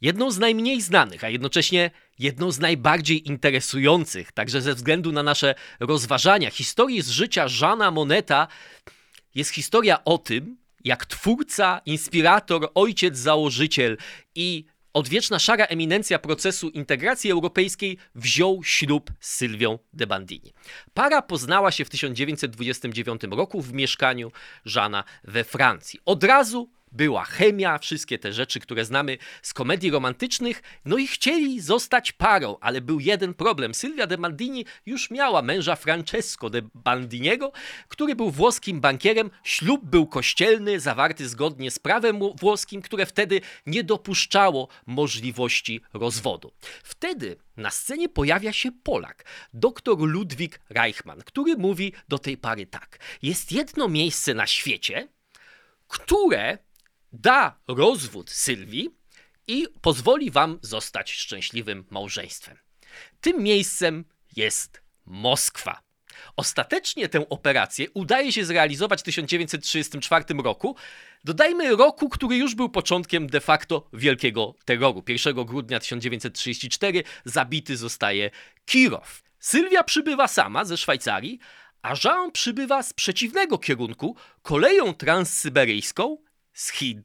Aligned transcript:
Jedną 0.00 0.30
z 0.30 0.38
najmniej 0.38 0.80
znanych, 0.80 1.24
a 1.24 1.28
jednocześnie 1.28 1.90
jedną 2.18 2.50
z 2.50 2.58
najbardziej 2.58 3.28
interesujących, 3.28 4.32
także 4.32 4.62
ze 4.62 4.74
względu 4.74 5.12
na 5.12 5.22
nasze 5.22 5.54
rozważania, 5.80 6.50
historii 6.50 7.02
z 7.02 7.08
życia 7.08 7.46
Jeana 7.60 7.90
Moneta 7.90 8.48
jest 9.34 9.50
historia 9.50 10.04
o 10.04 10.18
tym, 10.18 10.56
jak 10.84 11.06
twórca, 11.06 11.80
inspirator, 11.86 12.70
ojciec, 12.74 13.18
założyciel 13.18 13.96
i 14.34 14.64
odwieczna 14.92 15.38
szara 15.38 15.64
eminencja 15.64 16.18
procesu 16.18 16.68
integracji 16.68 17.30
europejskiej 17.30 17.98
wziął 18.14 18.64
ślub 18.64 19.10
z 19.20 19.34
Sylwią 19.34 19.78
de 19.92 20.06
Bandini. 20.06 20.52
Para 20.94 21.22
poznała 21.22 21.70
się 21.70 21.84
w 21.84 21.90
1929 21.90 23.22
roku 23.30 23.62
w 23.62 23.72
mieszkaniu 23.72 24.32
Żana 24.64 25.04
we 25.24 25.44
Francji. 25.44 26.00
Od 26.04 26.24
razu 26.24 26.70
była 26.92 27.24
chemia, 27.24 27.78
wszystkie 27.78 28.18
te 28.18 28.32
rzeczy, 28.32 28.60
które 28.60 28.84
znamy 28.84 29.18
z 29.42 29.54
komedii 29.54 29.90
romantycznych, 29.90 30.62
no 30.84 30.98
i 30.98 31.06
chcieli 31.06 31.60
zostać 31.60 32.12
parą, 32.12 32.56
ale 32.60 32.80
był 32.80 33.00
jeden 33.00 33.34
problem. 33.34 33.74
Sylwia 33.74 34.06
de 34.06 34.18
Bandini 34.18 34.64
już 34.86 35.10
miała 35.10 35.42
męża 35.42 35.76
Francesco 35.76 36.50
de 36.50 36.62
Bandiniego, 36.74 37.52
który 37.88 38.16
był 38.16 38.30
włoskim 38.30 38.80
bankierem. 38.80 39.30
Ślub 39.44 39.84
był 39.84 40.06
kościelny, 40.06 40.80
zawarty 40.80 41.28
zgodnie 41.28 41.70
z 41.70 41.78
prawem 41.78 42.20
włoskim, 42.40 42.82
które 42.82 43.06
wtedy 43.06 43.40
nie 43.66 43.84
dopuszczało 43.84 44.68
możliwości 44.86 45.80
rozwodu. 45.92 46.52
Wtedy 46.84 47.36
na 47.56 47.70
scenie 47.70 48.08
pojawia 48.08 48.52
się 48.52 48.72
Polak, 48.72 49.24
dr 49.54 49.98
Ludwik 49.98 50.60
Reichmann, 50.70 51.22
który 51.22 51.56
mówi 51.56 51.92
do 52.08 52.18
tej 52.18 52.36
pary 52.36 52.66
tak: 52.66 52.98
Jest 53.22 53.52
jedno 53.52 53.88
miejsce 53.88 54.34
na 54.34 54.46
świecie, 54.46 55.08
które 55.88 56.58
da 57.22 57.58
rozwód 57.68 58.30
Sylwii 58.30 58.90
i 59.46 59.66
pozwoli 59.80 60.30
wam 60.30 60.58
zostać 60.62 61.12
szczęśliwym 61.12 61.84
małżeństwem. 61.90 62.58
Tym 63.20 63.42
miejscem 63.42 64.04
jest 64.36 64.82
Moskwa. 65.06 65.80
Ostatecznie 66.36 67.08
tę 67.08 67.28
operację 67.28 67.90
udaje 67.90 68.32
się 68.32 68.44
zrealizować 68.44 69.00
w 69.00 69.04
1934 69.04 70.24
roku. 70.44 70.76
Dodajmy 71.24 71.76
roku, 71.76 72.08
który 72.08 72.36
już 72.36 72.54
był 72.54 72.68
początkiem 72.68 73.26
de 73.26 73.40
facto 73.40 73.88
wielkiego 73.92 74.54
terroru. 74.64 75.02
1 75.08 75.44
grudnia 75.44 75.80
1934 75.80 77.02
zabity 77.24 77.76
zostaje 77.76 78.30
Kirow. 78.64 79.22
Sylwia 79.40 79.82
przybywa 79.82 80.28
sama 80.28 80.64
ze 80.64 80.76
Szwajcarii, 80.76 81.38
a 81.82 81.94
Jean 82.04 82.32
przybywa 82.32 82.82
z 82.82 82.92
przeciwnego 82.92 83.58
kierunku 83.58 84.16
koleją 84.42 84.94
transsyberyjską 84.94 86.18
z 86.56 86.72
Chin. 86.72 87.02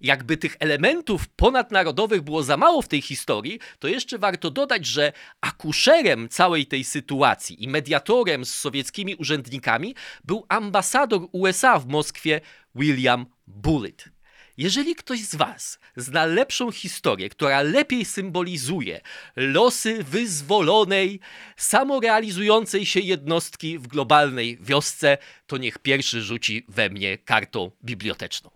Jakby 0.00 0.36
tych 0.36 0.56
elementów 0.60 1.28
ponadnarodowych 1.28 2.22
było 2.22 2.42
za 2.42 2.56
mało 2.56 2.82
w 2.82 2.88
tej 2.88 3.02
historii, 3.02 3.60
to 3.78 3.88
jeszcze 3.88 4.18
warto 4.18 4.50
dodać, 4.50 4.86
że 4.86 5.12
akuszerem 5.40 6.28
całej 6.28 6.66
tej 6.66 6.84
sytuacji 6.84 7.64
i 7.64 7.68
mediatorem 7.68 8.44
z 8.44 8.54
sowieckimi 8.54 9.14
urzędnikami 9.14 9.94
był 10.24 10.46
ambasador 10.48 11.20
USA 11.32 11.78
w 11.78 11.86
Moskwie 11.86 12.40
William 12.74 13.26
Bullitt. 13.46 14.16
Jeżeli 14.56 14.94
ktoś 14.94 15.20
z 15.20 15.34
Was 15.34 15.78
zna 15.96 16.24
lepszą 16.24 16.72
historię, 16.72 17.28
która 17.28 17.62
lepiej 17.62 18.04
symbolizuje 18.04 19.00
losy 19.36 20.04
wyzwolonej, 20.04 21.20
samorealizującej 21.56 22.86
się 22.86 23.00
jednostki 23.00 23.78
w 23.78 23.86
globalnej 23.86 24.58
wiosce, 24.60 25.18
to 25.46 25.56
niech 25.56 25.78
pierwszy 25.78 26.22
rzuci 26.22 26.64
we 26.68 26.90
mnie 26.90 27.18
kartą 27.18 27.70
biblioteczną. 27.84 28.55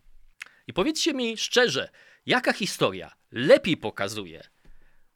I 0.70 0.72
powiedzcie 0.72 1.14
mi 1.14 1.36
szczerze, 1.36 1.90
jaka 2.26 2.52
historia 2.52 3.14
lepiej 3.32 3.76
pokazuje, 3.76 4.42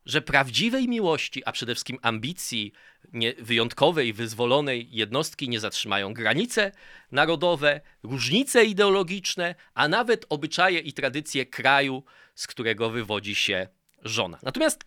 że 0.07 0.23
prawdziwej 0.23 0.89
miłości, 0.89 1.43
a 1.45 1.53
przede 1.53 1.75
wszystkim 1.75 1.99
ambicji 2.03 2.73
nie, 3.13 3.35
wyjątkowej, 3.39 4.13
wyzwolonej 4.13 4.89
jednostki 4.91 5.49
nie 5.49 5.61
zatrzymają 5.61 6.15
granice 6.15 6.73
narodowe, 7.13 7.81
różnice 8.03 8.65
ideologiczne, 8.65 9.55
a 9.75 9.89
nawet 9.89 10.27
obyczaje 10.29 10.79
i 10.79 10.93
tradycje 10.93 11.47
kraju, 11.47 12.05
z 12.35 12.47
którego 12.47 12.91
wywodzi 12.91 13.35
się 13.35 13.69
żona. 14.03 14.39
Natomiast 14.43 14.85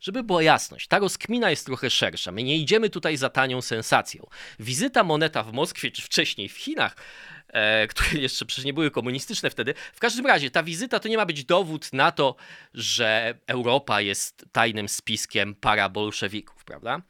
żeby 0.00 0.22
była 0.22 0.42
jasność, 0.42 0.88
ta 0.88 0.98
rozkmina 0.98 1.50
jest 1.50 1.66
trochę 1.66 1.90
szersza. 1.90 2.32
My 2.32 2.42
nie 2.42 2.56
idziemy 2.56 2.90
tutaj 2.90 3.16
za 3.16 3.30
tanią 3.30 3.62
sensacją. 3.62 4.26
Wizyta 4.58 5.04
Moneta 5.04 5.42
w 5.42 5.52
Moskwie, 5.52 5.90
czy 5.90 6.02
wcześniej 6.02 6.48
w 6.48 6.58
Chinach, 6.58 6.96
które 7.88 8.20
jeszcze 8.20 8.46
przecież 8.46 8.64
nie 8.64 8.72
były 8.72 8.90
komunistyczne 8.90 9.50
wtedy. 9.50 9.74
W 9.94 10.00
każdym 10.00 10.26
razie 10.26 10.50
ta 10.50 10.62
wizyta 10.62 11.00
to 11.00 11.08
nie 11.08 11.16
ma 11.16 11.26
być 11.26 11.44
dowód 11.44 11.92
na 11.92 12.12
to, 12.12 12.36
że 12.74 13.38
Europa 13.46 14.00
jest 14.00 14.44
tajnym 14.52 14.88
spiskiem 14.88 15.54
parabolszewików, 15.54 16.64
prawda? 16.64 17.02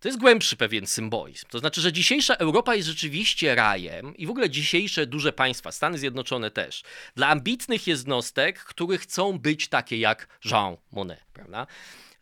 To 0.00 0.08
jest 0.08 0.20
głębszy 0.20 0.56
pewien 0.56 0.86
symbolizm. 0.86 1.46
To 1.48 1.58
znaczy, 1.58 1.80
że 1.80 1.92
dzisiejsza 1.92 2.34
Europa 2.34 2.74
jest 2.74 2.88
rzeczywiście 2.88 3.54
rajem 3.54 4.16
i 4.16 4.26
w 4.26 4.30
ogóle 4.30 4.50
dzisiejsze 4.50 5.06
duże 5.06 5.32
państwa, 5.32 5.72
Stany 5.72 5.98
Zjednoczone 5.98 6.50
też, 6.50 6.82
dla 7.16 7.28
ambitnych 7.28 7.86
jednostek, 7.86 8.58
które 8.58 8.98
chcą 8.98 9.38
być 9.38 9.68
takie 9.68 9.98
jak 9.98 10.28
Jean 10.44 10.76
Monnet, 10.92 11.24
prawda? 11.32 11.66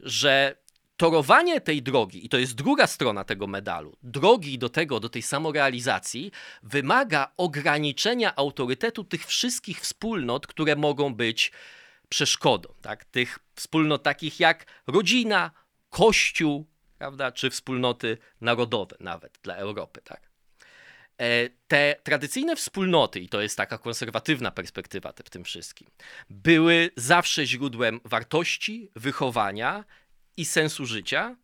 Że 0.01 0.57
torowanie 1.03 1.61
tej 1.61 1.83
drogi, 1.83 2.27
i 2.27 2.29
to 2.29 2.39
jest 2.39 2.55
druga 2.55 2.87
strona 2.87 3.25
tego 3.25 3.47
medalu, 3.47 3.97
drogi 4.03 4.59
do 4.59 4.69
tego, 4.69 5.01
do 5.01 5.09
tej 5.09 5.23
samorealizacji, 5.23 6.33
wymaga 6.63 7.33
ograniczenia 7.37 8.37
autorytetu 8.37 9.05
tych 9.05 9.27
wszystkich 9.27 9.81
wspólnot, 9.81 10.47
które 10.47 10.77
mogą 10.77 11.15
być 11.15 11.53
przeszkodą. 12.09 12.75
Tak? 12.83 13.05
Tych 13.05 13.39
wspólnot 13.55 14.03
takich 14.03 14.41
jak 14.41 14.67
rodzina, 14.87 15.51
kościół, 15.91 16.67
prawda? 16.99 17.33
czy 17.33 17.51
wspólnoty 17.51 18.19
narodowe 18.41 18.97
nawet 19.01 19.39
dla 19.43 19.55
Europy. 19.55 20.01
Tak? 20.05 20.31
E, 21.19 21.49
te 21.69 21.97
tradycyjne 22.03 22.57
wspólnoty, 22.57 23.21
i 23.21 23.29
to 23.29 23.41
jest 23.41 23.57
taka 23.57 23.79
konserwatywna 23.79 24.51
perspektywa 24.51 25.13
w 25.25 25.31
tym 25.31 25.45
wszystkim, 25.45 25.89
były 26.31 26.91
zawsze 26.97 27.47
źródłem 27.47 28.01
wartości, 28.05 28.91
wychowania 28.97 29.85
i 30.37 30.45
sensu 30.45 30.87
życia, 30.87 31.37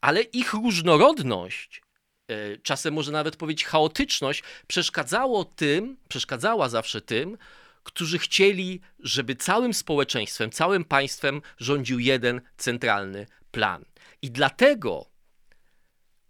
ale 0.00 0.22
ich 0.22 0.52
różnorodność, 0.52 1.82
e, 2.28 2.56
czasem 2.56 2.94
może 2.94 3.12
nawet 3.12 3.36
powiedzieć 3.36 3.64
chaotyczność, 3.64 4.42
przeszkadzało 4.66 5.44
tym, 5.44 5.96
przeszkadzała 6.08 6.68
zawsze 6.68 7.00
tym, 7.00 7.38
którzy 7.82 8.18
chcieli, 8.18 8.80
żeby 8.98 9.36
całym 9.36 9.74
społeczeństwem, 9.74 10.50
całym 10.50 10.84
państwem 10.84 11.42
rządził 11.58 11.98
jeden 11.98 12.40
centralny 12.56 13.26
plan. 13.50 13.84
I 14.22 14.30
dlatego 14.30 15.06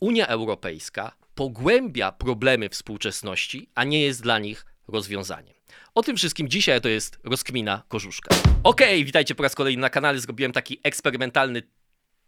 Unia 0.01 0.27
Europejska 0.27 1.17
pogłębia 1.34 2.13
problemy 2.13 2.69
współczesności, 2.69 3.69
a 3.75 3.84
nie 3.84 4.03
jest 4.03 4.23
dla 4.23 4.39
nich 4.39 4.67
rozwiązaniem. 4.89 5.62
O 5.94 6.03
tym 6.03 6.16
wszystkim 6.16 6.49
dzisiaj 6.49 6.81
to 6.81 6.88
jest 6.88 7.19
rozkmina 7.25 7.83
Korzuszka. 7.88 8.37
Okej, 8.62 8.94
okay, 8.94 9.05
witajcie 9.05 9.34
po 9.34 9.43
raz 9.43 9.55
kolejny 9.55 9.81
na 9.81 9.91
kanale. 9.91 10.19
Zrobiłem 10.19 10.53
taki 10.53 10.81
eksperymentalny 10.83 11.62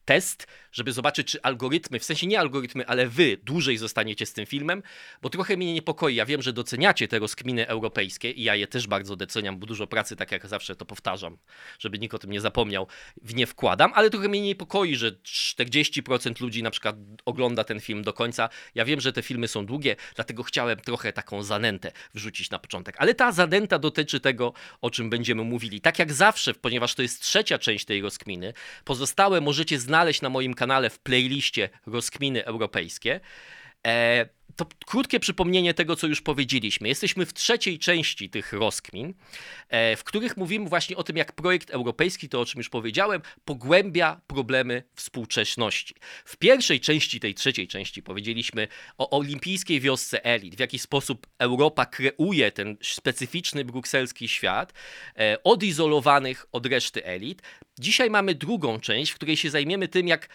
test, 0.05 0.47
żeby 0.73 0.93
zobaczyć, 0.93 1.29
czy 1.29 1.43
algorytmy, 1.43 1.99
w 1.99 2.05
sensie 2.05 2.27
nie 2.27 2.41
algorytmy, 2.41 2.87
ale 2.87 3.09
wy 3.09 3.37
dłużej 3.43 3.77
zostaniecie 3.77 4.27
z 4.27 4.33
tym 4.33 4.47
filmem, 4.47 4.83
bo 5.23 5.31
trochę 5.31 5.57
mnie 5.57 5.75
niepokoi. 5.75 6.15
Ja 6.15 6.27
wiem, 6.27 6.43
że 6.43 6.53
doceniacie 6.53 7.09
te 7.09 7.19
rozkminy 7.19 7.69
europejskie 7.69 8.31
i 8.31 8.43
ja 8.43 8.55
je 8.55 8.67
też 8.67 8.87
bardzo 8.87 9.17
doceniam, 9.17 9.59
bo 9.59 9.67
dużo 9.67 9.87
pracy, 9.87 10.17
tak 10.17 10.33
jak 10.33 10.47
zawsze 10.47 10.77
to 10.77 10.85
powtarzam, 10.85 11.39
żeby 11.79 11.99
nikt 11.99 12.15
o 12.15 12.19
tym 12.19 12.31
nie 12.31 12.41
zapomniał, 12.41 12.87
w 13.23 13.35
nie 13.35 13.47
wkładam, 13.47 13.93
ale 13.95 14.11
trochę 14.11 14.29
mnie 14.29 14.41
niepokoi, 14.41 14.97
że 14.97 15.13
40% 15.13 16.41
ludzi 16.41 16.63
na 16.63 16.71
przykład 16.71 16.97
ogląda 17.25 17.65
ten 17.65 17.81
film 17.81 18.03
do 18.03 18.13
końca. 18.13 18.49
Ja 18.75 18.85
wiem, 18.85 19.01
że 19.01 19.13
te 19.13 19.23
filmy 19.23 19.49
są 19.49 19.67
długie, 19.67 19.97
dlatego 20.15 20.43
chciałem 20.43 20.81
trochę 20.81 21.13
taką 21.13 21.43
zanętę 21.43 21.93
wrzucić 22.15 22.51
na 22.51 22.59
początek. 22.59 22.97
Ale 22.99 23.15
ta 23.15 23.33
zanęta 23.33 23.79
dotyczy 23.79 24.21
tego, 24.21 24.53
o 24.81 24.91
czym 24.91 25.11
będziemy 25.11 25.45
mówili. 25.45 25.81
Tak 25.81 25.99
jak 25.99 26.13
zawsze, 26.13 26.55
ponieważ 26.55 26.95
to 26.95 27.03
jest 27.03 27.23
trzecia 27.23 27.59
część 27.59 27.85
tej 27.85 28.03
rozkminy, 28.03 28.53
pozostałe 28.85 29.41
możecie 29.41 29.79
znaleźć 29.79 29.94
znaleźć 29.95 30.23
na 30.23 30.29
moim 30.29 30.55
kanale 30.55 30.91
w 30.91 30.99
playliście 30.99 31.69
rozkminy 31.87 32.45
europejskie. 32.45 33.21
E, 33.87 34.27
to 34.57 34.67
krótkie 34.87 35.21
przypomnienie 35.21 35.75
tego, 35.75 35.97
co 35.97 36.07
już 36.07 36.23
powiedzieliśmy. 36.23 36.89
Jesteśmy 36.89 37.27
w 37.27 37.35
trzeciej 37.35 37.79
części 37.79 38.31
tych 38.31 38.53
rozkmin, 38.53 39.15
e, 39.69 39.97
w 39.97 40.05
których 40.05 40.37
mówimy 40.37 40.69
właśnie 40.69 40.97
o 40.97 41.03
tym, 41.03 41.17
jak 41.17 41.33
projekt 41.33 41.71
europejski, 41.71 42.29
to 42.29 42.41
o 42.41 42.47
czym 42.47 42.59
już 42.59 42.69
powiedziałem, 42.69 43.23
pogłębia 43.45 44.21
problemy 44.27 44.83
współczesności. 44.95 45.95
W 46.25 46.37
pierwszej 46.37 46.81
części 46.81 47.21
tej 47.21 47.35
trzeciej 47.35 47.69
części 47.69 48.03
powiedzieliśmy 48.03 48.69
o 48.99 49.11
olimpijskiej 49.11 49.81
wiosce 49.81 50.25
elit, 50.25 50.57
w 50.57 50.61
jaki 50.61 50.79
sposób 50.79 51.27
Europa 51.39 51.87
kreuje 51.87 52.53
ten 52.53 52.77
specyficzny 52.83 53.65
brukselski 53.65 54.29
świat, 54.29 54.73
e, 55.19 55.43
odizolowanych 55.45 56.47
od 56.53 56.67
reszty 56.67 57.05
elit. 57.05 57.43
Dzisiaj 57.79 58.11
mamy 58.11 58.35
drugą 58.35 58.81
część, 58.81 59.13
w 59.13 59.15
której 59.15 59.37
się 59.37 59.51
zajmiemy 59.51 59.89
tym, 59.89 60.09
jak 60.09 60.29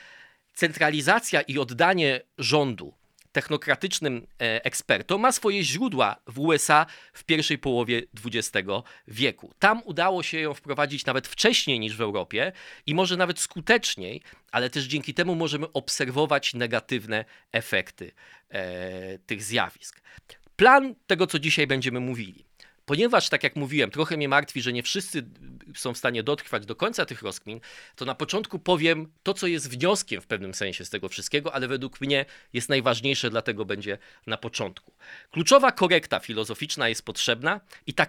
centralizacja 0.53 1.41
i 1.41 1.57
oddanie 1.57 2.21
rządu 2.37 2.93
technokratycznym 3.31 4.27
e, 4.41 4.65
ekspertom, 4.65 5.21
ma 5.21 5.31
swoje 5.31 5.63
źródła 5.63 6.15
w 6.27 6.39
USA 6.39 6.85
w 7.13 7.23
pierwszej 7.23 7.57
połowie 7.57 8.01
XX 8.25 8.67
wieku. 9.07 9.53
Tam 9.59 9.81
udało 9.85 10.23
się 10.23 10.39
ją 10.39 10.53
wprowadzić 10.53 11.05
nawet 11.05 11.27
wcześniej 11.27 11.79
niż 11.79 11.95
w 11.97 12.01
Europie 12.01 12.51
i 12.85 12.95
może 12.95 13.17
nawet 13.17 13.39
skuteczniej, 13.39 14.21
ale 14.51 14.69
też 14.69 14.83
dzięki 14.85 15.13
temu 15.13 15.35
możemy 15.35 15.73
obserwować 15.73 16.53
negatywne 16.53 17.25
efekty 17.51 18.11
e, 18.49 19.19
tych 19.19 19.43
zjawisk. 19.43 20.01
Plan 20.55 20.95
tego, 21.07 21.27
co 21.27 21.39
dzisiaj 21.39 21.67
będziemy 21.67 21.99
mówili. 21.99 22.48
Ponieważ, 22.89 23.29
tak 23.29 23.43
jak 23.43 23.55
mówiłem, 23.55 23.91
trochę 23.91 24.17
mnie 24.17 24.29
martwi, 24.29 24.61
że 24.61 24.73
nie 24.73 24.83
wszyscy 24.83 25.23
są 25.75 25.93
w 25.93 25.97
stanie 25.97 26.23
dotrwać 26.23 26.65
do 26.65 26.75
końca 26.75 27.05
tych 27.05 27.21
rozkmin, 27.21 27.59
to 27.95 28.05
na 28.05 28.15
początku 28.15 28.59
powiem 28.59 29.11
to, 29.23 29.33
co 29.33 29.47
jest 29.47 29.69
wnioskiem 29.69 30.21
w 30.21 30.27
pewnym 30.27 30.53
sensie 30.53 30.85
z 30.85 30.89
tego 30.89 31.09
wszystkiego, 31.09 31.53
ale 31.53 31.67
według 31.67 32.01
mnie 32.01 32.25
jest 32.53 32.69
najważniejsze, 32.69 33.29
dlatego 33.29 33.65
będzie 33.65 33.97
na 34.27 34.37
początku. 34.37 34.93
Kluczowa 35.31 35.71
korekta 35.71 36.19
filozoficzna 36.19 36.89
jest 36.89 37.05
potrzebna 37.05 37.61
i 37.87 37.93
ta 37.93 38.05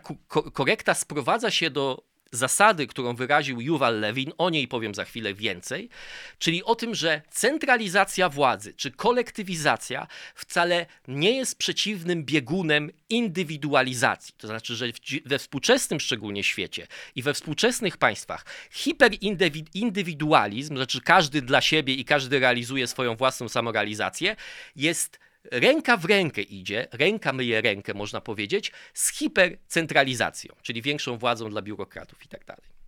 korekta 0.52 0.94
sprowadza 0.94 1.50
się 1.50 1.70
do 1.70 2.09
zasady, 2.32 2.86
którą 2.86 3.14
wyraził 3.14 3.60
Yuval 3.60 4.00
Levin, 4.00 4.32
o 4.38 4.50
niej 4.50 4.68
powiem 4.68 4.94
za 4.94 5.04
chwilę 5.04 5.34
więcej, 5.34 5.88
czyli 6.38 6.64
o 6.64 6.74
tym, 6.74 6.94
że 6.94 7.22
centralizacja 7.30 8.28
władzy 8.28 8.74
czy 8.74 8.90
kolektywizacja 8.90 10.06
wcale 10.34 10.86
nie 11.08 11.36
jest 11.36 11.58
przeciwnym 11.58 12.24
biegunem 12.24 12.90
indywidualizacji. 13.08 14.34
To 14.38 14.46
znaczy, 14.46 14.76
że 14.76 14.86
we 15.24 15.38
współczesnym 15.38 16.00
szczególnie 16.00 16.44
świecie 16.44 16.86
i 17.14 17.22
we 17.22 17.34
współczesnych 17.34 17.96
państwach 17.96 18.44
hiperindywidualizm, 18.70 20.76
znaczy 20.76 21.00
każdy 21.00 21.42
dla 21.42 21.60
siebie 21.60 21.94
i 21.94 22.04
każdy 22.04 22.38
realizuje 22.38 22.86
swoją 22.86 23.16
własną 23.16 23.48
samorealizację, 23.48 24.36
jest 24.76 25.18
ręka 25.44 25.96
w 25.96 26.04
rękę 26.04 26.42
idzie, 26.42 26.88
ręka 26.92 27.32
myje 27.32 27.60
rękę, 27.60 27.94
można 27.94 28.20
powiedzieć, 28.20 28.72
z 28.94 29.12
hipercentralizacją, 29.12 30.54
czyli 30.62 30.82
większą 30.82 31.18
władzą 31.18 31.50
dla 31.50 31.62
biurokratów 31.62 32.24
i 32.24 32.28
tak 32.28 32.44
dalej. 32.44 32.79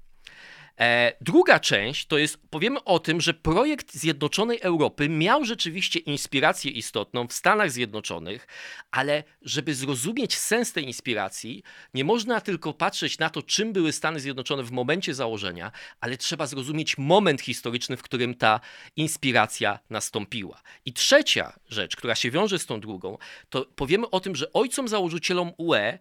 E, 0.80 1.12
druga 1.20 1.60
część 1.60 2.06
to 2.06 2.18
jest, 2.18 2.38
powiemy 2.50 2.84
o 2.84 2.98
tym, 2.98 3.20
że 3.20 3.34
projekt 3.34 3.94
Zjednoczonej 3.94 4.60
Europy 4.60 5.08
miał 5.08 5.44
rzeczywiście 5.44 5.98
inspirację 5.98 6.70
istotną 6.70 7.26
w 7.26 7.32
Stanach 7.32 7.70
Zjednoczonych, 7.70 8.46
ale 8.90 9.24
żeby 9.42 9.74
zrozumieć 9.74 10.36
sens 10.36 10.72
tej 10.72 10.84
inspiracji, 10.84 11.62
nie 11.94 12.04
można 12.04 12.40
tylko 12.40 12.72
patrzeć 12.72 13.18
na 13.18 13.30
to, 13.30 13.42
czym 13.42 13.72
były 13.72 13.92
Stany 13.92 14.20
Zjednoczone 14.20 14.62
w 14.62 14.70
momencie 14.70 15.14
założenia, 15.14 15.72
ale 16.00 16.16
trzeba 16.16 16.46
zrozumieć 16.46 16.98
moment 16.98 17.40
historyczny, 17.40 17.96
w 17.96 18.02
którym 18.02 18.34
ta 18.34 18.60
inspiracja 18.96 19.78
nastąpiła. 19.90 20.62
I 20.84 20.92
trzecia 20.92 21.52
rzecz, 21.68 21.96
która 21.96 22.14
się 22.14 22.30
wiąże 22.30 22.58
z 22.58 22.66
tą 22.66 22.80
drugą, 22.80 23.18
to 23.50 23.66
powiemy 23.76 24.10
o 24.10 24.20
tym, 24.20 24.36
że 24.36 24.52
ojcom 24.52 24.88
założycielom 24.88 25.52
UE 25.58 25.98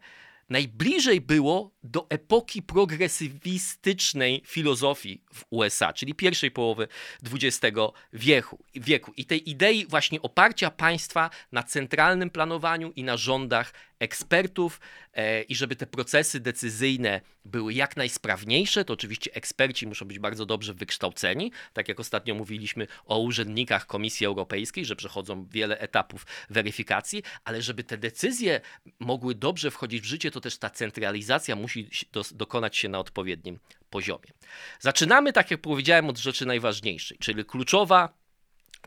najbliżej 0.51 1.21
było 1.21 1.71
do 1.83 2.09
epoki 2.09 2.61
progresywistycznej 2.61 4.41
filozofii 4.45 5.23
w 5.33 5.43
USA, 5.49 5.93
czyli 5.93 6.15
pierwszej 6.15 6.51
połowy 6.51 6.87
XX 7.33 7.77
wieku. 8.13 8.63
wieku. 8.75 9.13
I 9.17 9.25
tej 9.25 9.49
idei 9.49 9.85
właśnie 9.85 10.21
oparcia 10.21 10.71
państwa 10.71 11.29
na 11.51 11.63
centralnym 11.63 12.29
planowaniu 12.29 12.91
i 12.95 13.03
na 13.03 13.17
rządach 13.17 13.73
ekspertów 14.01 14.79
e, 15.13 15.41
i 15.41 15.55
żeby 15.55 15.75
te 15.75 15.87
procesy 15.87 16.39
decyzyjne 16.39 17.21
były 17.45 17.73
jak 17.73 17.97
najsprawniejsze, 17.97 18.85
to 18.85 18.93
oczywiście 18.93 19.33
eksperci 19.33 19.87
muszą 19.87 20.05
być 20.05 20.19
bardzo 20.19 20.45
dobrze 20.45 20.73
wykształceni, 20.73 21.51
tak 21.73 21.87
jak 21.87 21.99
ostatnio 21.99 22.35
mówiliśmy 22.35 22.87
o 23.05 23.19
urzędnikach 23.19 23.85
Komisji 23.85 24.25
Europejskiej, 24.25 24.85
że 24.85 24.95
przechodzą 24.95 25.47
wiele 25.51 25.79
etapów 25.79 26.25
weryfikacji, 26.49 27.23
ale 27.43 27.61
żeby 27.61 27.83
te 27.83 27.97
decyzje 27.97 28.61
mogły 28.99 29.35
dobrze 29.35 29.71
wchodzić 29.71 30.01
w 30.01 30.05
życie, 30.05 30.31
to 30.31 30.40
też 30.41 30.57
ta 30.57 30.69
centralizacja 30.69 31.55
musi 31.55 31.89
do, 32.11 32.23
dokonać 32.31 32.77
się 32.77 32.89
na 32.89 32.99
odpowiednim 32.99 33.59
poziomie. 33.89 34.31
Zaczynamy, 34.79 35.33
tak 35.33 35.51
jak 35.51 35.61
powiedziałem, 35.61 36.09
od 36.09 36.17
rzeczy 36.17 36.45
najważniejszej, 36.45 37.17
czyli 37.17 37.45
kluczowa 37.45 38.13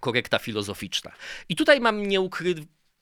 korekta 0.01 0.39
filozoficzna. 0.39 1.13
I 1.49 1.57
tutaj 1.57 1.81
mam 1.81 2.07
nieukry, 2.07 2.55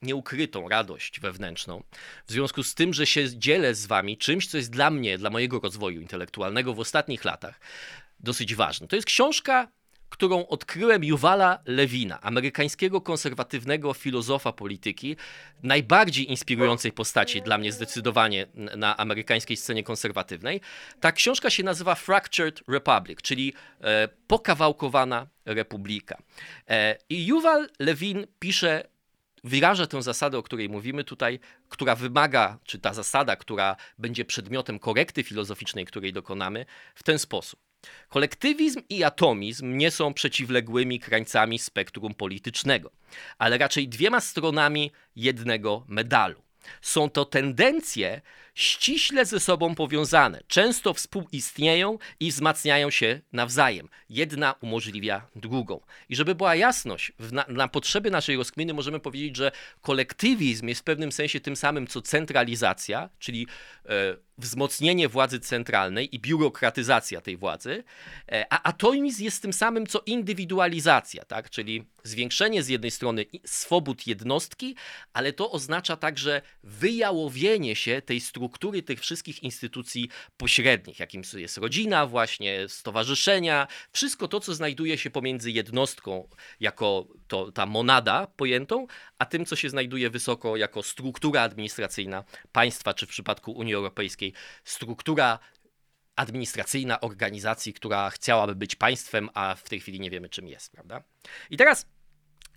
nieukrytą 0.02 0.68
radość 0.68 1.20
wewnętrzną, 1.20 1.82
w 2.26 2.32
związku 2.32 2.62
z 2.62 2.74
tym, 2.74 2.94
że 2.94 3.06
się 3.06 3.38
dzielę 3.38 3.74
z 3.74 3.86
wami 3.86 4.18
czymś, 4.18 4.46
co 4.46 4.56
jest 4.56 4.70
dla 4.70 4.90
mnie, 4.90 5.18
dla 5.18 5.30
mojego 5.30 5.60
rozwoju 5.60 6.00
intelektualnego 6.00 6.74
w 6.74 6.80
ostatnich 6.80 7.24
latach 7.24 7.60
dosyć 8.20 8.54
ważne. 8.54 8.88
To 8.88 8.96
jest 8.96 9.06
książka, 9.06 9.68
którą 10.12 10.46
odkryłem 10.46 11.04
Yuvala 11.04 11.58
Lewina, 11.66 12.20
amerykańskiego 12.20 13.00
konserwatywnego 13.00 13.94
filozofa 13.94 14.52
polityki, 14.52 15.16
najbardziej 15.62 16.30
inspirującej 16.30 16.92
postaci 16.92 17.42
dla 17.42 17.58
mnie 17.58 17.72
zdecydowanie 17.72 18.46
na 18.54 18.96
amerykańskiej 18.96 19.56
scenie 19.56 19.82
konserwatywnej. 19.82 20.60
Ta 21.00 21.12
książka 21.12 21.50
się 21.50 21.62
nazywa 21.62 21.94
Fractured 21.94 22.62
Republic, 22.68 23.22
czyli 23.22 23.54
e, 23.80 24.08
pokawałkowana 24.26 25.26
republika. 25.44 26.18
E, 26.68 26.98
I 27.08 27.26
Yuval 27.26 27.68
Lewin 27.78 28.26
pisze 28.38 28.88
wyraża 29.44 29.86
tę 29.86 30.02
zasadę, 30.02 30.38
o 30.38 30.42
której 30.42 30.68
mówimy 30.68 31.04
tutaj, 31.04 31.40
która 31.68 31.96
wymaga, 31.96 32.58
czy 32.64 32.78
ta 32.78 32.94
zasada, 32.94 33.36
która 33.36 33.76
będzie 33.98 34.24
przedmiotem 34.24 34.78
korekty 34.78 35.22
filozoficznej, 35.22 35.84
której 35.84 36.12
dokonamy, 36.12 36.66
w 36.94 37.02
ten 37.02 37.18
sposób. 37.18 37.71
Kolektywizm 38.08 38.82
i 38.88 39.04
atomizm 39.04 39.76
nie 39.76 39.90
są 39.90 40.14
przeciwległymi 40.14 41.00
krańcami 41.00 41.58
spektrum 41.58 42.14
politycznego, 42.14 42.90
ale 43.38 43.58
raczej 43.58 43.88
dwiema 43.88 44.20
stronami 44.20 44.90
jednego 45.16 45.84
medalu. 45.88 46.42
Są 46.82 47.10
to 47.10 47.24
tendencje 47.24 48.20
ściśle 48.54 49.26
ze 49.26 49.40
sobą 49.40 49.74
powiązane, 49.74 50.40
często 50.46 50.94
współistnieją 50.94 51.98
i 52.20 52.30
wzmacniają 52.30 52.90
się 52.90 53.20
nawzajem. 53.32 53.88
Jedna 54.08 54.54
umożliwia 54.60 55.28
drugą. 55.36 55.80
I 56.08 56.16
żeby 56.16 56.34
była 56.34 56.54
jasność, 56.54 57.12
na, 57.32 57.44
na, 57.48 57.68
potrzeby 57.68 58.10
naszej 58.10 58.36
rozkminy 58.36 58.74
możemy 58.74 59.00
powiedzieć, 59.00 59.36
że 59.36 59.52
kolektywizm 59.80 60.68
jest 60.68 60.80
w 60.80 60.84
pewnym 60.84 61.12
sensie 61.12 61.40
tym 61.40 61.56
samym 61.56 61.86
co 61.86 62.02
centralizacja, 62.02 63.10
czyli 63.18 63.46
e, 63.86 64.16
wzmocnienie 64.38 65.08
władzy 65.08 65.40
centralnej 65.40 66.14
i 66.14 66.18
biurokratyzacja 66.18 67.20
tej 67.20 67.36
władzy, 67.36 67.84
e, 68.32 68.46
a 68.50 68.62
atomizm 68.62 69.24
jest 69.24 69.42
tym 69.42 69.52
samym 69.52 69.86
co 69.86 70.02
indywidualizacja, 70.06 71.24
tak? 71.24 71.50
czyli 71.50 71.84
zwiększenie 72.04 72.62
z 72.62 72.68
jednej 72.68 72.90
strony 72.90 73.26
swobód 73.46 74.06
jednostki, 74.06 74.76
ale 75.12 75.32
to 75.32 75.50
oznacza 75.50 75.96
także 75.96 76.42
wyjałowienie 76.62 77.76
się 77.76 78.02
tej 78.02 78.20
struktury 78.20 78.41
tych 78.82 79.00
wszystkich 79.00 79.42
instytucji 79.42 80.08
pośrednich, 80.36 80.98
jakim 81.00 81.22
jest 81.34 81.58
rodzina, 81.58 82.06
właśnie 82.06 82.68
stowarzyszenia, 82.68 83.66
wszystko 83.92 84.28
to, 84.28 84.40
co 84.40 84.54
znajduje 84.54 84.98
się 84.98 85.10
pomiędzy 85.10 85.50
jednostką 85.50 86.28
jako 86.60 87.08
to, 87.28 87.52
ta 87.52 87.66
monada 87.66 88.26
pojętą, 88.26 88.86
a 89.18 89.26
tym, 89.26 89.46
co 89.46 89.56
się 89.56 89.70
znajduje 89.70 90.10
wysoko 90.10 90.56
jako 90.56 90.82
struktura 90.82 91.42
administracyjna 91.42 92.24
państwa, 92.52 92.94
czy 92.94 93.06
w 93.06 93.08
przypadku 93.08 93.52
Unii 93.52 93.74
Europejskiej 93.74 94.32
struktura 94.64 95.38
administracyjna 96.16 97.00
organizacji, 97.00 97.72
która 97.72 98.10
chciałaby 98.10 98.54
być 98.54 98.76
państwem, 98.76 99.30
a 99.34 99.54
w 99.54 99.68
tej 99.68 99.80
chwili 99.80 100.00
nie 100.00 100.10
wiemy, 100.10 100.28
czym 100.28 100.48
jest, 100.48 100.72
prawda? 100.72 101.02
I 101.50 101.56
teraz 101.56 101.86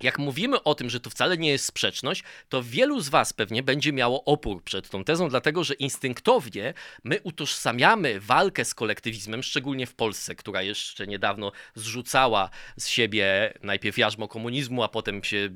jak 0.02 0.20
mówimy 0.20 0.64
o 0.64 0.76
tym, 0.76 0.90
że 0.90 1.00
to 1.00 1.10
wcale 1.10 1.38
nie 1.38 1.50
jest 1.50 1.66
sprzeczność, 1.66 2.24
to 2.50 2.64
wielu 2.64 3.00
z 3.02 3.10
Was 3.10 3.34
pewnie 3.34 3.64
będzie 3.64 3.94
miało 3.94 4.24
opór 4.24 4.64
przed 4.64 4.90
tą 4.90 5.04
tezą, 5.04 5.30
dlatego 5.30 5.64
że 5.64 5.74
instynktownie 5.74 6.74
my 7.04 7.20
utożsamiamy 7.24 8.20
walkę 8.20 8.66
z 8.66 8.74
kolektywizmem, 8.74 9.44
szczególnie 9.44 9.88
w 9.88 9.94
Polsce, 9.94 10.36
która 10.36 10.62
jeszcze 10.62 11.08
niedawno 11.08 11.52
zrzucała 11.76 12.50
z 12.78 12.88
siebie 12.88 13.54
najpierw 13.62 13.98
jarzmo 13.98 14.28
komunizmu, 14.28 14.84
a 14.84 14.88
potem 14.88 15.24
się 15.24 15.50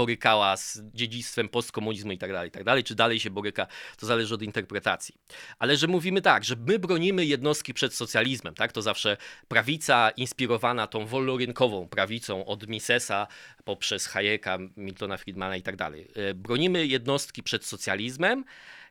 borykała 0.00 0.56
z 0.56 0.82
dziedzictwem 0.94 1.48
postkomunizmu 1.48 2.12
i 2.12 2.18
tak 2.18 2.32
dalej, 2.32 2.48
i 2.48 2.52
tak 2.52 2.64
dalej, 2.64 2.84
czy 2.84 2.94
dalej 2.94 3.20
się 3.20 3.30
boryka, 3.30 3.66
to 3.98 4.06
zależy 4.06 4.34
od 4.34 4.42
interpretacji. 4.42 5.14
Ale 5.58 5.76
że 5.76 5.86
mówimy 5.86 6.22
tak, 6.22 6.44
że 6.44 6.56
my 6.56 6.78
bronimy 6.78 7.26
jednostki 7.26 7.74
przed 7.74 7.94
socjalizmem, 7.94 8.54
tak, 8.54 8.72
to 8.72 8.82
zawsze 8.82 9.16
prawica 9.48 10.10
inspirowana 10.10 10.86
tą 10.86 11.06
wolnorynkową 11.06 11.88
prawicą 11.88 12.44
od 12.44 12.68
Misesa 12.68 13.26
poprzez 13.64 14.06
Hayeka, 14.06 14.58
Miltona 14.76 15.16
Friedmana 15.16 15.56
i 15.56 15.62
tak 15.62 15.76
dalej. 15.76 16.08
E, 16.14 16.34
bronimy 16.34 16.86
jednostki 16.86 17.42
przed 17.42 17.64
socjalizmem, 17.64 18.44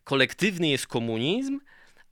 kolektywny 0.04 0.68
jest 0.68 0.88
komunizm, 0.88 1.60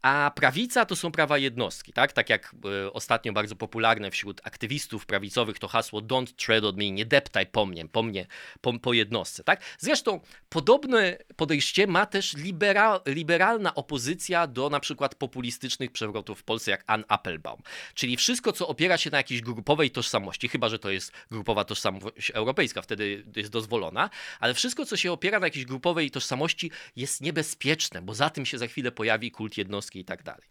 a 0.01 0.31
prawica 0.35 0.85
to 0.85 0.95
są 0.95 1.11
prawa 1.11 1.37
jednostki, 1.37 1.93
tak? 1.93 2.13
Tak 2.13 2.29
jak 2.29 2.55
y, 2.85 2.93
ostatnio 2.93 3.33
bardzo 3.33 3.55
popularne 3.55 4.11
wśród 4.11 4.41
aktywistów 4.43 5.05
prawicowych 5.05 5.59
to 5.59 5.67
hasło 5.67 6.01
don't 6.01 6.33
tread 6.45 6.63
on 6.63 6.75
me, 6.75 6.91
nie 6.91 7.05
deptaj 7.05 7.45
po 7.45 7.65
mnie, 7.65 7.87
po 7.87 8.03
mnie, 8.03 8.25
po, 8.61 8.79
po 8.79 8.93
jednostce, 8.93 9.43
tak? 9.43 9.61
Zresztą 9.79 10.19
podobne 10.49 11.17
podejście 11.35 11.87
ma 11.87 12.05
też 12.05 12.33
libera, 12.33 13.01
liberalna 13.05 13.75
opozycja 13.75 14.47
do 14.47 14.69
na 14.69 14.79
przykład 14.79 15.15
populistycznych 15.15 15.91
przewrotów 15.91 16.39
w 16.39 16.43
Polsce, 16.43 16.71
jak 16.71 16.83
Ann 16.87 17.03
Applebaum. 17.07 17.61
Czyli 17.93 18.17
wszystko, 18.17 18.53
co 18.53 18.67
opiera 18.67 18.97
się 18.97 19.09
na 19.09 19.17
jakiejś 19.17 19.41
grupowej 19.41 19.91
tożsamości, 19.91 20.47
chyba, 20.47 20.69
że 20.69 20.79
to 20.79 20.89
jest 20.89 21.11
grupowa 21.31 21.63
tożsamość 21.63 22.31
europejska, 22.31 22.81
wtedy 22.81 23.25
jest 23.35 23.51
dozwolona, 23.51 24.09
ale 24.39 24.53
wszystko, 24.53 24.85
co 24.85 24.97
się 24.97 25.11
opiera 25.11 25.39
na 25.39 25.47
jakiejś 25.47 25.65
grupowej 25.65 26.11
tożsamości 26.11 26.71
jest 26.95 27.21
niebezpieczne, 27.21 28.01
bo 28.01 28.13
za 28.13 28.29
tym 28.29 28.45
się 28.45 28.57
za 28.57 28.67
chwilę 28.67 28.91
pojawi 28.91 29.31
kult 29.31 29.57
jednostki 29.57 29.86
i 29.95 30.05
tak 30.05 30.23
dalej. 30.23 30.47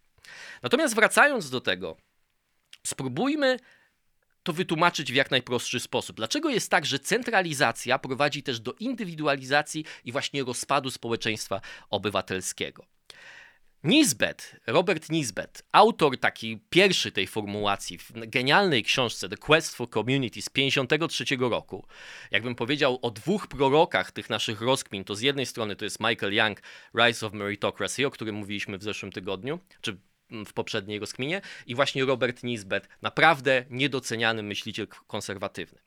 Natomiast 0.63 0.95
wracając 0.95 1.51
do 1.51 1.61
tego, 1.61 1.97
spróbujmy 2.87 3.59
to 4.43 4.53
wytłumaczyć 4.53 5.13
w 5.13 5.15
jak 5.15 5.31
najprostszy 5.31 5.81
sposób. 5.81 6.17
Dlaczego 6.17 6.51
jest 6.51 6.71
tak, 6.71 6.87
że 6.87 6.99
centralizacja 6.99 7.99
prowadzi 7.99 8.43
też 8.43 8.61
do 8.61 8.73
indywidualizacji 8.73 9.85
i 10.05 10.13
właśnie 10.13 10.45
rozpadu 10.45 10.91
społeczeństwa 10.91 11.61
obywatelskiego? 11.91 12.87
Nisbet, 13.87 14.57
Robert 14.67 15.11
Nisbet, 15.11 15.63
autor 15.73 16.19
taki 16.19 16.61
pierwszy 16.71 17.13
tej 17.13 17.27
formułacji 17.27 17.99
w 17.99 18.13
genialnej 18.13 18.83
książce 18.83 19.29
The 19.29 19.37
Quest 19.37 19.77
for 19.77 19.91
Community 19.91 20.43
z 20.43 20.45
1953 20.45 21.37
roku, 21.37 21.87
jakbym 22.31 22.55
powiedział 22.55 22.99
o 23.03 23.11
dwóch 23.11 23.47
prorokach 23.47 24.13
tych 24.13 24.31
naszych 24.31 24.61
rozkmin, 24.61 25.05
to 25.05 25.15
z 25.15 25.21
jednej 25.21 25.47
strony 25.47 25.77
to 25.77 25.85
jest 25.85 26.01
Michael 26.01 26.35
Young, 26.35 26.63
Rise 26.95 27.27
of 27.27 27.33
Meritocracy, 27.33 28.07
o 28.07 28.11
którym 28.11 28.35
mówiliśmy 28.35 28.79
w 28.79 28.83
zeszłym 28.83 29.13
tygodniu, 29.13 29.59
czy 29.81 29.97
w 30.31 30.53
poprzedniej 30.53 30.99
rozkminie, 30.99 31.41
i 31.67 31.75
właśnie 31.75 32.05
Robert 32.05 32.43
Nisbet, 32.43 32.89
naprawdę 33.03 33.65
niedoceniany 33.71 34.43
myśliciel 34.43 34.87
konserwatywny. 35.07 35.86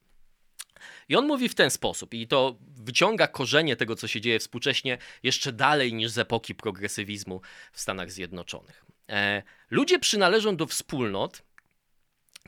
I 1.09 1.15
on 1.15 1.27
mówi 1.27 1.49
w 1.49 1.55
ten 1.55 1.71
sposób, 1.71 2.13
i 2.13 2.27
to 2.27 2.55
wyciąga 2.77 3.27
korzenie 3.27 3.75
tego, 3.75 3.95
co 3.95 4.07
się 4.07 4.21
dzieje 4.21 4.39
współcześnie, 4.39 4.97
jeszcze 5.23 5.53
dalej 5.53 5.93
niż 5.93 6.11
z 6.11 6.17
epoki 6.17 6.55
progresywizmu 6.55 7.41
w 7.71 7.81
Stanach 7.81 8.11
Zjednoczonych. 8.11 8.85
E, 9.09 9.43
ludzie 9.69 9.99
przynależą 9.99 10.55
do 10.55 10.67
wspólnot, 10.67 11.43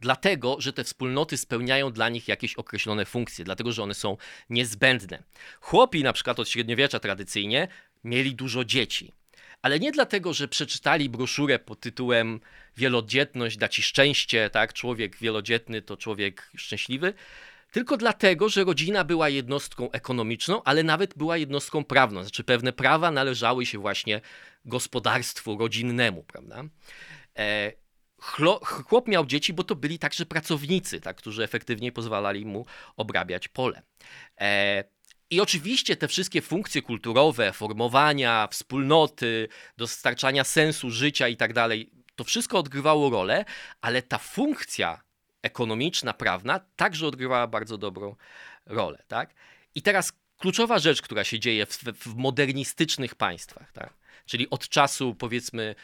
dlatego, 0.01 0.55
że 0.59 0.73
te 0.73 0.83
wspólnoty 0.83 1.37
spełniają 1.37 1.91
dla 1.91 2.09
nich 2.09 2.27
jakieś 2.27 2.55
określone 2.55 3.05
funkcje, 3.05 3.45
dlatego, 3.45 3.71
że 3.71 3.83
one 3.83 3.93
są 3.93 4.17
niezbędne. 4.49 5.23
Chłopi, 5.61 6.03
na 6.03 6.13
przykład 6.13 6.39
od 6.39 6.49
średniowiecza 6.49 6.99
tradycyjnie, 6.99 7.67
mieli 8.03 8.35
dużo 8.35 8.65
dzieci. 8.65 9.11
Ale 9.61 9.79
nie 9.79 9.91
dlatego, 9.91 10.33
że 10.33 10.47
przeczytali 10.47 11.09
broszurę 11.09 11.59
pod 11.59 11.79
tytułem 11.79 12.39
Wielodzietność 12.77 13.57
da 13.57 13.67
ci 13.67 13.83
szczęście, 13.83 14.49
tak? 14.49 14.73
Człowiek 14.73 15.17
wielodzietny 15.17 15.81
to 15.81 15.97
człowiek 15.97 16.51
szczęśliwy, 16.57 17.13
tylko 17.71 17.97
dlatego, 17.97 18.49
że 18.49 18.63
rodzina 18.63 19.03
była 19.03 19.29
jednostką 19.29 19.91
ekonomiczną, 19.91 20.63
ale 20.63 20.83
nawet 20.83 21.17
była 21.17 21.37
jednostką 21.37 21.83
prawną. 21.83 22.21
Znaczy 22.21 22.43
pewne 22.43 22.73
prawa 22.73 23.11
należały 23.11 23.65
się 23.65 23.79
właśnie 23.79 24.21
gospodarstwu 24.65 25.57
rodzinnemu, 25.57 26.23
prawda? 26.23 26.63
E, 27.37 27.71
chłop 28.61 29.07
miał 29.07 29.25
dzieci, 29.25 29.53
bo 29.53 29.63
to 29.63 29.75
byli 29.75 29.99
także 29.99 30.25
pracownicy, 30.25 31.01
tak, 31.01 31.17
którzy 31.17 31.43
efektywnie 31.43 31.91
pozwalali 31.91 32.45
mu 32.45 32.65
obrabiać 32.97 33.47
pole. 33.47 33.81
E, 34.41 34.83
i 35.29 35.41
oczywiście 35.41 35.95
te 35.95 36.07
wszystkie 36.07 36.41
funkcje 36.41 36.81
kulturowe, 36.81 37.53
formowania, 37.53 38.47
wspólnoty, 38.51 39.47
dostarczania 39.77 40.43
sensu 40.43 40.89
życia 40.89 41.27
i 41.27 41.37
tak 41.37 41.53
dalej, 41.53 41.91
to 42.15 42.23
wszystko 42.23 42.57
odgrywało 42.57 43.09
rolę, 43.09 43.45
ale 43.81 44.01
ta 44.01 44.17
funkcja 44.17 45.01
ekonomiczna, 45.41 46.13
prawna 46.13 46.59
także 46.75 47.07
odgrywała 47.07 47.47
bardzo 47.47 47.77
dobrą 47.77 48.15
rolę. 48.65 49.03
Tak? 49.07 49.33
I 49.75 49.81
teraz 49.81 50.13
kluczowa 50.37 50.79
rzecz, 50.79 51.01
która 51.01 51.23
się 51.23 51.39
dzieje 51.39 51.65
w, 51.65 51.77
w 51.77 52.15
modernistycznych 52.15 53.15
państwach, 53.15 53.71
tak? 53.71 53.93
czyli 54.25 54.49
od 54.49 54.69
czasu 54.69 55.15
powiedzmy 55.15 55.75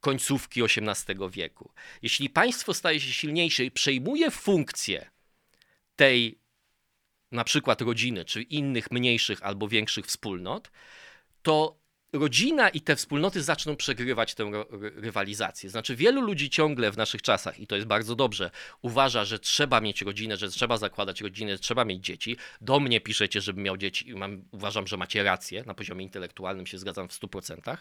końcówki 0.00 0.62
XVIII 0.62 1.30
wieku. 1.30 1.72
Jeśli 2.02 2.30
państwo 2.30 2.74
staje 2.74 3.00
się 3.00 3.12
silniejsze 3.12 3.64
i 3.64 3.70
przejmuje 3.70 4.30
funkcję 4.30 5.10
tej 5.96 6.38
na 7.32 7.44
przykład 7.44 7.80
rodziny, 7.80 8.24
czy 8.24 8.42
innych 8.42 8.90
mniejszych 8.90 9.42
albo 9.42 9.68
większych 9.68 10.06
wspólnot, 10.06 10.70
to 11.42 11.78
rodzina 12.12 12.68
i 12.68 12.80
te 12.80 12.96
wspólnoty 12.96 13.42
zaczną 13.42 13.76
przegrywać 13.76 14.34
tę 14.34 14.50
rywalizację. 14.80 15.70
Znaczy, 15.70 15.96
wielu 15.96 16.20
ludzi 16.20 16.50
ciągle 16.50 16.90
w 16.90 16.96
naszych 16.96 17.22
czasach, 17.22 17.60
i 17.60 17.66
to 17.66 17.76
jest 17.76 17.88
bardzo 17.88 18.16
dobrze, 18.16 18.50
uważa, 18.82 19.24
że 19.24 19.38
trzeba 19.38 19.80
mieć 19.80 20.02
rodzinę, 20.02 20.36
że 20.36 20.48
trzeba 20.48 20.76
zakładać 20.76 21.20
rodzinę, 21.20 21.52
że 21.52 21.58
trzeba 21.58 21.84
mieć 21.84 22.04
dzieci. 22.04 22.36
Do 22.60 22.80
mnie 22.80 23.00
piszecie, 23.00 23.40
żebym 23.40 23.64
miał 23.64 23.76
dzieci 23.76 24.08
i 24.08 24.14
mam, 24.14 24.42
uważam, 24.50 24.86
że 24.86 24.96
macie 24.96 25.22
rację. 25.22 25.64
Na 25.66 25.74
poziomie 25.74 26.04
intelektualnym 26.04 26.66
się 26.66 26.78
zgadzam 26.78 27.08
w 27.08 27.12
100%. 27.12 27.76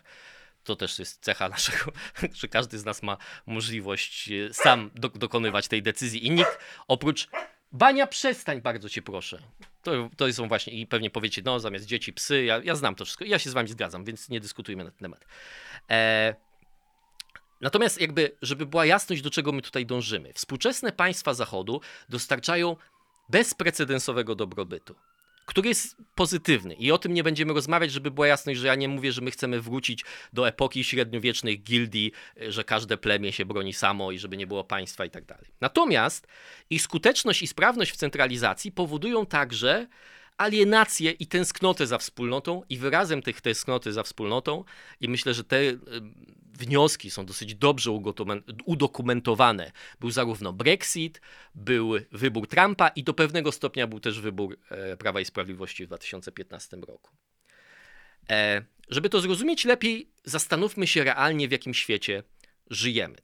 To 0.64 0.76
też 0.76 1.00
jest 1.00 1.24
cecha 1.24 1.50
naszego, 1.50 1.92
że 2.40 2.48
każdy 2.48 2.80
z 2.80 2.86
nas 2.86 3.04
ma 3.04 3.18
możliwość 3.46 4.32
e, 4.32 4.54
sam 4.54 4.92
do, 4.96 5.10
dokonywać 5.10 5.68
tej 5.68 5.84
decyzji 5.84 6.28
i 6.28 6.32
nikt 6.32 6.60
oprócz 6.88 7.28
Bania, 7.76 8.08
przestań, 8.08 8.62
bardzo 8.62 8.90
cię 8.90 9.02
proszę. 9.02 9.42
To, 9.84 10.10
to 10.18 10.34
są 10.34 10.48
właśnie, 10.48 10.74
i 10.74 10.88
pewnie 10.88 11.10
powiecie, 11.10 11.42
no 11.46 11.60
zamiast 11.60 11.86
dzieci, 11.86 12.14
psy, 12.14 12.44
ja, 12.44 12.62
ja 12.64 12.76
znam 12.76 12.96
to 12.96 13.06
wszystko, 13.06 13.26
ja 13.26 13.40
się 13.40 13.50
z 13.50 13.54
wami 13.54 13.70
zgadzam, 13.70 14.06
więc 14.06 14.30
nie 14.30 14.40
dyskutujmy 14.40 14.84
na 14.84 14.92
ten 14.92 15.00
temat. 15.00 15.26
E, 15.90 16.36
natomiast 17.62 18.02
jakby, 18.02 18.32
żeby 18.42 18.66
była 18.66 18.86
jasność, 18.86 19.22
do 19.22 19.30
czego 19.30 19.52
my 19.52 19.62
tutaj 19.62 19.86
dążymy. 19.86 20.34
Współczesne 20.34 20.92
państwa 20.92 21.34
Zachodu 21.34 21.82
dostarczają 22.10 22.76
bezprecedensowego 23.30 24.36
dobrobytu 24.36 24.96
który 25.46 25.70
jest 25.70 25.96
pozytywny. 26.16 26.74
I 26.74 26.92
o 26.92 26.98
tym 26.98 27.14
nie 27.14 27.24
będziemy 27.24 27.54
rozmawiać, 27.54 27.92
żeby 27.92 28.12
była 28.12 28.28
jasność, 28.28 28.60
że 28.60 28.68
ja 28.68 28.76
nie 28.76 28.88
mówię, 28.88 29.12
że 29.12 29.22
my 29.22 29.32
chcemy 29.32 29.62
wrócić 29.62 30.06
do 30.34 30.48
epoki 30.48 30.84
średniowiecznych 30.84 31.64
gildii, 31.64 32.12
że 32.50 32.64
każde 32.64 32.98
plemię 32.98 33.32
się 33.32 33.46
broni 33.46 33.74
samo 33.74 34.12
i 34.12 34.20
żeby 34.20 34.38
nie 34.38 34.48
było 34.48 34.64
państwa 34.64 35.06
i 35.06 35.10
tak 35.10 35.26
dalej. 35.26 35.46
Natomiast 35.62 36.28
ich 36.70 36.82
skuteczność 36.82 37.42
i 37.42 37.48
sprawność 37.48 37.92
w 37.92 37.98
centralizacji 37.98 38.72
powodują 38.72 39.26
także, 39.26 39.88
alienację 40.38 41.12
i 41.12 41.28
tęsknotę 41.28 41.88
za 41.88 41.98
wspólnotą 41.98 42.64
i 42.70 42.78
wyrazem 42.78 43.22
tych 43.22 43.42
tęsknoty 43.42 43.94
za 43.94 44.04
wspólnotą 44.04 44.64
i 45.02 45.10
myślę, 45.10 45.34
że 45.34 45.44
te 45.44 45.58
e, 45.58 45.76
wnioski 46.58 47.12
są 47.12 47.26
dosyć 47.26 47.56
dobrze 47.56 47.92
udokumentowane. 48.66 49.72
Był 50.00 50.12
zarówno 50.12 50.54
Brexit, 50.54 51.22
był 51.56 51.94
wybór 52.12 52.48
Trumpa 52.48 52.88
i 52.88 53.04
do 53.04 53.14
pewnego 53.14 53.52
stopnia 53.52 53.88
był 53.88 54.00
też 54.00 54.20
wybór 54.20 54.58
e, 54.70 54.98
Prawa 54.98 55.20
i 55.20 55.26
Sprawiedliwości 55.26 55.84
w 55.84 55.88
2015 55.88 56.78
roku. 56.78 57.12
E, 58.30 58.66
żeby 58.90 59.10
to 59.10 59.22
zrozumieć 59.22 59.66
lepiej, 59.66 60.10
zastanówmy 60.24 60.88
się 60.88 61.04
realnie, 61.04 61.48
w 61.48 61.52
jakim 61.52 61.74
świecie 61.74 62.24
żyjemy. 62.70 63.16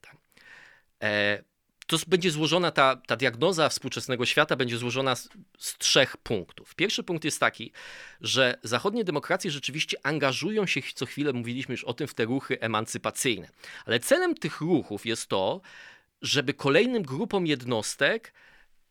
To 1.86 1.96
będzie 2.06 2.30
złożona 2.30 2.70
ta, 2.70 2.96
ta 2.96 3.16
diagnoza 3.16 3.68
współczesnego 3.68 4.26
świata 4.26 4.56
będzie 4.56 4.78
złożona 4.78 5.16
z, 5.16 5.28
z, 5.58 5.78
trzech 5.78 6.16
punktów. 6.16 6.74
Pierwszy 6.74 7.02
punkt 7.02 7.24
jest 7.24 7.40
taki, 7.40 7.72
że 8.20 8.58
zachodnie 8.62 9.04
demokracje 9.04 9.50
rzeczywiście 9.50 10.06
angażują 10.06 10.66
się 10.66 10.80
co 10.94 11.06
chwilę, 11.06 11.32
mówiliśmy 11.32 11.72
już 11.72 11.84
o 11.84 11.94
tym, 11.94 12.08
w 12.08 12.14
te 12.14 12.24
ruchy 12.24 12.60
emancypacyjne. 12.60 13.48
Ale 13.86 14.00
celem 14.00 14.34
tych 14.34 14.60
ruchów 14.60 15.06
jest 15.06 15.26
to, 15.26 15.60
żeby 16.22 16.54
kolejnym 16.54 17.02
grupom 17.02 17.46
jednostek 17.46 18.32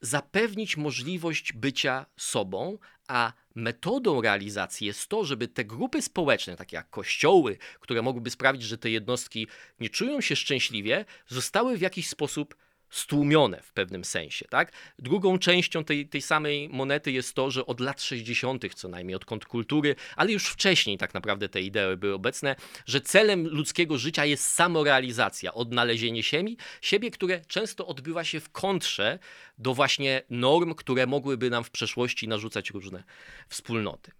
zapewnić 0.01 0.77
możliwość 0.77 1.53
bycia 1.53 2.05
sobą, 2.17 2.77
a 3.07 3.33
metodą 3.55 4.21
realizacji 4.21 4.87
jest 4.87 5.07
to, 5.07 5.25
żeby 5.25 5.47
te 5.47 5.65
grupy 5.65 6.01
społeczne, 6.01 6.55
takie 6.55 6.75
jak 6.75 6.89
kościoły, 6.89 7.57
które 7.79 8.01
mogłyby 8.01 8.29
sprawić, 8.29 8.63
że 8.63 8.77
te 8.77 8.89
jednostki 8.89 9.47
nie 9.79 9.89
czują 9.89 10.21
się 10.21 10.35
szczęśliwie, 10.35 11.05
zostały 11.27 11.77
w 11.77 11.81
jakiś 11.81 12.09
sposób 12.09 12.55
stłumione 12.91 13.61
w 13.61 13.73
pewnym 13.73 14.05
sensie. 14.05 14.45
Tak? 14.49 14.71
Drugą 14.99 15.39
częścią 15.39 15.83
tej, 15.83 16.07
tej 16.07 16.21
samej 16.21 16.69
monety 16.69 17.11
jest 17.11 17.33
to, 17.33 17.51
że 17.51 17.65
od 17.65 17.79
lat 17.79 18.01
60., 18.01 18.73
co 18.75 18.87
najmniej 18.87 19.15
od 19.15 19.25
kontrkultury, 19.25 19.95
ale 20.15 20.31
już 20.31 20.47
wcześniej 20.47 20.97
tak 20.97 21.13
naprawdę 21.13 21.49
te 21.49 21.61
idee 21.61 21.97
były 21.97 22.13
obecne, 22.13 22.55
że 22.85 23.01
celem 23.01 23.47
ludzkiego 23.47 23.97
życia 23.97 24.25
jest 24.25 24.45
samorealizacja, 24.45 25.53
odnalezienie 25.53 26.23
siebie, 26.23 26.55
siebie, 26.81 27.11
które 27.11 27.41
często 27.47 27.87
odbywa 27.87 28.23
się 28.23 28.39
w 28.39 28.49
kontrze 28.49 29.19
do 29.57 29.73
właśnie 29.73 30.21
norm, 30.29 30.73
które 30.75 31.07
mogłyby 31.07 31.49
nam 31.49 31.63
w 31.63 31.71
przeszłości 31.71 32.27
narzucać 32.27 32.69
różne 32.69 33.03
wspólnoty. 33.49 34.11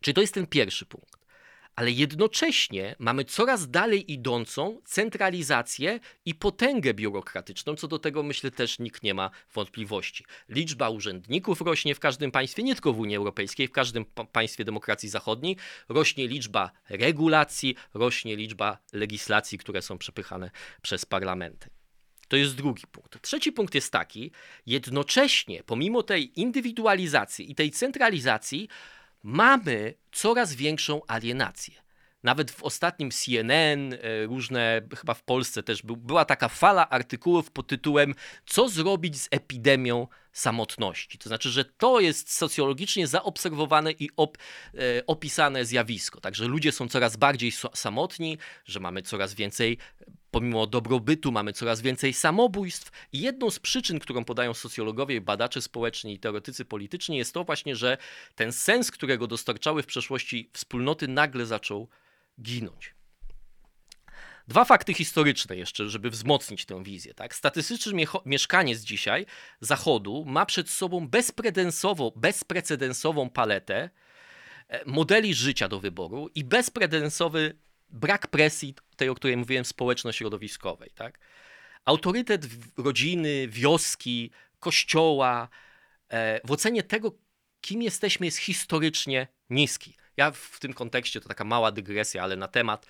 Czyli 0.00 0.14
to 0.14 0.20
jest 0.20 0.34
ten 0.34 0.46
pierwszy 0.46 0.86
punkt. 0.86 1.17
Ale 1.78 1.90
jednocześnie 1.90 2.96
mamy 2.98 3.24
coraz 3.24 3.70
dalej 3.70 4.12
idącą 4.12 4.80
centralizację 4.84 6.00
i 6.24 6.34
potęgę 6.34 6.94
biurokratyczną. 6.94 7.74
Co 7.74 7.88
do 7.88 7.98
tego 7.98 8.22
myślę 8.22 8.50
też 8.50 8.78
nikt 8.78 9.02
nie 9.02 9.14
ma 9.14 9.30
wątpliwości. 9.54 10.24
Liczba 10.48 10.90
urzędników 10.90 11.60
rośnie 11.60 11.94
w 11.94 12.00
każdym 12.00 12.30
państwie, 12.30 12.62
nie 12.62 12.74
tylko 12.74 12.92
w 12.92 12.98
Unii 12.98 13.16
Europejskiej, 13.16 13.68
w 13.68 13.72
każdym 13.72 14.04
państwie 14.32 14.64
demokracji 14.64 15.08
zachodniej. 15.08 15.56
Rośnie 15.88 16.28
liczba 16.28 16.70
regulacji, 16.88 17.74
rośnie 17.94 18.36
liczba 18.36 18.78
legislacji, 18.92 19.58
które 19.58 19.82
są 19.82 19.98
przepychane 19.98 20.50
przez 20.82 21.06
parlamenty. 21.06 21.70
To 22.28 22.36
jest 22.36 22.54
drugi 22.54 22.82
punkt. 22.92 23.22
Trzeci 23.22 23.52
punkt 23.52 23.74
jest 23.74 23.92
taki, 23.92 24.30
jednocześnie, 24.66 25.62
pomimo 25.62 26.02
tej 26.02 26.40
indywidualizacji 26.40 27.50
i 27.50 27.54
tej 27.54 27.70
centralizacji, 27.70 28.68
mamy 29.28 29.94
coraz 30.12 30.54
większą 30.54 31.00
alienację. 31.06 31.74
Nawet 32.22 32.50
w 32.50 32.62
ostatnim 32.62 33.10
CNN, 33.10 33.92
e, 33.92 34.26
różne, 34.26 34.82
chyba 34.96 35.14
w 35.14 35.22
Polsce 35.22 35.62
też 35.62 35.82
był, 35.82 35.96
była 35.96 36.24
taka 36.24 36.48
fala 36.48 36.88
artykułów 36.88 37.50
pod 37.50 37.66
tytułem 37.66 38.14
Co 38.46 38.68
zrobić 38.68 39.20
z 39.20 39.28
epidemią 39.30 40.06
samotności? 40.32 41.18
To 41.18 41.28
znaczy, 41.28 41.50
że 41.50 41.64
to 41.64 42.00
jest 42.00 42.32
socjologicznie 42.32 43.06
zaobserwowane 43.06 43.92
i 43.92 44.10
op, 44.16 44.38
e, 44.74 45.06
opisane 45.06 45.64
zjawisko. 45.64 46.20
Także 46.20 46.44
ludzie 46.44 46.72
są 46.72 46.88
coraz 46.88 47.16
bardziej 47.16 47.52
samotni, 47.74 48.38
że 48.64 48.80
mamy 48.80 49.02
coraz 49.02 49.34
więcej 49.34 49.78
pomimo 50.30 50.66
dobrobytu 50.66 51.32
mamy 51.32 51.52
coraz 51.52 51.80
więcej 51.80 52.12
samobójstw 52.12 52.90
i 53.12 53.20
jedną 53.20 53.50
z 53.50 53.58
przyczyn, 53.58 53.98
którą 53.98 54.24
podają 54.24 54.54
socjologowie, 54.54 55.20
badacze 55.20 55.62
społeczni 55.62 56.14
i 56.14 56.18
teoretycy 56.18 56.64
polityczni 56.64 57.16
jest 57.16 57.34
to 57.34 57.44
właśnie, 57.44 57.76
że 57.76 57.98
ten 58.34 58.52
sens, 58.52 58.90
którego 58.90 59.26
dostarczały 59.26 59.82
w 59.82 59.86
przeszłości 59.86 60.50
wspólnoty 60.52 61.08
nagle 61.08 61.46
zaczął 61.46 61.88
ginąć. 62.42 62.94
Dwa 64.48 64.64
fakty 64.64 64.94
historyczne 64.94 65.56
jeszcze, 65.56 65.88
żeby 65.88 66.10
wzmocnić 66.10 66.64
tę 66.64 66.82
wizję. 66.84 67.14
Tak? 67.14 67.34
Statystyczny 67.34 68.04
mieszkaniec 68.26 68.80
dzisiaj 68.80 69.26
Zachodu 69.60 70.24
ma 70.26 70.46
przed 70.46 70.70
sobą 70.70 71.08
bezprecedensową, 71.08 72.12
bezprecedensową 72.16 73.30
paletę 73.30 73.90
e, 74.68 74.84
modeli 74.86 75.34
życia 75.34 75.68
do 75.68 75.80
wyboru 75.80 76.28
i 76.34 76.44
bezprecedensowy 76.44 77.58
brak 77.90 78.26
presji, 78.26 78.74
tej, 78.96 79.08
o 79.08 79.14
której 79.14 79.36
mówiłem, 79.36 79.64
społeczno-środowiskowej. 79.64 80.90
Tak? 80.94 81.18
Autorytet 81.84 82.46
rodziny, 82.76 83.48
wioski, 83.48 84.30
kościoła 84.60 85.48
e, 86.08 86.40
w 86.44 86.50
ocenie 86.50 86.82
tego, 86.82 87.12
kim 87.60 87.82
jesteśmy, 87.82 88.26
jest 88.26 88.38
historycznie 88.38 89.28
niski. 89.50 89.96
Ja 90.16 90.30
w 90.30 90.58
tym 90.60 90.74
kontekście 90.74 91.20
to 91.20 91.28
taka 91.28 91.44
mała 91.44 91.72
dygresja, 91.72 92.22
ale 92.22 92.36
na 92.36 92.48
temat 92.48 92.86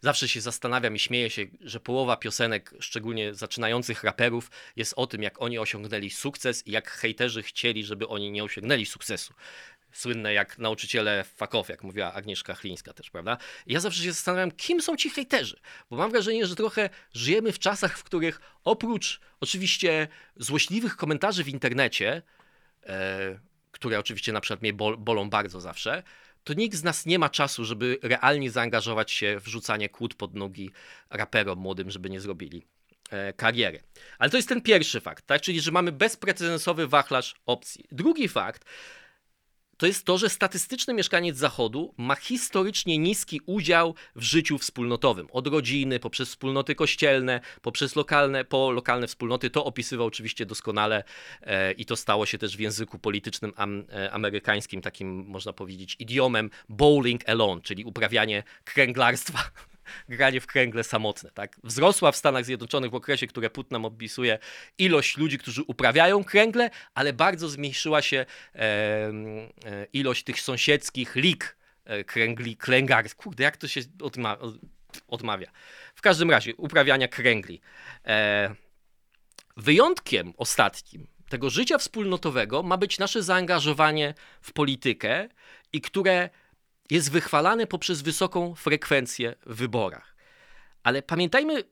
zawsze 0.00 0.28
się 0.28 0.40
zastanawiam 0.40 0.96
i 0.96 0.98
śmieję 0.98 1.30
się, 1.30 1.46
że 1.60 1.80
połowa 1.80 2.16
piosenek, 2.16 2.74
szczególnie 2.80 3.34
zaczynających 3.34 4.04
raperów, 4.04 4.50
jest 4.76 4.94
o 4.96 5.06
tym, 5.06 5.22
jak 5.22 5.42
oni 5.42 5.58
osiągnęli 5.58 6.10
sukces 6.10 6.66
i 6.66 6.70
jak 6.70 6.90
hejterzy 6.90 7.42
chcieli, 7.42 7.84
żeby 7.84 8.08
oni 8.08 8.30
nie 8.30 8.44
osiągnęli 8.44 8.86
sukcesu 8.86 9.34
słynne 9.92 10.32
jak 10.32 10.58
nauczyciele 10.58 11.24
fakow, 11.24 11.68
jak 11.68 11.84
mówiła 11.84 12.12
Agnieszka 12.12 12.54
Chlińska 12.54 12.92
też, 12.92 13.10
prawda? 13.10 13.36
I 13.66 13.72
ja 13.72 13.80
zawsze 13.80 14.02
się 14.02 14.12
zastanawiam, 14.12 14.50
kim 14.50 14.82
są 14.82 14.96
ci 14.96 15.10
hejterzy, 15.10 15.60
bo 15.90 15.96
mam 15.96 16.10
wrażenie, 16.10 16.46
że 16.46 16.56
trochę 16.56 16.90
żyjemy 17.14 17.52
w 17.52 17.58
czasach, 17.58 17.98
w 17.98 18.04
których 18.04 18.40
oprócz 18.64 19.20
oczywiście 19.40 20.08
złośliwych 20.36 20.96
komentarzy 20.96 21.44
w 21.44 21.48
internecie, 21.48 22.22
e, 22.86 23.38
które 23.70 23.98
oczywiście 23.98 24.32
na 24.32 24.40
przykład 24.40 24.62
mnie 24.62 24.72
bol, 24.72 24.96
bolą 24.96 25.30
bardzo 25.30 25.60
zawsze, 25.60 26.02
to 26.44 26.54
nikt 26.54 26.76
z 26.76 26.82
nas 26.82 27.06
nie 27.06 27.18
ma 27.18 27.28
czasu, 27.28 27.64
żeby 27.64 27.98
realnie 28.02 28.50
zaangażować 28.50 29.12
się 29.12 29.40
w 29.40 29.48
rzucanie 29.48 29.88
kłód 29.88 30.14
pod 30.14 30.34
nogi 30.34 30.70
raperom 31.10 31.58
młodym, 31.58 31.90
żeby 31.90 32.10
nie 32.10 32.20
zrobili 32.20 32.66
e, 33.10 33.32
kariery. 33.32 33.82
Ale 34.18 34.30
to 34.30 34.36
jest 34.36 34.48
ten 34.48 34.60
pierwszy 34.60 35.00
fakt, 35.00 35.26
tak? 35.26 35.40
czyli 35.40 35.60
że 35.60 35.70
mamy 35.70 35.92
bezprecedensowy 35.92 36.86
wachlarz 36.86 37.34
opcji. 37.46 37.84
Drugi 37.92 38.28
fakt, 38.28 38.64
to 39.82 39.86
jest 39.86 40.04
to, 40.04 40.18
że 40.18 40.28
statystyczny 40.28 40.94
mieszkaniec 40.94 41.36
Zachodu 41.36 41.94
ma 41.96 42.14
historycznie 42.14 42.98
niski 42.98 43.40
udział 43.46 43.94
w 44.16 44.22
życiu 44.22 44.58
wspólnotowym. 44.58 45.28
Od 45.32 45.46
rodziny, 45.46 46.00
poprzez 46.00 46.28
wspólnoty 46.28 46.74
kościelne, 46.74 47.40
poprzez 47.62 47.96
lokalne, 47.96 48.44
po 48.44 48.70
lokalne 48.70 49.06
wspólnoty. 49.06 49.50
To 49.50 49.64
opisywał 49.64 50.06
oczywiście 50.06 50.46
doskonale 50.46 51.04
e, 51.40 51.72
i 51.72 51.84
to 51.84 51.96
stało 51.96 52.26
się 52.26 52.38
też 52.38 52.56
w 52.56 52.60
języku 52.60 52.98
politycznym 52.98 53.52
am, 53.56 53.84
e, 53.92 54.12
amerykańskim 54.12 54.82
takim, 54.82 55.24
można 55.26 55.52
powiedzieć, 55.52 55.96
idiomem 55.98 56.50
bowling 56.68 57.28
alone, 57.28 57.60
czyli 57.60 57.84
uprawianie 57.84 58.42
kręglarstwa 58.64 59.38
granie 60.08 60.40
w 60.40 60.46
kręgle 60.46 60.84
samotne. 60.84 61.30
Tak? 61.30 61.56
Wzrosła 61.64 62.12
w 62.12 62.16
Stanach 62.16 62.44
Zjednoczonych 62.44 62.90
w 62.90 62.94
okresie, 62.94 63.26
które 63.26 63.50
Putnam 63.50 63.84
opisuje, 63.84 64.38
ilość 64.78 65.16
ludzi, 65.16 65.38
którzy 65.38 65.62
uprawiają 65.62 66.24
kręgle, 66.24 66.70
ale 66.94 67.12
bardzo 67.12 67.48
zmniejszyła 67.48 68.02
się 68.02 68.16
e, 68.54 68.58
e, 68.58 69.12
ilość 69.92 70.24
tych 70.24 70.40
sąsiedzkich 70.40 71.16
lig 71.16 71.56
e, 71.84 72.04
kręgli, 72.04 72.56
kręgarskich. 72.56 73.16
Kurde, 73.16 73.44
jak 73.44 73.56
to 73.56 73.68
się 73.68 73.80
odma 74.02 74.36
odmawia? 75.08 75.50
W 75.94 76.00
każdym 76.00 76.30
razie, 76.30 76.56
uprawiania 76.56 77.08
kręgli. 77.08 77.60
E, 78.06 78.54
wyjątkiem 79.56 80.32
ostatnim 80.36 81.06
tego 81.32 81.50
życia 81.50 81.78
wspólnotowego 81.78 82.62
ma 82.62 82.76
być 82.76 82.98
nasze 82.98 83.22
zaangażowanie 83.22 84.14
w 84.40 84.52
politykę 84.52 85.28
i 85.72 85.80
które 85.80 86.30
jest 86.92 87.10
wychwalane 87.10 87.66
poprzez 87.66 88.02
wysoką 88.02 88.54
frekwencję 88.54 89.34
w 89.46 89.56
wyborach. 89.56 90.16
Ale 90.82 91.02
pamiętajmy, 91.02 91.64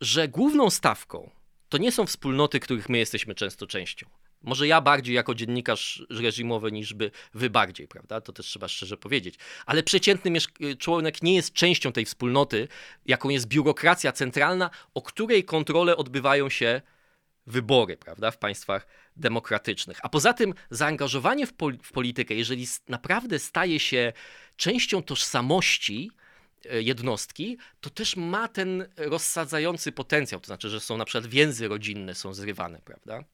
że 0.00 0.28
główną 0.28 0.70
stawką 0.70 1.30
to 1.68 1.78
nie 1.78 1.92
są 1.92 2.06
wspólnoty, 2.06 2.60
których 2.60 2.88
my 2.88 2.98
jesteśmy 2.98 3.34
często 3.34 3.66
częścią. 3.66 4.06
Może 4.42 4.66
ja 4.66 4.80
bardziej 4.80 5.14
jako 5.14 5.34
dziennikarz 5.34 6.06
reżimowy 6.10 6.72
niż 6.72 6.94
by 6.94 7.10
wy 7.34 7.50
bardziej, 7.50 7.88
prawda? 7.88 8.20
To 8.20 8.32
też 8.32 8.46
trzeba 8.46 8.68
szczerze 8.68 8.96
powiedzieć. 8.96 9.34
Ale 9.66 9.82
przeciętny 9.82 10.38
członek 10.78 11.22
nie 11.22 11.34
jest 11.34 11.52
częścią 11.52 11.92
tej 11.92 12.04
wspólnoty, 12.04 12.68
jaką 13.06 13.28
jest 13.28 13.46
biurokracja 13.46 14.12
centralna, 14.12 14.70
o 14.94 15.02
której 15.02 15.44
kontrole 15.44 15.96
odbywają 15.96 16.50
się 16.50 16.80
wybory, 17.46 17.96
prawda, 17.96 18.30
w 18.30 18.38
państwach 18.38 18.86
demokratycznych. 19.20 19.98
A 20.02 20.08
poza 20.08 20.32
tym 20.32 20.54
zaangażowanie 20.70 21.46
w, 21.46 21.52
pol 21.52 21.78
w 21.82 21.92
politykę, 21.92 22.34
jeżeli 22.34 22.66
naprawdę 22.88 23.38
staje 23.38 23.80
się 23.80 24.12
częścią 24.56 25.02
tożsamości 25.02 26.10
e, 26.70 26.82
jednostki, 26.82 27.58
to 27.80 27.90
też 27.90 28.16
ma 28.16 28.48
ten 28.48 28.88
rozsadzający 28.96 29.92
potencjał, 29.92 30.40
to 30.40 30.46
znaczy, 30.46 30.68
że 30.68 30.80
są 30.80 30.96
na 30.96 31.04
przykład 31.04 31.26
więzy 31.26 31.68
rodzinne 31.68 32.14
są 32.14 32.34
zrywane, 32.34 32.80
prawda? 32.84 33.24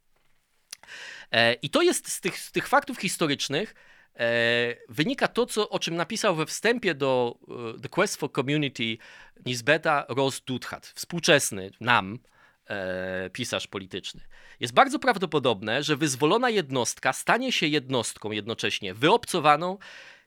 E, 1.32 1.54
I 1.54 1.70
to 1.70 1.82
jest 1.82 2.12
z 2.12 2.20
tych, 2.20 2.38
z 2.38 2.52
tych 2.52 2.68
faktów 2.68 2.98
historycznych, 2.98 3.74
e, 4.16 4.76
wynika 4.88 5.28
to, 5.28 5.46
co, 5.46 5.68
o 5.68 5.78
czym 5.78 5.96
napisał 5.96 6.36
we 6.36 6.46
wstępie 6.46 6.94
do 6.94 7.38
The 7.82 7.88
Quest 7.88 8.16
for 8.16 8.32
Community 8.32 8.98
Nisbeta 9.46 10.06
Ross 10.08 10.40
Duthat, 10.40 10.86
współczesny 10.86 11.70
nam, 11.80 12.18
e, 12.66 13.30
pisarz 13.30 13.66
polityczny. 13.66 14.20
Jest 14.60 14.74
bardzo 14.74 14.98
prawdopodobne, 14.98 15.82
że 15.82 15.96
wyzwolona 15.96 16.50
jednostka 16.50 17.12
stanie 17.12 17.52
się 17.52 17.66
jednostką 17.66 18.30
jednocześnie 18.30 18.94
wyobcowaną, 18.94 19.78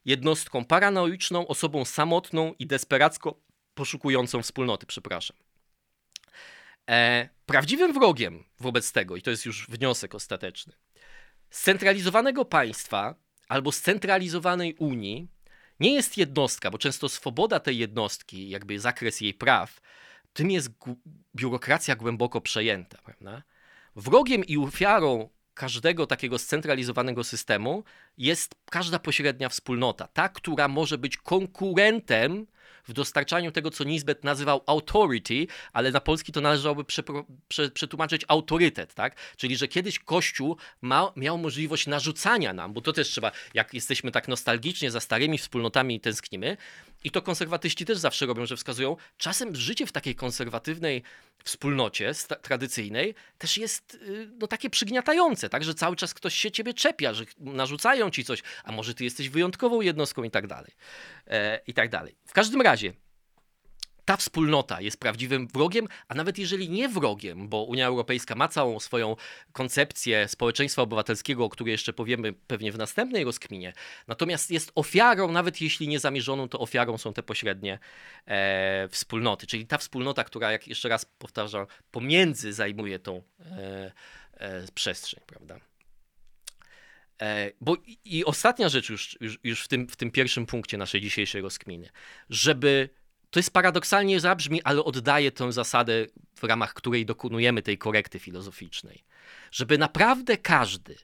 jednostką 0.06 0.66
paranoiczną, 0.66 1.48
osobą 1.48 1.86
samotną 1.86 2.54
i 2.60 2.68
desperacko 2.68 3.40
poszukującą 3.74 4.42
wspólnoty, 4.42 4.86
przepraszam. 4.86 5.38
E, 6.90 7.30
prawdziwym 7.46 7.94
wrogiem 7.94 8.44
wobec 8.60 8.92
tego, 8.92 9.16
i 9.16 9.22
to 9.22 9.32
jest 9.32 9.46
już 9.46 9.68
wniosek 9.68 10.16
ostateczny, 10.16 10.74
scentralizowanego 11.50 12.46
państwa 12.46 13.16
albo 13.48 13.72
scentralizowanej 13.72 14.76
Unii 14.76 15.28
nie 15.80 15.94
jest 15.94 16.18
jednostka, 16.18 16.72
bo 16.72 16.78
często 16.78 17.10
swoboda 17.10 17.60
tej 17.60 17.78
jednostki, 17.78 18.50
jakby 18.50 18.80
zakres 18.80 19.22
jej 19.22 19.34
praw, 19.34 19.82
tym 20.34 20.52
jest 20.52 20.70
biurokracja 21.36 21.96
głęboko 21.96 22.42
przejęta. 22.42 22.98
Prawda? 23.04 23.44
Wrogiem 23.96 24.46
i 24.46 24.58
ofiarą 24.58 25.30
każdego 25.54 26.08
takiego 26.08 26.40
scentralizowanego 26.40 27.24
systemu 27.24 27.84
jest 28.18 28.56
każda 28.72 29.00
pośrednia 29.00 29.50
wspólnota, 29.50 30.08
ta, 30.08 30.30
która 30.30 30.68
może 30.68 30.98
być 30.98 31.18
konkurentem 31.18 32.48
w 32.90 32.94
dostarczaniu 32.94 33.52
tego, 33.52 33.72
co 33.72 33.84
Nisbet 33.84 34.24
nazywał 34.24 34.62
authority, 34.66 35.48
ale 35.74 35.92
na 35.92 36.02
polski 36.02 36.32
to 36.32 36.42
należałoby 36.42 36.84
przetłumaczyć 37.74 38.26
autorytet, 38.28 38.94
tak? 38.94 39.16
Czyli, 39.38 39.58
że 39.58 39.68
kiedyś 39.68 40.00
Kościół 40.00 40.58
ma, 40.82 41.14
miał 41.16 41.38
możliwość 41.38 41.88
narzucania 41.88 42.54
nam, 42.54 42.74
bo 42.74 42.82
to 42.82 42.94
też 42.94 43.10
trzeba, 43.10 43.32
jak 43.54 43.74
jesteśmy 43.74 44.12
tak 44.12 44.28
nostalgicznie 44.28 44.92
za 44.92 45.00
starymi 45.00 45.38
wspólnotami 45.38 45.96
i 45.96 46.00
tęsknimy, 46.00 46.58
i 47.04 47.12
to 47.12 47.22
konserwatyści 47.22 47.86
też 47.86 47.98
zawsze 47.98 48.26
robią, 48.26 48.46
że 48.46 48.58
wskazują, 48.58 48.96
czasem 49.18 49.56
życie 49.56 49.86
w 49.86 49.92
takiej 49.92 50.16
konserwatywnej 50.16 51.04
wspólnocie 51.44 52.12
tradycyjnej 52.42 53.16
też 53.38 53.58
jest 53.58 53.94
y, 53.94 54.30
no, 54.40 54.48
takie 54.48 54.70
przygniatające, 54.70 55.50
tak, 55.50 55.64
że 55.64 55.74
cały 55.74 55.96
czas 55.96 56.14
ktoś 56.14 56.34
się 56.34 56.52
ciebie 56.52 56.74
czepia, 56.74 57.14
że 57.14 57.26
narzucają 57.40 58.10
ci 58.10 58.26
coś, 58.26 58.44
a 58.64 58.72
może 58.72 58.94
ty 58.94 59.04
jesteś 59.04 59.30
wyjątkową 59.30 59.82
jednostką 59.82 60.24
i 60.24 60.32
tak 60.32 60.48
dalej. 60.48 60.72
E, 61.28 61.62
I 61.68 61.74
tak 61.74 61.90
dalej. 61.90 62.16
W 62.26 62.34
każdym 62.34 62.62
razie, 62.62 62.94
ta 64.10 64.18
wspólnota 64.18 64.82
jest 64.82 65.00
prawdziwym 65.00 65.48
wrogiem, 65.48 65.88
a 66.08 66.16
nawet 66.16 66.38
jeżeli 66.38 66.70
nie 66.70 66.90
wrogiem, 66.90 67.50
bo 67.50 67.64
Unia 67.64 67.88
Europejska 67.88 68.36
ma 68.36 68.48
całą 68.48 68.80
swoją 68.80 69.16
koncepcję 69.52 70.28
społeczeństwa 70.28 70.82
obywatelskiego, 70.82 71.46
o 71.46 71.50
której 71.50 71.72
jeszcze 71.72 71.94
powiemy 71.94 72.34
pewnie 72.34 72.72
w 72.72 72.78
następnej 72.78 73.24
rozkminie, 73.24 73.74
natomiast 74.08 74.52
jest 74.52 74.72
ofiarą, 74.76 75.32
nawet 75.32 75.62
jeśli 75.62 75.88
nie 75.88 76.00
zamierzoną, 76.00 76.50
to 76.50 76.60
ofiarą 76.60 76.98
są 76.98 77.14
te 77.14 77.24
pośrednie 77.24 77.80
e, 78.26 78.88
wspólnoty, 78.92 79.48
czyli 79.48 79.68
ta 79.68 79.78
wspólnota, 79.78 80.24
która, 80.24 80.52
jak 80.52 80.68
jeszcze 80.68 80.90
raz 80.90 81.06
powtarzam, 81.06 81.66
pomiędzy 81.92 82.54
zajmuje 82.54 83.00
tą 83.00 83.24
e, 83.40 83.92
e, 84.34 84.66
przestrzeń, 84.74 85.22
prawda? 85.28 85.60
E, 87.22 87.52
bo 87.62 87.78
i 88.06 88.26
ostatnia 88.26 88.70
rzecz 88.70 88.90
już, 88.90 89.18
już, 89.22 89.40
już 89.44 89.64
w, 89.64 89.68
tym, 89.68 89.88
w 89.88 89.96
tym 89.96 90.12
pierwszym 90.12 90.46
punkcie 90.46 90.78
naszej 90.78 91.02
dzisiejszej 91.02 91.42
rozkminy, 91.42 91.90
żeby 92.30 92.90
to 93.30 93.40
jest 93.40 93.54
paradoksalnie 93.54 94.20
zabrzmi, 94.20 94.64
ale 94.64 94.84
oddaje 94.84 95.32
tę 95.32 95.52
zasadę, 95.52 96.06
w 96.36 96.44
ramach 96.44 96.74
której 96.74 97.06
dokonujemy 97.06 97.62
tej 97.62 97.78
korekty 97.78 98.20
filozoficznej. 98.20 99.04
Żeby 99.52 99.78
naprawdę 99.78 100.38
każdy 100.38 100.96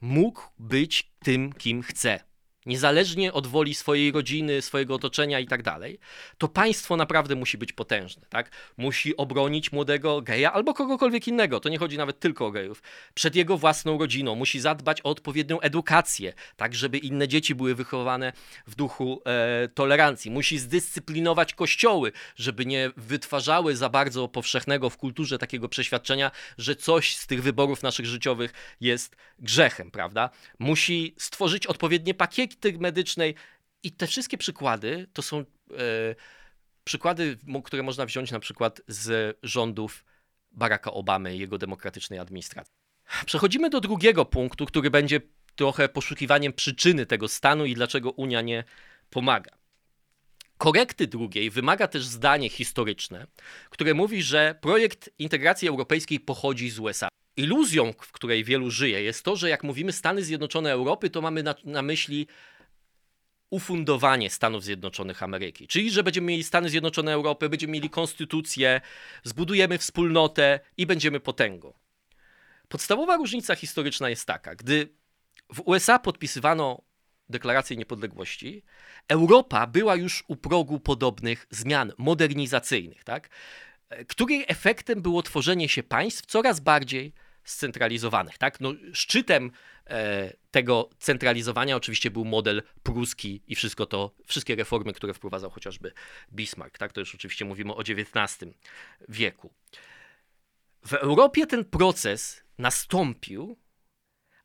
mógł 0.00 0.42
być 0.58 1.10
tym, 1.18 1.52
kim 1.52 1.82
chce 1.82 2.27
niezależnie 2.68 3.32
od 3.32 3.46
woli 3.46 3.74
swojej 3.74 4.12
rodziny, 4.12 4.62
swojego 4.62 4.94
otoczenia 4.94 5.40
i 5.40 5.46
tak 5.46 5.62
dalej, 5.62 5.98
to 6.38 6.48
państwo 6.48 6.96
naprawdę 6.96 7.34
musi 7.34 7.58
być 7.58 7.72
potężne, 7.72 8.26
tak? 8.28 8.50
Musi 8.76 9.16
obronić 9.16 9.72
młodego 9.72 10.22
geja 10.22 10.52
albo 10.52 10.74
kogokolwiek 10.74 11.28
innego, 11.28 11.60
to 11.60 11.68
nie 11.68 11.78
chodzi 11.78 11.98
nawet 11.98 12.20
tylko 12.20 12.46
o 12.46 12.50
gejów, 12.50 12.82
przed 13.14 13.36
jego 13.36 13.58
własną 13.58 13.98
rodziną, 13.98 14.34
musi 14.34 14.60
zadbać 14.60 15.00
o 15.04 15.10
odpowiednią 15.10 15.60
edukację, 15.60 16.32
tak 16.56 16.74
żeby 16.74 16.98
inne 16.98 17.28
dzieci 17.28 17.54
były 17.54 17.74
wychowane 17.74 18.32
w 18.66 18.74
duchu 18.74 19.22
e, 19.24 19.68
tolerancji, 19.68 20.30
musi 20.30 20.58
zdyscyplinować 20.58 21.54
kościoły, 21.54 22.12
żeby 22.36 22.66
nie 22.66 22.90
wytwarzały 22.96 23.76
za 23.76 23.88
bardzo 23.88 24.28
powszechnego 24.28 24.90
w 24.90 24.96
kulturze 24.96 25.38
takiego 25.38 25.68
przeświadczenia, 25.68 26.30
że 26.58 26.76
coś 26.76 27.16
z 27.16 27.26
tych 27.26 27.42
wyborów 27.42 27.82
naszych 27.82 28.06
życiowych 28.06 28.52
jest 28.80 29.16
grzechem, 29.38 29.90
prawda? 29.90 30.30
Musi 30.58 31.14
stworzyć 31.18 31.66
odpowiednie 31.66 32.14
pakiety 32.14 32.57
medycznej. 32.78 33.34
I 33.82 33.92
te 33.92 34.06
wszystkie 34.06 34.38
przykłady 34.38 35.06
to 35.12 35.22
są 35.22 35.38
e, 35.38 35.44
przykłady, 36.84 37.38
które 37.64 37.82
można 37.82 38.06
wziąć 38.06 38.30
na 38.30 38.40
przykład 38.40 38.80
z 38.88 39.36
rządów 39.42 40.04
Baracka 40.50 40.92
Obamy 40.92 41.36
i 41.36 41.38
jego 41.38 41.58
demokratycznej 41.58 42.18
administracji. 42.18 42.74
Przechodzimy 43.26 43.70
do 43.70 43.80
drugiego 43.80 44.24
punktu, 44.24 44.66
który 44.66 44.90
będzie 44.90 45.20
trochę 45.54 45.88
poszukiwaniem 45.88 46.52
przyczyny 46.52 47.06
tego 47.06 47.28
stanu 47.28 47.64
i 47.64 47.74
dlaczego 47.74 48.10
Unia 48.10 48.42
nie 48.42 48.64
pomaga. 49.10 49.58
Korekty 50.58 51.06
drugiej 51.06 51.50
wymaga 51.50 51.88
też 51.88 52.04
zdanie 52.04 52.48
historyczne, 52.48 53.26
które 53.70 53.94
mówi, 53.94 54.22
że 54.22 54.54
projekt 54.60 55.10
integracji 55.18 55.68
europejskiej 55.68 56.20
pochodzi 56.20 56.70
z 56.70 56.78
USA. 56.78 57.07
Iluzją, 57.38 57.92
w 57.92 58.12
której 58.12 58.44
wielu 58.44 58.70
żyje, 58.70 59.02
jest 59.02 59.24
to, 59.24 59.36
że 59.36 59.48
jak 59.48 59.64
mówimy 59.64 59.92
Stany 59.92 60.24
Zjednoczone 60.24 60.72
Europy, 60.72 61.10
to 61.10 61.20
mamy 61.20 61.42
na, 61.42 61.54
na 61.64 61.82
myśli 61.82 62.26
ufundowanie 63.50 64.30
Stanów 64.30 64.64
Zjednoczonych 64.64 65.22
Ameryki. 65.22 65.66
Czyli, 65.68 65.90
że 65.90 66.02
będziemy 66.02 66.26
mieli 66.26 66.44
Stany 66.44 66.68
Zjednoczone 66.68 67.12
Europy, 67.12 67.48
będziemy 67.48 67.72
mieli 67.72 67.90
konstytucję, 67.90 68.80
zbudujemy 69.24 69.78
wspólnotę 69.78 70.60
i 70.76 70.86
będziemy 70.86 71.20
potęgą. 71.20 71.72
Podstawowa 72.68 73.16
różnica 73.16 73.54
historyczna 73.54 74.10
jest 74.10 74.26
taka: 74.26 74.54
gdy 74.54 74.88
w 75.54 75.60
USA 75.64 75.98
podpisywano 75.98 76.82
deklarację 77.28 77.76
niepodległości, 77.76 78.62
Europa 79.08 79.66
była 79.66 79.96
już 79.96 80.24
u 80.28 80.36
progu 80.36 80.80
podobnych 80.80 81.46
zmian 81.50 81.92
modernizacyjnych, 81.98 83.04
tak? 83.04 83.28
której 84.08 84.44
efektem 84.48 85.02
było 85.02 85.22
tworzenie 85.22 85.68
się 85.68 85.82
państw 85.82 86.26
coraz 86.26 86.60
bardziej 86.60 87.12
scentralizowanych. 87.50 88.38
Tak? 88.38 88.60
No, 88.60 88.72
szczytem 88.92 89.50
e, 89.86 90.32
tego 90.50 90.90
centralizowania 90.98 91.76
oczywiście 91.76 92.10
był 92.10 92.24
model 92.24 92.62
pruski 92.82 93.42
i 93.46 93.54
wszystko 93.54 93.86
to, 93.86 94.14
wszystkie 94.26 94.56
reformy, 94.56 94.92
które 94.92 95.14
wprowadzał 95.14 95.50
chociażby 95.50 95.92
Bismarck. 96.32 96.78
Tak? 96.78 96.92
To 96.92 97.00
już 97.00 97.14
oczywiście 97.14 97.44
mówimy 97.44 97.74
o 97.74 97.80
XIX 97.80 98.54
wieku. 99.08 99.52
W 100.86 100.92
Europie 100.92 101.46
ten 101.46 101.64
proces 101.64 102.44
nastąpił, 102.58 103.58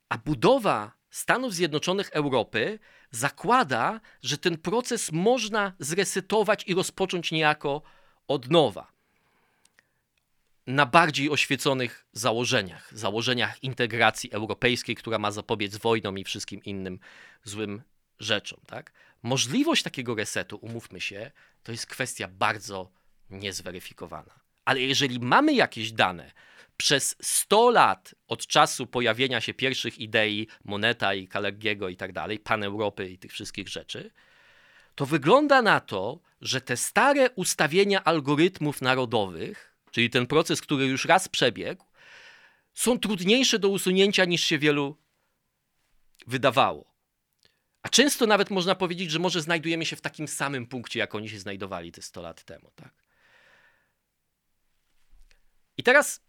a 0.09 0.17
budowa 0.17 0.91
Stanów 1.09 1.53
Zjednoczonych 1.53 2.09
Europy 2.09 2.79
zakłada, 3.11 4.01
że 4.21 4.37
ten 4.37 4.57
proces 4.57 5.11
można 5.11 5.73
zresetować 5.79 6.63
i 6.67 6.73
rozpocząć 6.73 7.31
niejako 7.31 7.81
od 8.27 8.49
nowa 8.49 8.92
na 10.67 10.86
bardziej 10.86 11.30
oświeconych 11.30 12.06
założeniach, 12.12 12.89
założeniach 12.91 13.63
integracji 13.63 14.32
europejskiej, 14.32 14.95
która 14.95 15.19
ma 15.19 15.32
zapobiec 15.32 15.78
wojnom 15.78 16.17
i 16.17 16.23
wszystkim 16.23 16.63
innym 16.63 16.99
złym 17.43 17.82
rzeczom. 18.19 18.60
Tak? 18.67 18.91
Możliwość 19.23 19.84
takiego 19.84 20.15
resetu, 20.15 20.58
umówmy 20.58 21.02
się, 21.02 21.32
to 21.63 21.71
jest 21.71 21.86
kwestia 21.86 22.28
bardzo 22.28 22.91
niezweryfikowana. 23.30 24.39
Ale 24.65 24.82
jeżeli 24.82 25.19
mamy 25.19 25.54
jakieś 25.54 25.91
dane 25.91 26.32
przez 26.78 27.15
100 27.21 27.69
lat 27.69 28.15
od 28.28 28.47
czasu 28.47 28.88
pojawienia 28.88 29.41
się 29.41 29.54
pierwszych 29.54 29.99
idei 29.99 30.47
Moneta 30.63 31.13
i 31.13 31.28
Kalergiego 31.28 31.89
i 31.89 31.97
tak 31.97 32.13
dalej, 32.13 32.39
pan 32.39 32.63
Europy 32.63 33.10
i 33.10 33.17
tych 33.17 33.32
wszystkich 33.32 33.67
rzeczy, 33.67 34.12
to 34.95 35.06
wygląda 35.06 35.62
na 35.62 35.80
to, 35.80 36.19
że 36.41 36.62
te 36.62 36.78
stare 36.78 37.30
ustawienia 37.30 38.04
algorytmów 38.04 38.82
narodowych 38.82 39.72
czyli 39.93 40.10
ten 40.10 40.27
proces, 40.27 40.62
który 40.62 40.86
już 40.86 41.06
raz 41.06 41.29
przebiegł, 41.29 41.86
są 42.73 42.99
trudniejsze 42.99 43.60
do 43.60 43.69
usunięcia 43.69 44.25
niż 44.25 44.43
się 44.43 44.58
wielu 44.58 44.97
wydawało. 46.27 46.93
A 47.82 47.89
często 47.89 48.27
nawet 48.27 48.49
można 48.49 48.75
powiedzieć, 48.75 49.12
że 49.12 49.19
może 49.19 49.41
znajdujemy 49.41 49.86
się 49.86 49.95
w 49.95 50.01
takim 50.01 50.27
samym 50.27 50.67
punkcie, 50.67 50.99
jak 50.99 51.15
oni 51.15 51.29
się 51.29 51.39
znajdowali 51.39 51.91
te 51.91 52.01
100 52.01 52.21
lat 52.21 52.43
temu. 52.43 52.71
Tak? 52.75 52.93
I 55.77 55.84
teraz, 55.84 56.21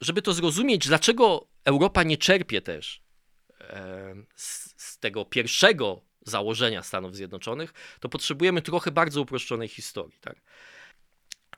żeby 0.00 0.22
to 0.22 0.32
zrozumieć, 0.32 0.86
dlaczego 0.86 1.48
Europa 1.64 2.02
nie 2.02 2.16
czerpie 2.16 2.62
też 2.62 3.02
e, 3.60 4.14
z, 4.36 4.74
z 4.82 4.98
tego 4.98 5.24
pierwszego 5.24 6.04
założenia 6.26 6.82
Stanów 6.82 7.16
Zjednoczonych, 7.16 7.72
to 8.00 8.08
potrzebujemy 8.08 8.62
trochę 8.62 8.90
bardzo 8.90 9.20
uproszczonej 9.20 9.68
historii. 9.68 10.18
Tak? 10.20 10.40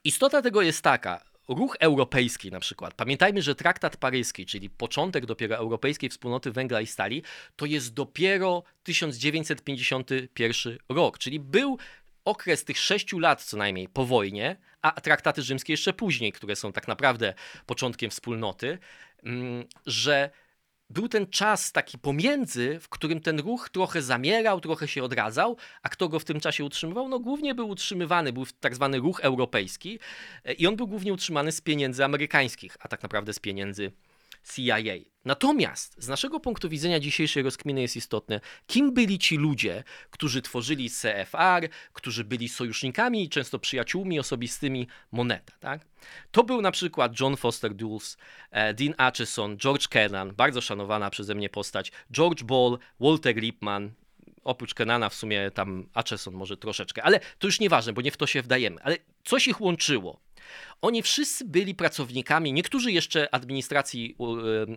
Istota 0.09 0.43
tego 0.43 0.63
jest 0.63 0.83
taka, 0.83 1.25
ruch 1.49 1.77
europejski 1.81 2.51
na 2.51 2.61
przykład. 2.61 2.95
Pamiętajmy, 2.95 3.43
że 3.43 3.55
traktat 3.55 3.97
paryski, 3.97 4.47
czyli 4.47 4.71
początek 4.71 5.27
dopiero 5.27 5.57
Europejskiej 5.57 6.11
Wspólnoty 6.11 6.53
Węgla 6.53 6.81
i 6.81 6.87
Stali, 6.87 7.23
to 7.57 7.67
jest 7.67 7.95
dopiero 7.95 8.63
1951 8.83 10.79
rok, 10.89 11.19
czyli 11.19 11.41
był 11.41 11.79
okres 12.25 12.65
tych 12.65 12.79
sześciu 12.79 13.19
lat 13.19 13.43
co 13.43 13.57
najmniej 13.57 13.89
po 13.89 14.07
wojnie, 14.07 14.57
a 14.83 15.01
traktaty 15.01 15.43
rzymskie 15.43 15.73
jeszcze 15.73 15.93
później, 15.93 16.33
które 16.33 16.57
są 16.57 16.73
tak 16.73 16.89
naprawdę 16.89 17.35
początkiem 17.67 18.11
wspólnoty, 18.11 18.79
mm, 19.23 19.65
że 19.87 20.31
był 20.91 21.09
ten 21.09 21.27
czas 21.27 21.73
taki 21.73 21.99
pomiędzy, 21.99 22.81
w 22.81 22.89
którym 22.89 23.21
ten 23.21 23.41
ruch 23.41 23.69
trochę 23.69 24.03
zamierał, 24.03 24.61
trochę 24.61 24.89
się 24.89 25.05
odradzał, 25.05 25.57
a 25.83 25.89
kto 25.89 26.09
go 26.09 26.19
w 26.19 26.25
tym 26.25 26.41
czasie 26.41 26.65
utrzymywał? 26.65 27.09
No 27.09 27.19
głównie 27.19 27.55
był 27.55 27.69
utrzymywany, 27.69 28.33
był 28.33 28.47
tak 28.61 28.75
zwany 28.75 28.99
ruch 28.99 29.21
europejski 29.21 29.99
e, 30.45 30.53
i 30.53 30.67
on 30.67 30.77
był 30.77 30.87
głównie 30.87 31.13
utrzymany 31.13 31.53
z 31.53 31.61
pieniędzy 31.61 32.05
amerykańskich, 32.05 32.77
a 32.81 32.89
tak 32.89 33.03
naprawdę 33.03 33.33
z 33.33 33.39
pieniędzy 33.39 33.93
CIA. 34.55 35.19
Natomiast 35.25 35.95
z 35.99 36.09
naszego 36.09 36.41
punktu 36.41 36.69
widzenia 36.69 37.01
dzisiejszej 37.01 37.43
rozkminy 37.43 37.83
jest 37.83 37.97
istotne, 37.97 38.41
kim 38.67 38.95
byli 38.95 39.19
ci 39.19 39.37
ludzie, 39.37 39.85
którzy 40.11 40.43
tworzyli 40.43 40.91
CFR, 40.91 41.69
którzy 41.93 42.25
byli 42.25 42.49
sojusznikami 42.49 43.25
i 43.25 43.29
często 43.29 43.59
przyjaciółmi 43.59 44.19
osobistymi 44.19 44.87
Moneta. 45.13 45.53
Tak? 45.61 45.87
To 46.31 46.45
był 46.45 46.63
na 46.63 46.71
przykład 46.71 47.21
John 47.21 47.37
Foster 47.37 47.75
Dulles, 47.75 48.17
e, 48.51 48.75
Dean 48.75 48.95
Acheson, 48.97 49.59
George 49.59 49.89
Kennan, 49.89 50.35
bardzo 50.35 50.61
szanowana 50.61 51.11
przeze 51.11 51.35
mnie 51.35 51.49
postać, 51.49 51.93
George 52.13 52.43
Ball, 52.43 52.79
Walter 53.01 53.37
Lippmann, 53.37 53.93
oprócz 54.45 54.75
Kenana 54.75 55.09
w 55.09 55.15
sumie 55.15 55.51
tam 55.51 55.89
Acheson 55.95 56.35
może 56.35 56.57
troszeczkę, 56.57 57.03
ale 57.03 57.21
to 57.39 57.47
już 57.47 57.61
nieważne, 57.61 57.93
bo 57.93 58.03
nie 58.03 58.11
w 58.11 58.17
to 58.17 58.27
się 58.27 58.43
wdajemy. 58.43 58.83
Ale 58.83 58.97
coś 59.25 59.49
ich 59.49 59.61
łączyło. 59.61 60.21
Oni 60.83 61.03
wszyscy 61.03 61.45
byli 61.45 61.75
pracownikami, 61.75 62.53
niektórzy 62.53 62.93
jeszcze 62.93 63.35
administracji 63.35 64.17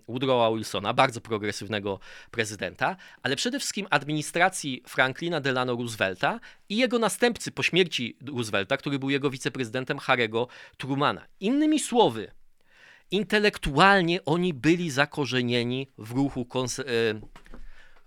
Woodrowa 0.07 0.51
Wilsona, 0.51 0.93
bardzo 0.93 1.21
progresywnego 1.21 1.99
prezydenta, 2.31 2.95
ale 3.23 3.35
przede 3.35 3.59
wszystkim 3.59 3.87
administracji 3.89 4.83
Franklina 4.87 5.41
Delano 5.41 5.75
Roosevelta 5.75 6.39
i 6.69 6.77
jego 6.77 6.99
następcy 6.99 7.51
po 7.51 7.63
śmierci 7.63 8.17
Roosevelta, 8.27 8.77
który 8.77 8.99
był 8.99 9.09
jego 9.09 9.29
wiceprezydentem 9.29 9.97
Harry'ego 9.97 10.47
Trumana. 10.77 11.27
Innymi 11.39 11.79
słowy, 11.79 12.31
intelektualnie 13.11 14.25
oni 14.25 14.53
byli 14.53 14.91
zakorzenieni 14.91 15.87
w 15.97 16.11
ruchu, 16.11 16.41
e, 16.41 16.83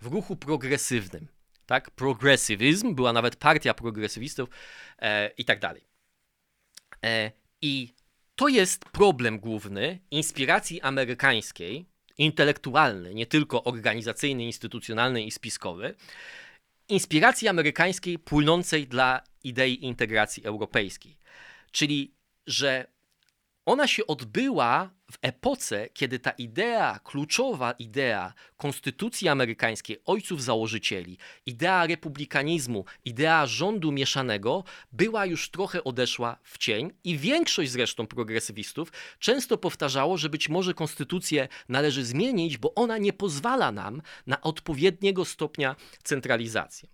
w 0.00 0.06
ruchu 0.06 0.36
progresywnym. 0.36 1.28
Tak? 1.66 1.90
Progresywizm, 1.90 2.94
była 2.94 3.12
nawet 3.12 3.36
partia 3.36 3.74
progresywistów 3.74 4.48
e, 4.98 5.30
i 5.38 5.44
tak 5.44 5.60
dalej. 5.60 5.84
E, 7.04 7.32
I 7.64 7.94
to 8.36 8.48
jest 8.48 8.84
problem 8.84 9.38
główny 9.38 9.98
inspiracji 10.10 10.80
amerykańskiej, 10.80 11.86
intelektualny, 12.18 13.14
nie 13.14 13.26
tylko 13.26 13.64
organizacyjny, 13.64 14.44
instytucjonalny 14.44 15.22
i 15.22 15.30
spiskowy, 15.30 15.94
inspiracji 16.88 17.48
amerykańskiej 17.48 18.18
płynącej 18.18 18.86
dla 18.86 19.20
idei 19.44 19.84
integracji 19.84 20.44
europejskiej. 20.44 21.16
Czyli, 21.72 22.14
że 22.46 22.86
ona 23.66 23.86
się 23.86 24.06
odbyła 24.06 24.90
w 25.14 25.18
epoce, 25.22 25.88
kiedy 25.92 26.18
ta 26.18 26.30
idea, 26.30 26.98
kluczowa 27.04 27.72
idea 27.72 28.34
konstytucji 28.56 29.28
amerykańskiej, 29.28 29.98
ojców 30.04 30.42
założycieli, 30.42 31.18
idea 31.46 31.86
republikanizmu, 31.86 32.84
idea 33.04 33.46
rządu 33.46 33.92
mieszanego 33.92 34.64
była 34.92 35.26
już 35.26 35.50
trochę 35.50 35.84
odeszła 35.84 36.36
w 36.42 36.58
cień 36.58 36.92
i 37.04 37.18
większość 37.18 37.70
zresztą 37.70 38.06
progresywistów 38.06 38.92
często 39.18 39.58
powtarzało, 39.58 40.16
że 40.16 40.28
być 40.28 40.48
może 40.48 40.74
konstytucję 40.74 41.48
należy 41.68 42.04
zmienić, 42.04 42.58
bo 42.58 42.74
ona 42.74 42.98
nie 42.98 43.12
pozwala 43.12 43.72
nam 43.72 44.02
na 44.26 44.40
odpowiedniego 44.40 45.24
stopnia 45.24 45.76
centralizacji. 46.02 46.90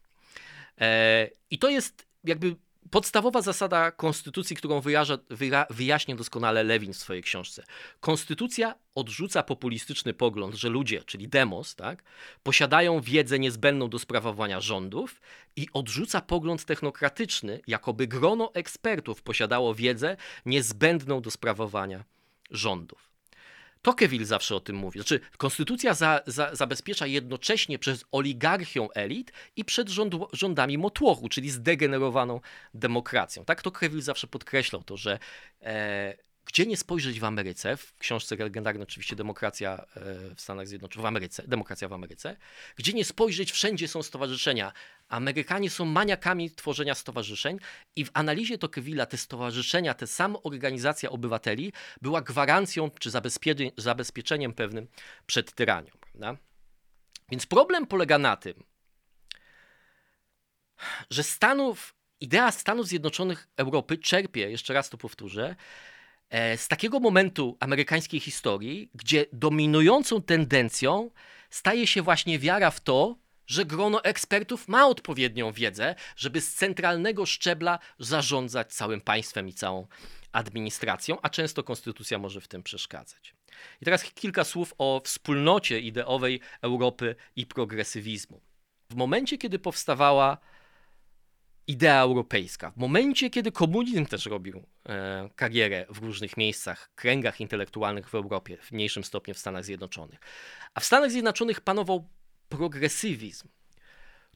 E, 0.81 1.31
I 1.51 1.59
to 1.59 1.69
jest 1.69 2.07
jakby 2.25 2.57
podstawowa 2.91 3.43
zasada 3.43 3.91
konstytucji, 3.91 4.57
którą 4.57 4.81
wyjaża, 4.81 5.19
wyja, 5.31 5.67
wyjaśnia 5.71 6.17
doskonale 6.17 6.65
Lewin 6.65 6.93
w 6.93 6.97
swojej 6.97 7.23
książce. 7.23 7.65
Konstytucja 8.01 8.75
odrzuca 8.95 9.43
populistyczny 9.43 10.15
pogląd, 10.15 10.55
że 10.55 10.69
ludzie, 10.69 11.05
czyli 11.05 11.29
demos, 11.29 11.75
tak, 11.75 12.03
posiadają 12.43 13.01
wiedzę 13.01 13.39
niezbędną 13.39 13.91
do 13.91 13.99
sprawowania 13.99 14.61
rządów 14.61 15.21
i 15.57 15.67
odrzuca 15.73 16.21
pogląd 16.21 16.65
technokratyczny, 16.65 17.61
jakoby 17.67 18.07
grono 18.07 18.55
ekspertów 18.55 19.23
posiadało 19.23 19.75
wiedzę 19.75 20.17
niezbędną 20.47 21.21
do 21.21 21.31
sprawowania 21.31 22.05
rządów. 22.51 23.10
Tocqueville 23.83 24.27
zawsze 24.27 24.57
o 24.57 24.61
tym 24.61 24.77
mówi. 24.77 24.99
Znaczy, 24.99 25.21
konstytucja 25.37 25.95
za, 25.95 26.21
za, 26.27 26.55
zabezpiecza 26.55 27.07
jednocześnie 27.07 27.79
przez 27.79 28.05
oligarchią 28.13 28.91
elit 28.91 29.33
i 29.57 29.65
przed 29.65 29.89
rząd, 29.89 30.15
rządami 30.33 30.79
motłochu, 30.79 31.29
czyli 31.29 31.51
zdegenerowaną 31.51 32.41
demokracją. 32.75 33.45
Tak 33.45 33.63
Tocqueville 33.63 34.03
zawsze 34.03 34.27
podkreślał 34.27 34.83
to, 34.83 34.97
że 34.97 35.19
e, 35.63 36.30
gdzie 36.53 36.67
nie 36.67 36.77
spojrzeć 36.77 37.21
w 37.21 37.25
Ameryce, 37.25 37.77
w 37.77 37.99
książce 37.99 38.37
legendarnej 38.37 38.83
oczywiście 38.83 39.17
Demokracja 39.17 39.87
e, 39.97 40.35
w 40.35 40.41
Stanach 40.41 40.69
Zjednoczonych, 40.69 41.03
w 41.03 41.07
Ameryce, 41.07 41.43
Demokracja 41.49 41.89
w 41.89 41.93
Ameryce, 41.93 42.37
gdzie 42.77 42.93
nie 42.93 43.05
spojrzeć, 43.05 43.53
wszędzie 43.53 43.89
są 43.89 44.03
stowarzyszenia. 44.03 44.73
Amerykanie 45.09 45.71
są 45.71 45.85
maniakami 45.85 46.51
tworzenia 46.51 46.95
stowarzyszeń 46.95 47.59
i 47.97 48.05
w 48.05 48.11
analizie 48.15 48.59
Tocqueville'a 48.59 49.07
te 49.07 49.17
stowarzyszenia, 49.17 49.95
te 49.95 50.07
samoorganizacja 50.07 51.11
obywateli 51.11 51.73
była 52.03 52.23
gwarancją 52.23 52.91
czy 52.91 53.11
zabezpieczeniem 53.77 54.53
pewnym 54.53 54.87
przed 55.27 55.53
tyranią. 55.53 55.91
Prawda? 56.01 56.37
Więc 57.31 57.47
problem 57.47 57.87
polega 57.87 58.19
na 58.19 58.37
tym, 58.37 58.55
że 61.11 61.23
Stanów, 61.23 61.95
idea 62.21 62.53
Stanów 62.53 62.87
Zjednoczonych 62.87 63.49
Europy 63.57 63.99
czerpie, 63.99 64.51
jeszcze 64.51 64.75
raz 64.75 64.91
to 64.91 64.99
powtórzę, 64.99 65.57
z 66.57 66.69
takiego 66.69 67.01
momentu 67.01 67.57
amerykańskiej 67.61 68.21
historii, 68.21 68.91
gdzie 68.95 69.27
dominującą 69.33 70.23
tendencją 70.23 71.11
staje 71.51 71.87
się 71.87 72.03
właśnie 72.03 72.39
wiara 72.39 72.71
w 72.71 72.81
to, 72.81 73.17
że 73.47 73.65
grono 73.65 74.05
ekspertów 74.05 74.69
ma 74.69 74.87
odpowiednią 74.87 75.53
wiedzę, 75.53 75.95
żeby 76.17 76.41
z 76.41 76.55
centralnego 76.55 77.27
szczebla 77.27 77.79
zarządzać 77.99 78.73
całym 78.75 79.01
państwem 79.01 79.49
i 79.49 79.53
całą 79.53 79.87
administracją, 80.33 81.21
a 81.23 81.29
często 81.29 81.63
konstytucja 81.63 82.19
może 82.19 82.41
w 82.41 82.49
tym 82.49 82.63
przeszkadzać. 82.63 83.35
I 83.81 83.85
teraz 83.85 84.05
kilka 84.05 84.45
słów 84.45 84.75
o 84.79 85.01
wspólnocie 85.05 85.81
ideowej 85.81 86.41
Europy 86.63 87.17
i 87.37 87.47
progresywizmu. 87.47 88.41
W 88.91 88.95
momencie, 88.95 89.39
kiedy 89.39 89.59
powstawała 89.59 90.39
idea 91.71 92.03
europejska. 92.03 92.71
W 92.71 92.77
momencie, 92.77 93.31
kiedy 93.31 93.53
komunizm 93.53 94.07
też 94.07 94.27
robił 94.27 94.63
e, 94.89 95.29
karierę 95.37 95.87
w 95.89 95.99
różnych 95.99 96.37
miejscach, 96.37 96.91
kręgach 96.95 97.41
intelektualnych 97.41 98.09
w 98.09 98.15
Europie, 98.15 98.57
w 98.63 98.73
mniejszym 98.73 99.05
stopniu 99.05 99.35
w 99.35 99.39
Stanach 99.39 99.65
Zjednoczonych, 99.65 100.19
a 100.75 100.81
w 100.81 100.85
Stanach 100.85 101.11
Zjednoczonych 101.11 101.61
panował 101.61 102.09
progresywizm, 102.49 103.49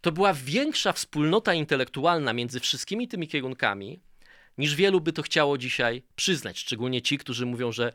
to 0.01 0.13
była 0.13 0.35
większa 0.35 0.93
wspólnota 0.93 1.55
intelektualna 1.55 2.33
między 2.33 2.61
wszystkimi 2.61 3.09
tymi 3.09 3.29
kierunkami, 3.29 4.01
niż 4.59 4.75
wielu 4.75 5.01
by 5.01 5.13
to 5.13 5.23
chciało 5.23 5.59
dzisiaj 5.59 6.03
przyznać. 6.17 6.59
Szczególnie 6.59 7.03
ci, 7.03 7.19
którzy 7.19 7.47
mówią, 7.47 7.73
że 7.73 7.93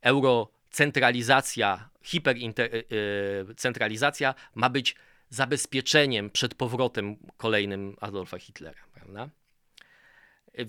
eurocentralizacja, 0.00 1.90
hipercentralizacja 2.02 4.34
ma 4.54 4.70
być 4.70 4.96
zabezpieczeniem 5.30 6.30
przed 6.30 6.54
powrotem 6.54 7.16
kolejnym 7.36 7.96
Adolfa 8.00 8.38
Hitlera. 8.38 8.80
Prawda? 8.94 9.28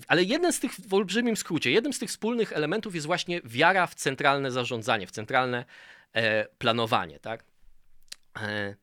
Ale 0.08 0.22
jeden 0.22 0.52
z 0.52 0.60
tych, 0.60 0.72
w 0.72 0.94
olbrzymim 0.94 1.36
skrócie, 1.36 1.70
jednym 1.70 1.92
z 1.92 1.98
tych 1.98 2.08
wspólnych 2.10 2.52
elementów 2.52 2.94
jest 2.94 3.06
właśnie 3.06 3.40
wiara 3.44 3.86
w 3.86 3.94
centralne 3.94 4.50
zarządzanie, 4.50 5.06
w 5.06 5.10
centralne 5.10 5.64
e, 6.12 6.44
planowanie. 6.44 7.20
Tak? 7.20 7.44
E, 8.40 8.74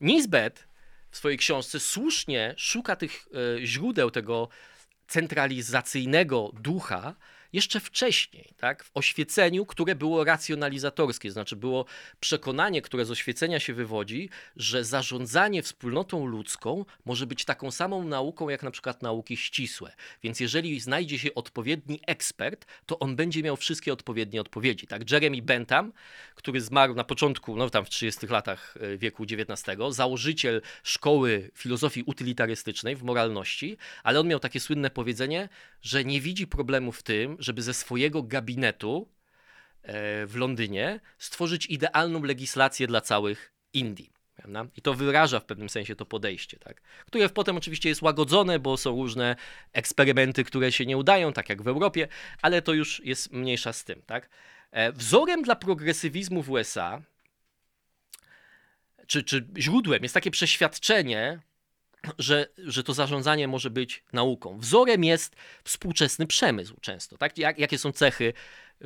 Nisbet 0.00 0.68
w 1.10 1.16
swojej 1.16 1.38
książce 1.38 1.80
słusznie 1.80 2.54
szuka 2.56 2.96
tych 2.96 3.28
e, 3.56 3.66
źródeł 3.66 4.10
tego 4.10 4.48
centralizacyjnego 5.06 6.50
ducha 6.60 7.14
jeszcze 7.54 7.80
wcześniej, 7.80 8.54
tak, 8.56 8.84
w 8.84 8.90
oświeceniu, 8.94 9.66
które 9.66 9.94
było 9.94 10.24
racjonalizatorskie, 10.24 11.30
znaczy 11.30 11.56
było 11.56 11.84
przekonanie, 12.20 12.82
które 12.82 13.04
z 13.04 13.10
oświecenia 13.10 13.60
się 13.60 13.74
wywodzi, 13.74 14.28
że 14.56 14.84
zarządzanie 14.84 15.62
wspólnotą 15.62 16.26
ludzką 16.26 16.84
może 17.04 17.26
być 17.26 17.44
taką 17.44 17.70
samą 17.70 18.04
nauką, 18.04 18.48
jak 18.48 18.62
na 18.62 18.70
przykład 18.70 19.02
nauki 19.02 19.36
ścisłe. 19.36 19.92
Więc 20.22 20.40
jeżeli 20.40 20.80
znajdzie 20.80 21.18
się 21.18 21.34
odpowiedni 21.34 22.00
ekspert, 22.06 22.66
to 22.86 22.98
on 22.98 23.16
będzie 23.16 23.42
miał 23.42 23.56
wszystkie 23.56 23.92
odpowiednie 23.92 24.40
odpowiedzi. 24.40 24.86
Tak, 24.86 25.10
Jeremy 25.10 25.42
Bentham, 25.42 25.92
który 26.34 26.60
zmarł 26.60 26.94
na 26.94 27.04
początku, 27.04 27.56
no 27.56 27.70
tam 27.70 27.84
w 27.84 27.90
30 27.90 28.26
latach 28.26 28.74
e, 28.80 28.96
wieku 28.96 29.22
XIX, 29.22 29.78
założyciel 29.90 30.62
szkoły 30.82 31.50
filozofii 31.54 32.02
utylitarystycznej 32.06 32.96
w 32.96 33.02
moralności, 33.02 33.76
ale 34.02 34.20
on 34.20 34.28
miał 34.28 34.40
takie 34.40 34.60
słynne 34.60 34.90
powiedzenie, 34.90 35.48
że 35.82 36.04
nie 36.04 36.20
widzi 36.20 36.46
problemu 36.46 36.92
w 36.92 37.02
tym, 37.02 37.36
żeby 37.44 37.62
ze 37.62 37.74
swojego 37.74 38.22
gabinetu 38.22 39.08
e, 39.82 40.26
w 40.26 40.36
Londynie 40.36 41.00
stworzyć 41.18 41.66
idealną 41.66 42.22
legislację 42.22 42.86
dla 42.86 43.00
całych 43.00 43.52
Indii. 43.72 44.14
Prawda? 44.36 44.66
I 44.76 44.82
to 44.82 44.94
wyraża 44.94 45.40
w 45.40 45.44
pewnym 45.44 45.68
sensie 45.68 45.96
to 45.96 46.06
podejście, 46.06 46.58
tak? 46.58 46.80
które 47.06 47.28
potem 47.28 47.56
oczywiście 47.56 47.88
jest 47.88 48.02
łagodzone, 48.02 48.58
bo 48.58 48.76
są 48.76 48.90
różne 48.90 49.36
eksperymenty, 49.72 50.44
które 50.44 50.72
się 50.72 50.86
nie 50.86 50.96
udają, 50.96 51.32
tak 51.32 51.48
jak 51.48 51.62
w 51.62 51.68
Europie, 51.68 52.08
ale 52.42 52.62
to 52.62 52.72
już 52.72 53.00
jest 53.04 53.32
mniejsza 53.32 53.72
z 53.72 53.84
tym. 53.84 54.02
Tak? 54.06 54.28
E, 54.70 54.92
wzorem 54.92 55.42
dla 55.42 55.56
progresywizmu 55.56 56.42
w 56.42 56.50
USA, 56.50 57.02
czy, 59.06 59.22
czy 59.22 59.48
źródłem 59.58 60.02
jest 60.02 60.14
takie 60.14 60.30
przeświadczenie, 60.30 61.40
że, 62.18 62.46
że 62.58 62.84
to 62.84 62.94
zarządzanie 62.94 63.48
może 63.48 63.70
być 63.70 64.02
nauką. 64.12 64.58
Wzorem 64.58 65.04
jest 65.04 65.36
współczesny 65.64 66.26
przemysł 66.26 66.76
często. 66.80 67.18
Tak? 67.18 67.38
Jak, 67.38 67.58
jakie 67.58 67.78
są 67.78 67.92
cechy 67.92 68.32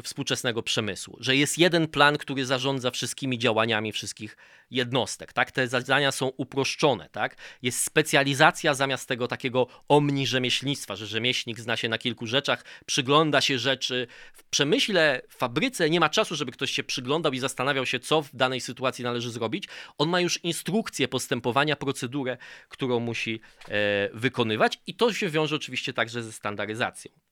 współczesnego 0.02 0.62
przemysłu, 0.62 1.16
że 1.20 1.36
jest 1.36 1.58
jeden 1.58 1.88
plan, 1.88 2.18
który 2.18 2.46
zarządza 2.46 2.90
wszystkimi 2.90 3.38
działaniami 3.38 3.92
wszystkich 3.92 4.36
jednostek, 4.70 5.32
tak? 5.32 5.52
Te 5.52 5.68
zadania 5.68 6.12
są 6.12 6.28
uproszczone, 6.28 7.08
tak? 7.12 7.36
Jest 7.62 7.84
specjalizacja 7.84 8.74
zamiast 8.74 9.08
tego 9.08 9.28
takiego 9.28 9.66
omni 9.88 10.26
rzemieślnictwa, 10.26 10.96
że 10.96 11.06
rzemieślnik 11.06 11.60
zna 11.60 11.76
się 11.76 11.88
na 11.88 11.98
kilku 11.98 12.26
rzeczach, 12.26 12.64
przygląda 12.86 13.40
się 13.40 13.58
rzeczy. 13.58 14.06
W 14.32 14.44
przemyśle, 14.44 15.22
w 15.28 15.34
fabryce 15.34 15.90
nie 15.90 16.00
ma 16.00 16.08
czasu, 16.08 16.36
żeby 16.36 16.52
ktoś 16.52 16.70
się 16.70 16.84
przyglądał 16.84 17.32
i 17.32 17.38
zastanawiał 17.38 17.86
się, 17.86 18.00
co 18.00 18.22
w 18.22 18.36
danej 18.36 18.60
sytuacji 18.60 19.04
należy 19.04 19.30
zrobić. 19.30 19.68
On 19.98 20.08
ma 20.08 20.20
już 20.20 20.44
instrukcję 20.44 21.08
postępowania, 21.08 21.76
procedurę, 21.76 22.36
którą 22.68 23.00
musi 23.00 23.40
e, 23.68 24.08
wykonywać 24.12 24.78
i 24.86 24.94
to 24.94 25.12
się 25.12 25.28
wiąże 25.28 25.56
oczywiście 25.56 25.92
także 25.92 26.22
ze 26.22 26.32
standaryzacją. 26.32 27.27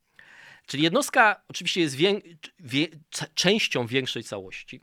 Czyli 0.66 0.82
jednostka 0.82 1.42
oczywiście 1.48 1.80
jest 1.80 1.94
wię, 1.94 2.20
wie, 2.60 2.86
częścią 3.34 3.86
większej 3.86 4.24
całości. 4.24 4.80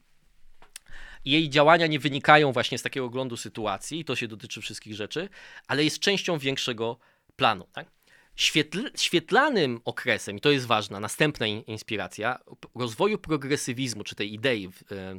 Jej 1.26 1.50
działania 1.50 1.88
nie 1.88 2.00
wynikają 2.00 2.52
właśnie 2.52 2.78
z 2.78 2.82
takiego 2.82 3.06
oglądu 3.06 3.38
sytuacji, 3.38 4.00
i 4.00 4.06
to 4.06 4.16
się 4.16 4.28
dotyczy 4.28 4.62
wszystkich 4.62 4.96
rzeczy, 4.96 5.30
ale 5.68 5.84
jest 5.84 6.00
częścią 6.00 6.38
większego 6.38 6.98
planu. 7.36 7.68
Tak? 7.74 7.88
Świetl, 8.36 8.92
świetlanym 8.96 9.82
okresem, 9.86 10.38
i 10.38 10.42
to 10.42 10.52
jest 10.52 10.66
ważna, 10.66 11.00
następna 11.00 11.48
inspiracja, 11.48 12.40
rozwoju 12.76 13.18
progresywizmu, 13.18 14.04
czy 14.04 14.16
tej 14.16 14.34
idei 14.34 14.70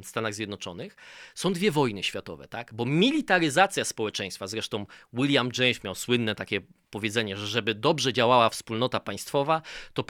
w 0.03 0.07
Stanach 0.07 0.33
Zjednoczonych, 0.33 0.95
są 1.35 1.53
dwie 1.53 1.71
wojny 1.71 2.03
światowe, 2.03 2.47
tak? 2.47 2.73
Bo 2.73 2.85
militaryzacja 2.85 3.85
społeczeństwa, 3.85 4.47
zresztą 4.47 4.85
William 5.13 5.49
James 5.57 5.83
miał 5.83 5.95
słynne 5.95 6.35
takie 6.35 6.61
powiedzenie, 6.89 7.37
że 7.37 7.47
żeby 7.47 7.75
dobrze 7.75 8.13
działała 8.13 8.49
wspólnota 8.49 8.99
państwowa, 8.99 9.61
to 9.93 10.03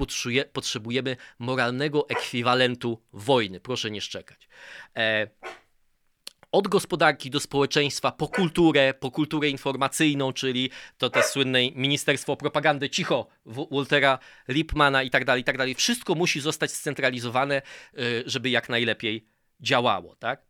potrzebujemy 0.53 1.17
moralnego 1.39 2.09
ekwiwalentu 2.09 3.01
wojny. 3.13 3.59
Proszę 3.59 3.91
nie 3.91 4.01
szczekać. 4.01 4.47
E, 4.95 5.27
od 6.55 6.67
gospodarki 6.67 7.29
do 7.29 7.39
społeczeństwa, 7.39 8.11
po 8.11 8.27
kulturę, 8.27 8.93
po 8.93 9.11
kulturę 9.11 9.49
informacyjną, 9.49 10.33
czyli 10.33 10.69
to 10.97 11.09
te 11.09 11.23
słynne 11.23 11.59
Ministerstwo 11.71 12.37
Propagandy, 12.37 12.89
cicho, 12.89 13.27
Waltera 13.45 14.19
Lipmana 14.47 15.03
i 15.03 15.09
tak 15.09 15.25
dalej, 15.25 15.41
i 15.41 15.43
tak 15.43 15.57
dalej. 15.57 15.75
Wszystko 15.75 16.15
musi 16.15 16.39
zostać 16.39 16.71
scentralizowane, 16.71 17.61
y, 17.99 18.23
żeby 18.25 18.49
jak 18.49 18.69
najlepiej 18.69 19.27
działało, 19.59 20.15
tak? 20.15 20.45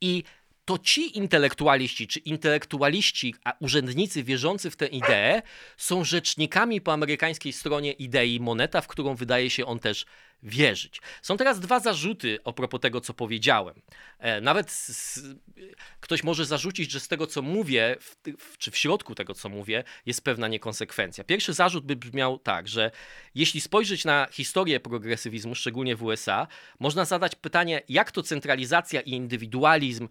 I 0.00 0.24
to 0.64 0.78
ci 0.78 1.18
intelektualiści, 1.18 2.06
czy 2.06 2.18
intelektualiści, 2.18 3.34
a 3.44 3.52
urzędnicy 3.60 4.22
wierzący 4.24 4.70
w 4.70 4.76
tę 4.76 4.86
ideę, 4.86 5.42
są 5.76 6.04
rzecznikami 6.04 6.80
po 6.80 6.92
amerykańskiej 6.92 7.52
stronie 7.52 7.92
idei 7.92 8.40
Moneta, 8.40 8.80
w 8.80 8.88
którą 8.88 9.14
wydaje 9.14 9.50
się 9.50 9.66
on 9.66 9.78
też 9.78 10.06
wierzyć. 10.42 11.00
Są 11.22 11.36
teraz 11.36 11.60
dwa 11.60 11.80
zarzuty 11.80 12.38
a 12.44 12.52
propos 12.52 12.80
tego, 12.80 13.00
co 13.00 13.14
powiedziałem. 13.14 13.82
E, 14.18 14.40
nawet 14.40 14.70
z, 14.70 15.20
ktoś 16.00 16.24
może 16.24 16.46
zarzucić, 16.46 16.90
że 16.90 17.00
z 17.00 17.08
tego, 17.08 17.26
co 17.26 17.42
mówię, 17.42 17.96
w, 18.00 18.16
w, 18.38 18.58
czy 18.58 18.70
w 18.70 18.76
środku 18.76 19.14
tego, 19.14 19.34
co 19.34 19.48
mówię, 19.48 19.84
jest 20.06 20.24
pewna 20.24 20.48
niekonsekwencja. 20.48 21.24
Pierwszy 21.24 21.52
zarzut 21.52 21.84
by 21.84 21.96
brzmiał 21.96 22.38
tak, 22.38 22.68
że 22.68 22.90
jeśli 23.34 23.60
spojrzeć 23.60 24.04
na 24.04 24.26
historię 24.30 24.80
progresywizmu, 24.80 25.54
szczególnie 25.54 25.96
w 25.96 26.02
USA, 26.02 26.46
można 26.78 27.04
zadać 27.04 27.34
pytanie, 27.34 27.82
jak 27.88 28.12
to 28.12 28.22
centralizacja 28.22 29.00
i 29.00 29.10
indywidualizm 29.10 30.08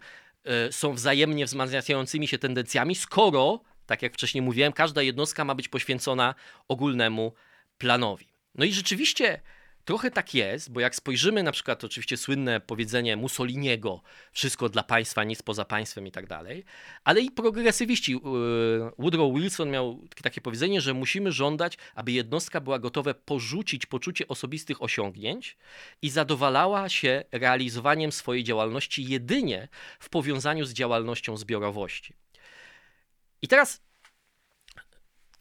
są 0.70 0.94
wzajemnie 0.94 1.46
wzmacniającymi 1.46 2.28
się 2.28 2.38
tendencjami, 2.38 2.94
skoro, 2.94 3.60
tak 3.86 4.02
jak 4.02 4.14
wcześniej 4.14 4.42
mówiłem, 4.42 4.72
każda 4.72 5.02
jednostka 5.02 5.44
ma 5.44 5.54
być 5.54 5.68
poświęcona 5.68 6.34
ogólnemu 6.68 7.34
planowi. 7.78 8.28
No 8.54 8.64
i 8.64 8.72
rzeczywiście 8.72 9.40
Trochę 9.84 10.10
tak 10.10 10.34
jest, 10.34 10.72
bo 10.72 10.80
jak 10.80 10.94
spojrzymy 10.94 11.42
na 11.42 11.52
przykład 11.52 11.84
oczywiście 11.84 12.16
słynne 12.16 12.60
powiedzenie 12.60 13.16
Mussoliniego, 13.16 14.02
wszystko 14.32 14.68
dla 14.68 14.82
państwa, 14.82 15.24
nic 15.24 15.42
poza 15.42 15.64
państwem 15.64 16.06
i 16.06 16.12
tak 16.12 16.26
dalej, 16.26 16.64
ale 17.04 17.20
i 17.20 17.30
progresywiści. 17.30 18.12
Yy, 18.12 18.20
Woodrow 18.98 19.34
Wilson 19.34 19.70
miał 19.70 20.04
takie 20.22 20.40
powiedzenie, 20.40 20.80
że 20.80 20.94
musimy 20.94 21.32
żądać, 21.32 21.78
aby 21.94 22.12
jednostka 22.12 22.60
była 22.60 22.78
gotowa 22.78 23.14
porzucić 23.14 23.86
poczucie 23.86 24.28
osobistych 24.28 24.82
osiągnięć 24.82 25.56
i 26.02 26.10
zadowalała 26.10 26.88
się 26.88 27.24
realizowaniem 27.32 28.12
swojej 28.12 28.44
działalności 28.44 29.04
jedynie 29.08 29.68
w 29.98 30.08
powiązaniu 30.08 30.64
z 30.64 30.72
działalnością 30.72 31.36
zbiorowości. 31.36 32.14
I 33.42 33.48
teraz 33.48 33.80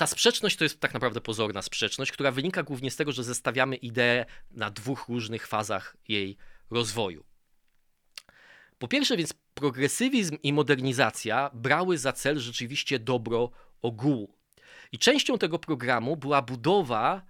ta 0.02 0.08
sprzeczność 0.08 0.56
to 0.56 0.64
jest 0.64 0.80
tak 0.80 0.94
naprawdę 0.94 1.22
pozorna 1.22 1.62
sprzeczność, 1.62 2.12
która 2.12 2.32
wynika 2.32 2.64
głównie 2.64 2.92
z 2.92 2.96
tego, 2.96 3.12
że 3.12 3.24
zestawiamy 3.24 3.76
ideę 3.76 4.26
na 4.52 4.70
dwóch 4.70 5.06
różnych 5.10 5.48
fazach 5.48 5.98
jej 6.08 6.38
rozwoju. 6.72 7.24
Po 8.80 8.88
pierwsze, 8.88 9.18
więc 9.18 9.34
progresywizm 9.54 10.38
i 10.44 10.54
modernizacja 10.54 11.50
brały 11.54 11.98
za 11.98 12.14
cel 12.14 12.40
rzeczywiście 12.40 13.00
dobro 13.00 13.52
ogółu. 13.82 14.36
I 14.92 15.00
częścią 15.00 15.38
tego 15.38 15.60
programu 15.60 16.18
była 16.18 16.42
budowa 16.42 17.22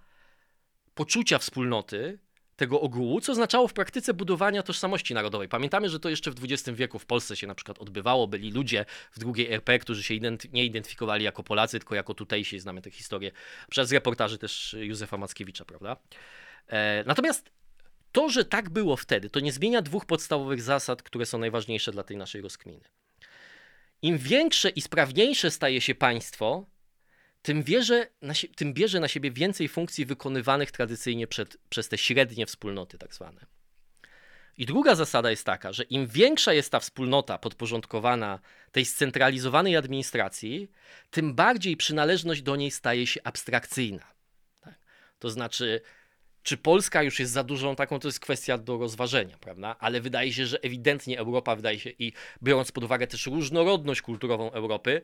poczucia 0.94 1.38
wspólnoty, 1.38 2.18
tego 2.62 2.80
ogółu, 2.80 3.20
co 3.20 3.32
oznaczało 3.32 3.68
w 3.68 3.72
praktyce 3.72 4.14
budowania 4.14 4.62
tożsamości 4.62 5.14
narodowej. 5.14 5.48
Pamiętamy, 5.48 5.88
że 5.88 6.00
to 6.00 6.08
jeszcze 6.08 6.30
w 6.30 6.34
XX 6.44 6.78
wieku 6.78 6.98
w 6.98 7.06
Polsce 7.06 7.36
się 7.36 7.46
na 7.46 7.54
przykład 7.54 7.78
odbywało. 7.78 8.26
Byli 8.26 8.50
ludzie 8.50 8.84
w 9.12 9.18
drugiej 9.18 9.52
RP, 9.52 9.78
którzy 9.78 10.02
się 10.02 10.14
nie 10.52 10.64
identyfikowali 10.64 11.24
jako 11.24 11.42
Polacy, 11.42 11.78
tylko 11.78 11.94
jako 11.94 12.14
tutejsi. 12.14 12.60
Znamy 12.60 12.82
tę 12.82 12.90
historię 12.90 13.32
przez 13.70 13.92
reportaży 13.92 14.38
też 14.38 14.76
Józefa 14.78 15.16
Mackiewicza, 15.16 15.64
prawda? 15.64 15.96
E, 16.66 17.04
natomiast 17.06 17.50
to, 18.12 18.28
że 18.28 18.44
tak 18.44 18.70
było 18.70 18.96
wtedy, 18.96 19.30
to 19.30 19.40
nie 19.40 19.52
zmienia 19.52 19.82
dwóch 19.82 20.06
podstawowych 20.06 20.62
zasad, 20.62 21.02
które 21.02 21.26
są 21.26 21.38
najważniejsze 21.38 21.92
dla 21.92 22.02
tej 22.02 22.16
naszej 22.16 22.42
rozkminy. 22.42 22.84
Im 24.02 24.18
większe 24.18 24.68
i 24.68 24.80
sprawniejsze 24.80 25.50
staje 25.50 25.80
się 25.80 25.94
państwo, 25.94 26.66
tym, 27.42 27.62
bierze 27.62 28.06
na, 28.22 28.34
tym 28.56 28.74
bierze 28.74 29.00
na 29.00 29.08
siebie 29.08 29.30
więcej 29.30 29.68
funkcji 29.68 30.06
wykonywanych 30.06 30.70
tradycyjnie 30.70 31.26
przed, 31.26 31.56
przez 31.68 31.88
te 31.88 31.98
średnie 31.98 32.46
wspólnoty, 32.46 32.98
tak 32.98 33.14
zwane. 33.14 33.46
I 34.58 34.66
druga 34.66 34.94
zasada 34.94 35.30
jest 35.30 35.46
taka, 35.46 35.72
że 35.72 35.82
im 35.82 36.06
większa 36.06 36.52
jest 36.52 36.72
ta 36.72 36.80
wspólnota 36.80 37.38
podporządkowana 37.38 38.38
tej 38.72 38.84
scentralizowanej 38.84 39.76
administracji, 39.76 40.70
tym 41.10 41.34
bardziej 41.34 41.76
przynależność 41.76 42.42
do 42.42 42.56
niej 42.56 42.70
staje 42.70 43.06
się 43.06 43.20
abstrakcyjna. 43.24 44.12
Tak? 44.60 44.78
To 45.18 45.30
znaczy, 45.30 45.80
czy 46.42 46.56
Polska 46.56 47.02
już 47.02 47.20
jest 47.20 47.32
za 47.32 47.44
dużą 47.44 47.76
taką, 47.76 47.98
to 47.98 48.08
jest 48.08 48.20
kwestia 48.20 48.58
do 48.58 48.78
rozważenia, 48.78 49.38
prawda? 49.38 49.76
Ale 49.78 50.00
wydaje 50.00 50.32
się, 50.32 50.46
że 50.46 50.58
ewidentnie 50.62 51.18
Europa 51.18 51.56
wydaje 51.56 51.78
się 51.78 51.90
i 51.90 52.12
biorąc 52.42 52.72
pod 52.72 52.84
uwagę 52.84 53.06
też 53.06 53.26
różnorodność 53.26 54.02
kulturową 54.02 54.52
Europy, 54.52 55.02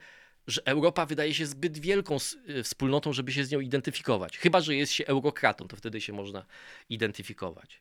że 0.49 0.63
Europa 0.65 1.07
wydaje 1.07 1.35
się 1.35 1.47
zbyt 1.47 1.79
wielką 1.79 2.17
y, 2.49 2.63
wspólnotą, 2.63 3.13
żeby 3.13 3.33
się 3.33 3.45
z 3.45 3.51
nią 3.51 3.61
identyfikować. 3.61 4.39
Chyba, 4.39 4.61
że 4.61 4.75
jest 4.75 4.93
się 4.93 5.07
eurokratą, 5.07 5.69
to 5.69 5.77
wtedy 5.77 6.01
się 6.01 6.13
można 6.13 6.47
identyfikować. 6.89 7.81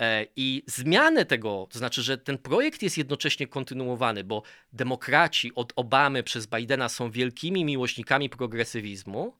E, 0.00 0.26
I 0.36 0.62
zmianę 0.66 1.24
tego, 1.24 1.66
to 1.70 1.78
znaczy, 1.78 2.02
że 2.02 2.18
ten 2.18 2.38
projekt 2.38 2.82
jest 2.82 2.98
jednocześnie 2.98 3.46
kontynuowany, 3.46 4.24
bo 4.24 4.42
demokraci 4.72 5.54
od 5.54 5.72
Obamy 5.76 6.22
przez 6.22 6.46
Bidena 6.46 6.88
są 6.88 7.10
wielkimi 7.10 7.64
miłośnikami 7.64 8.30
progresywizmu, 8.30 9.36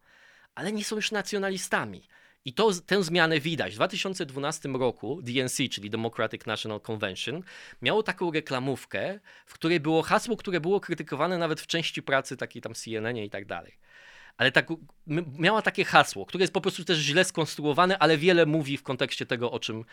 ale 0.55 0.73
nie 0.73 0.85
są 0.85 0.97
już 0.97 1.11
nacjonalistami. 1.13 2.03
I 2.45 2.53
to, 2.53 2.71
tę 2.87 3.03
zmianę 3.03 3.41
widać. 3.41 3.73
W 3.73 3.77
2012 3.77 4.69
roku 4.69 5.23
DNC, 5.23 5.57
czyli 5.71 5.91
Democratic 5.91 6.47
National 6.47 6.81
Convention, 6.91 7.43
miało 7.83 8.03
taką 8.03 8.33
reklamówkę, 8.33 9.21
w 9.47 9.55
której 9.55 9.81
było 9.81 10.03
hasło, 10.03 10.37
które 10.37 10.61
było 10.61 10.81
krytykowane 10.81 11.39
nawet 11.39 11.61
w 11.61 11.67
części 11.67 12.03
pracy 12.03 12.37
takiej 12.37 12.63
tam 12.63 12.75
CNN 12.75 13.17
i 13.17 13.31
tak 13.31 13.47
dalej. 13.47 13.79
Ale 14.37 14.53
tak, 14.53 14.69
miała 15.39 15.63
takie 15.63 15.85
hasło, 15.85 16.27
które 16.27 16.43
jest 16.43 16.53
po 16.53 16.61
prostu 16.61 16.85
też 16.85 16.99
źle 16.99 17.25
skonstruowane, 17.25 17.99
ale 17.99 18.19
wiele 18.19 18.47
mówi 18.47 18.77
w 18.77 18.83
kontekście 18.83 19.27
tego, 19.27 19.51
o 19.51 19.61
czym, 19.61 19.85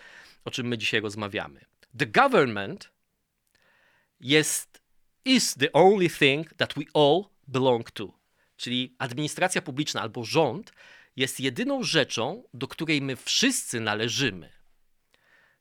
o 0.46 0.52
czym 0.52 0.68
my 0.68 0.78
dzisiaj 0.78 1.02
rozmawiamy. 1.02 1.66
The 1.98 2.06
government 2.06 2.92
jest 4.20 4.82
is 5.26 5.56
the 5.56 5.74
only 5.74 6.10
thing 6.10 6.54
that 6.54 6.74
we 6.74 6.84
all 6.94 7.24
belong 7.48 7.92
to. 7.92 8.14
Czyli 8.58 8.96
administracja 9.00 9.62
publiczna 9.62 10.02
albo 10.02 10.24
rząd 10.24 10.72
jest 11.18 11.40
jedyną 11.40 11.84
rzeczą, 11.84 12.44
do 12.54 12.68
której 12.68 13.02
my 13.02 13.16
wszyscy 13.16 13.80
należymy. 13.80 14.50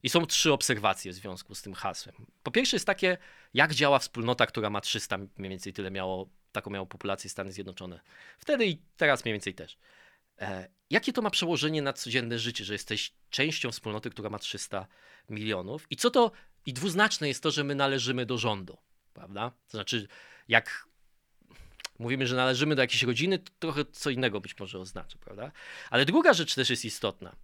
I 0.03 0.09
są 0.09 0.27
trzy 0.27 0.53
obserwacje 0.53 1.12
w 1.12 1.14
związku 1.14 1.55
z 1.55 1.62
tym 1.62 1.75
hasłem. 1.75 2.27
Po 2.42 2.51
pierwsze 2.51 2.77
jest 2.77 2.87
takie, 2.87 3.19
jak 3.55 3.75
działa 3.75 3.99
wspólnota, 3.99 4.47
która 4.47 4.71
ma 4.71 4.81
300, 4.81 5.19
mniej 5.19 5.51
więcej 5.51 5.73
tyle 5.73 5.90
miało, 5.90 6.29
taką 6.53 6.71
miało 6.71 6.87
populację 6.87 7.31
Stany 7.31 7.53
Zjednoczone. 7.53 8.01
Wtedy 8.38 8.66
i 8.66 8.79
teraz 8.97 9.25
mniej 9.25 9.33
więcej 9.33 9.55
też. 9.55 9.79
E, 10.38 10.69
jakie 10.90 11.12
to 11.12 11.23
ma 11.23 11.31
przełożenie 11.31 11.83
na 11.83 11.92
codzienne 11.92 12.38
życie, 12.38 12.64
że 12.64 12.73
jesteś 12.73 13.12
częścią 13.31 13.71
wspólnoty, 13.71 14.11
która 14.11 14.31
ma 14.31 14.38
300 14.38 14.87
milionów? 15.31 15.87
I 15.90 15.97
co 15.97 16.11
to, 16.11 16.33
i 16.66 16.73
dwuznaczne 16.73 17.29
jest 17.29 17.42
to, 17.42 17.51
że 17.51 17.64
my 17.64 17.75
należymy 17.75 18.27
do 18.27 18.38
rządu, 18.38 18.79
prawda? 19.12 19.51
To 19.51 19.77
znaczy, 19.77 20.09
jak 20.49 20.86
mówimy, 21.99 22.27
że 22.27 22.37
należymy 22.37 22.75
do 22.75 22.83
jakiejś 22.83 23.03
rodziny, 23.03 23.39
to 23.39 23.53
trochę 23.59 23.85
co 23.85 24.11
innego 24.11 24.41
być 24.41 24.59
może 24.59 24.79
oznacza, 24.79 25.19
prawda? 25.19 25.53
Ale 25.91 26.05
druga 26.05 26.35
rzecz 26.35 26.55
też 26.55 26.71
jest 26.71 26.85
istotna. 26.85 27.37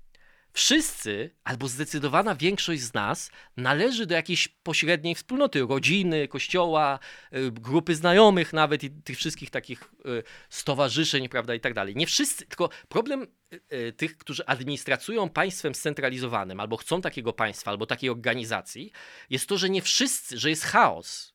Wszyscy, 0.54 1.30
albo 1.44 1.68
zdecydowana 1.68 2.34
większość 2.34 2.82
z 2.82 2.94
nas, 2.94 3.30
należy 3.56 4.06
do 4.06 4.14
jakiejś 4.14 4.48
pośredniej 4.48 5.14
wspólnoty, 5.14 5.60
rodziny, 5.60 6.28
kościoła, 6.28 6.98
y, 7.34 7.50
grupy 7.50 7.94
znajomych, 7.94 8.52
nawet 8.52 8.84
i 8.84 8.90
tych 8.90 9.16
wszystkich 9.16 9.50
takich 9.50 9.82
y, 9.82 10.22
stowarzyszeń, 10.50 11.28
prawda, 11.28 11.54
i 11.54 11.60
tak 11.60 11.74
dalej. 11.74 11.96
Nie 11.96 12.06
wszyscy, 12.06 12.46
tylko 12.46 12.68
problem 12.88 13.26
y, 13.72 13.92
tych, 13.92 14.18
którzy 14.18 14.46
administracują 14.46 15.28
państwem 15.28 15.74
scentralizowanym, 15.74 16.60
albo 16.60 16.76
chcą 16.76 17.00
takiego 17.00 17.32
państwa, 17.32 17.70
albo 17.70 17.86
takiej 17.86 18.10
organizacji, 18.10 18.92
jest 19.30 19.48
to, 19.48 19.58
że 19.58 19.70
nie 19.70 19.82
wszyscy, 19.82 20.38
że 20.38 20.50
jest 20.50 20.64
chaos 20.64 21.32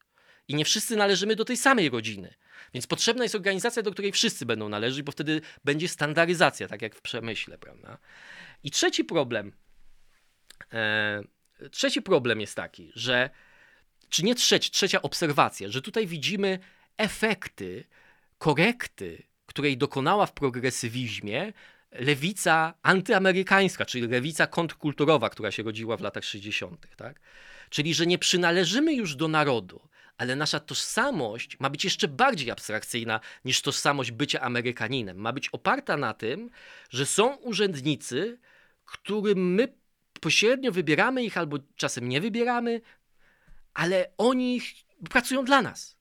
i 0.47 0.55
nie 0.55 0.65
wszyscy 0.65 0.95
należymy 0.95 1.35
do 1.35 1.45
tej 1.45 1.57
samej 1.57 1.89
rodziny. 1.89 2.33
Więc 2.73 2.87
potrzebna 2.87 3.23
jest 3.23 3.35
organizacja, 3.35 3.83
do 3.83 3.91
której 3.91 4.11
wszyscy 4.11 4.45
będą 4.45 4.69
należeć, 4.69 5.01
bo 5.01 5.11
wtedy 5.11 5.41
będzie 5.63 5.87
standaryzacja, 5.87 6.67
tak 6.67 6.81
jak 6.81 6.95
w 6.95 7.01
przemyśle, 7.01 7.57
prawda? 7.57 7.97
I 8.63 8.71
trzeci 8.71 9.03
problem. 9.03 9.51
E, 10.73 11.23
trzeci 11.71 12.01
problem 12.01 12.41
jest 12.41 12.55
taki, 12.55 12.91
że. 12.95 13.29
Czy 14.09 14.23
nie 14.23 14.35
trzeci, 14.35 14.71
trzecia 14.71 15.01
obserwacja, 15.01 15.69
że 15.69 15.81
tutaj 15.81 16.07
widzimy 16.07 16.59
efekty 16.97 17.83
korekty, 18.37 19.23
której 19.45 19.77
dokonała 19.77 20.25
w 20.25 20.33
progresywizmie 20.33 21.53
lewica 21.91 22.73
antyamerykańska, 22.83 23.85
czyli 23.85 24.07
lewica 24.07 24.47
kontrkulturowa, 24.47 25.29
która 25.29 25.51
się 25.51 25.63
rodziła 25.63 25.97
w 25.97 26.01
latach 26.01 26.23
60. 26.23 26.87
Tak? 26.95 27.19
Czyli, 27.69 27.93
że 27.93 28.05
nie 28.05 28.17
przynależymy 28.17 28.93
już 28.93 29.15
do 29.15 29.27
narodu, 29.27 29.81
ale 30.17 30.35
nasza 30.35 30.59
tożsamość 30.59 31.59
ma 31.59 31.69
być 31.69 31.83
jeszcze 31.83 32.07
bardziej 32.07 32.51
abstrakcyjna 32.51 33.19
niż 33.45 33.61
tożsamość 33.61 34.11
bycia 34.11 34.41
Amerykaninem. 34.41 35.17
Ma 35.17 35.33
być 35.33 35.49
oparta 35.49 35.97
na 35.97 36.13
tym, 36.13 36.49
że 36.89 37.05
są 37.05 37.35
urzędnicy, 37.35 38.39
którym 38.85 39.53
my 39.53 39.73
pośrednio 40.21 40.71
wybieramy 40.71 41.23
ich 41.23 41.37
albo 41.37 41.57
czasem 41.75 42.09
nie 42.09 42.21
wybieramy, 42.21 42.81
ale 43.73 44.11
oni 44.17 44.61
pracują 45.09 45.45
dla 45.45 45.61
nas. 45.61 45.97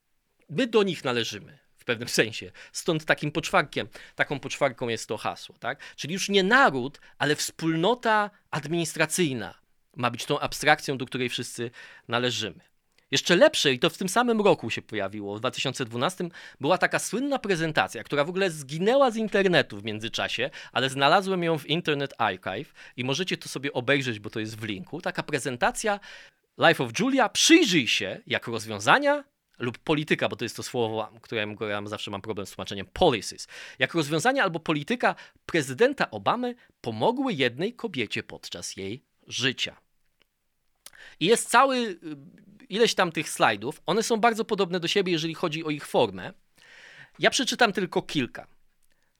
My 0.48 0.66
do 0.66 0.82
nich 0.82 1.04
należymy 1.04 1.58
w 1.76 1.84
pewnym 1.84 2.08
sensie. 2.08 2.52
Stąd 2.72 3.04
takim 3.04 3.32
poczwarkiem, 3.32 3.88
taką 4.14 4.40
poczwarką 4.40 4.88
jest 4.88 5.08
to 5.08 5.16
hasło, 5.16 5.58
tak? 5.58 5.80
Czyli 5.96 6.14
już 6.14 6.28
nie 6.28 6.42
naród, 6.42 7.00
ale 7.18 7.36
wspólnota 7.36 8.30
administracyjna 8.50 9.54
ma 9.96 10.10
być 10.10 10.24
tą 10.24 10.40
abstrakcją, 10.40 10.98
do 10.98 11.06
której 11.06 11.28
wszyscy 11.28 11.70
należymy. 12.08 12.75
Jeszcze 13.10 13.36
lepsze, 13.36 13.72
i 13.72 13.78
to 13.78 13.90
w 13.90 13.98
tym 13.98 14.08
samym 14.08 14.40
roku 14.40 14.70
się 14.70 14.82
pojawiło, 14.82 15.36
w 15.36 15.40
2012, 15.40 16.28
była 16.60 16.78
taka 16.78 16.98
słynna 16.98 17.38
prezentacja, 17.38 18.04
która 18.04 18.24
w 18.24 18.28
ogóle 18.28 18.50
zginęła 18.50 19.10
z 19.10 19.16
internetu 19.16 19.80
w 19.80 19.84
międzyczasie, 19.84 20.50
ale 20.72 20.90
znalazłem 20.90 21.42
ją 21.42 21.58
w 21.58 21.66
Internet 21.66 22.14
Archive 22.18 22.72
i 22.96 23.04
możecie 23.04 23.36
to 23.36 23.48
sobie 23.48 23.72
obejrzeć, 23.72 24.18
bo 24.18 24.30
to 24.30 24.40
jest 24.40 24.58
w 24.58 24.64
linku. 24.64 25.00
Taka 25.00 25.22
prezentacja 25.22 26.00
Life 26.58 26.84
of 26.84 26.90
Julia. 26.98 27.28
Przyjrzyj 27.28 27.88
się, 27.88 28.20
jak 28.26 28.46
rozwiązania 28.46 29.24
lub 29.58 29.78
polityka, 29.78 30.28
bo 30.28 30.36
to 30.36 30.44
jest 30.44 30.56
to 30.56 30.62
słowo, 30.62 31.12
którego 31.22 31.68
ja 31.68 31.86
zawsze 31.86 32.10
mam 32.10 32.22
problem 32.22 32.46
z 32.46 32.50
tłumaczeniem, 32.50 32.86
policies. 32.92 33.48
Jak 33.78 33.94
rozwiązania 33.94 34.42
albo 34.42 34.60
polityka 34.60 35.14
prezydenta 35.46 36.10
Obamy 36.10 36.54
pomogły 36.80 37.32
jednej 37.32 37.74
kobiecie 37.74 38.22
podczas 38.22 38.76
jej 38.76 39.04
życia. 39.26 39.76
I 41.20 41.26
jest 41.26 41.50
cały 41.50 41.98
ileś 42.68 42.94
tam 42.94 43.12
tych 43.12 43.28
slajdów. 43.28 43.82
One 43.86 44.02
są 44.02 44.16
bardzo 44.16 44.44
podobne 44.44 44.80
do 44.80 44.88
siebie, 44.88 45.12
jeżeli 45.12 45.34
chodzi 45.34 45.64
o 45.64 45.70
ich 45.70 45.86
formę. 45.86 46.32
Ja 47.18 47.30
przeczytam 47.30 47.72
tylko 47.72 48.02
kilka. 48.02 48.46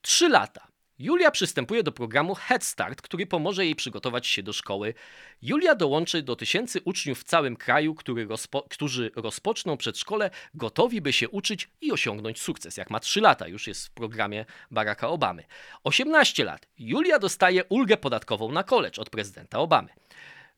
Trzy 0.00 0.28
lata. 0.28 0.66
Julia 0.98 1.30
przystępuje 1.30 1.82
do 1.82 1.92
programu 1.92 2.34
Head 2.34 2.64
Start, 2.64 3.02
który 3.02 3.26
pomoże 3.26 3.64
jej 3.64 3.74
przygotować 3.74 4.26
się 4.26 4.42
do 4.42 4.52
szkoły. 4.52 4.94
Julia 5.42 5.74
dołączy 5.74 6.22
do 6.22 6.36
tysięcy 6.36 6.80
uczniów 6.84 7.20
w 7.20 7.24
całym 7.24 7.56
kraju, 7.56 7.96
rozpo 8.28 8.62
którzy 8.70 9.10
rozpoczną 9.16 9.76
przedszkole 9.76 10.30
gotowi, 10.54 11.00
by 11.00 11.12
się 11.12 11.28
uczyć 11.28 11.70
i 11.80 11.92
osiągnąć 11.92 12.40
sukces. 12.40 12.76
Jak 12.76 12.90
ma 12.90 13.00
3 13.00 13.20
lata, 13.20 13.48
już 13.48 13.66
jest 13.66 13.86
w 13.86 13.90
programie 13.90 14.44
Baracka 14.70 15.08
Obamy. 15.08 15.44
18 15.84 16.44
lat. 16.44 16.66
Julia 16.78 17.18
dostaje 17.18 17.64
ulgę 17.64 17.96
podatkową 17.96 18.52
na 18.52 18.64
college 18.64 19.02
od 19.02 19.10
prezydenta 19.10 19.58
Obamy. 19.58 19.88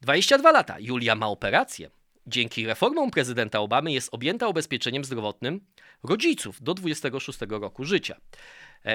22 0.01 0.53
lata. 0.53 0.77
Julia 0.79 1.15
ma 1.15 1.27
operację. 1.27 1.91
Dzięki 2.29 2.67
reformom 2.67 3.11
prezydenta 3.11 3.61
Obamy 3.61 3.93
jest 3.93 4.15
objęta 4.15 4.49
ubezpieczeniem 4.49 5.05
zdrowotnym 5.05 5.61
rodziców 6.03 6.63
do 6.63 6.75
26 6.75 7.39
roku 7.49 7.85
życia. 7.85 8.17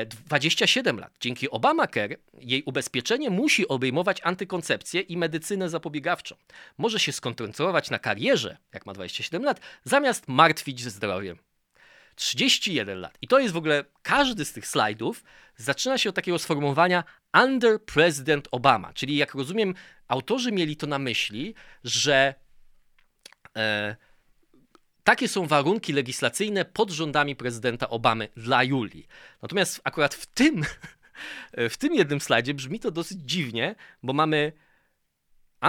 27 0.09 0.97
e, 0.97 1.01
lat. 1.01 1.13
Dzięki 1.19 1.49
Obamacare 1.49 2.17
jej 2.39 2.63
ubezpieczenie 2.63 3.29
musi 3.29 3.67
obejmować 3.67 4.21
antykoncepcję 4.23 5.01
i 5.01 5.17
medycynę 5.17 5.69
zapobiegawczą. 5.69 6.35
Może 6.77 6.99
się 6.99 7.11
skoncentrować 7.11 7.89
na 7.89 7.99
karierze, 7.99 8.57
jak 8.73 8.85
ma 8.85 8.93
27 8.93 9.43
lat, 9.43 9.59
zamiast 9.83 10.27
martwić 10.27 10.81
zdrowiem. 10.81 11.37
31 12.15 12.99
lat. 12.99 13.17
I 13.21 13.27
to 13.27 13.39
jest 13.39 13.53
w 13.53 13.57
ogóle, 13.57 13.85
każdy 14.01 14.45
z 14.45 14.53
tych 14.53 14.67
slajdów 14.67 15.23
zaczyna 15.55 15.97
się 15.97 16.09
od 16.09 16.15
takiego 16.15 16.39
sformułowania 16.39 17.03
under 17.43 17.85
President 17.85 18.47
Obama. 18.51 18.93
Czyli 18.93 19.17
jak 19.17 19.35
rozumiem, 19.35 19.73
autorzy 20.07 20.51
mieli 20.51 20.77
to 20.77 20.87
na 20.87 20.99
myśli, 20.99 21.55
że 21.83 22.42
takie 25.03 25.27
są 25.27 25.47
warunki 25.47 25.93
legislacyjne 25.93 26.65
pod 26.65 26.91
rządami 26.91 27.35
prezydenta 27.35 27.89
Obamy 27.89 28.29
dla 28.37 28.63
Julii. 28.63 29.07
Natomiast 29.41 29.81
akurat 29.83 30.13
w 30.13 30.25
tym, 30.25 30.63
w 31.73 31.77
tym 31.77 31.95
jednym 31.95 32.21
slajdzie 32.21 32.53
brzmi 32.53 32.79
to 32.79 32.91
dosyć 32.91 33.19
dziwnie, 33.21 33.75
bo 34.03 34.13
mamy 34.13 34.51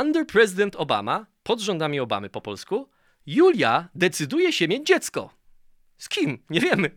under 0.00 0.26
President 0.26 0.76
Obama, 0.76 1.26
pod 1.42 1.60
rządami 1.60 2.00
Obamy 2.00 2.30
po 2.30 2.40
polsku, 2.40 2.88
Julia 3.26 3.88
decyduje 3.94 4.52
się 4.52 4.68
mieć 4.68 4.86
dziecko. 4.86 5.34
Z 5.98 6.08
kim? 6.08 6.38
Nie 6.50 6.60
wiemy. 6.60 6.90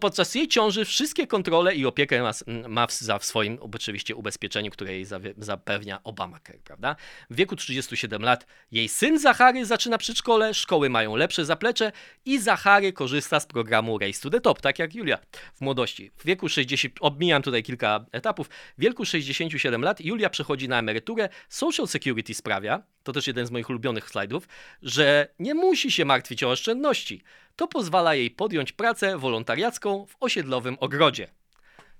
Podczas 0.00 0.34
jej 0.34 0.48
ciąży 0.48 0.84
wszystkie 0.84 1.26
kontrole 1.26 1.74
i 1.74 1.86
opiekę 1.86 2.22
ma, 2.22 2.32
ma 2.68 2.86
w, 2.86 2.92
za 2.92 3.18
w 3.18 3.24
swoim 3.24 3.58
oczywiście 3.60 4.16
ubezpieczeniu, 4.16 4.70
które 4.70 4.92
jej 4.92 5.06
zapewnia 5.38 6.02
Obamacare, 6.04 6.58
prawda? 6.64 6.96
W 7.30 7.36
wieku 7.36 7.56
37 7.56 8.22
lat 8.22 8.46
jej 8.72 8.88
syn 8.88 9.18
Zachary 9.18 9.66
zaczyna 9.66 9.98
przedszkole, 9.98 10.54
szkoły 10.54 10.90
mają 10.90 11.16
lepsze 11.16 11.44
zaplecze 11.44 11.92
i 12.24 12.38
Zachary 12.38 12.92
korzysta 12.92 13.40
z 13.40 13.46
programu 13.46 13.98
Race 13.98 14.20
to 14.20 14.30
the 14.30 14.40
Top, 14.40 14.60
tak 14.60 14.78
jak 14.78 14.94
Julia 14.94 15.18
w 15.54 15.60
młodości. 15.60 16.10
W 16.16 16.24
wieku 16.24 16.48
60, 16.48 16.94
obmijam 17.00 17.42
tutaj 17.42 17.62
kilka 17.62 18.04
etapów, 18.12 18.48
w 18.78 18.80
wieku 18.80 19.04
67 19.04 19.82
lat 19.82 20.00
Julia 20.00 20.30
przechodzi 20.30 20.68
na 20.68 20.78
emeryturę, 20.78 21.28
Social 21.48 21.88
Security 21.88 22.34
sprawia, 22.34 22.82
to 23.02 23.12
też 23.12 23.26
jeden 23.26 23.46
z 23.46 23.50
moich 23.50 23.70
ulubionych 23.70 24.10
slajdów, 24.10 24.48
że 24.82 25.28
nie 25.38 25.54
musi 25.54 25.92
się 25.92 26.04
martwić 26.04 26.42
o 26.42 26.50
oszczędności. 26.50 27.22
To 27.56 27.68
pozwala 27.68 28.14
jej 28.14 28.30
podjąć 28.30 28.72
pracę 28.72 29.18
wolontariacką 29.18 30.06
w 30.06 30.16
osiedlowym 30.20 30.76
ogrodzie. 30.80 31.28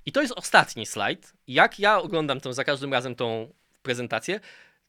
I 0.07 0.13
to 0.13 0.23
jest 0.23 0.35
ostatni 0.37 0.87
slajd. 0.87 1.33
Jak 1.47 1.79
ja 1.79 1.99
oglądam 1.99 2.41
tą, 2.41 2.53
za 2.53 2.65
każdym 2.65 2.93
razem 2.93 3.15
tą 3.15 3.53
prezentację, 3.83 4.41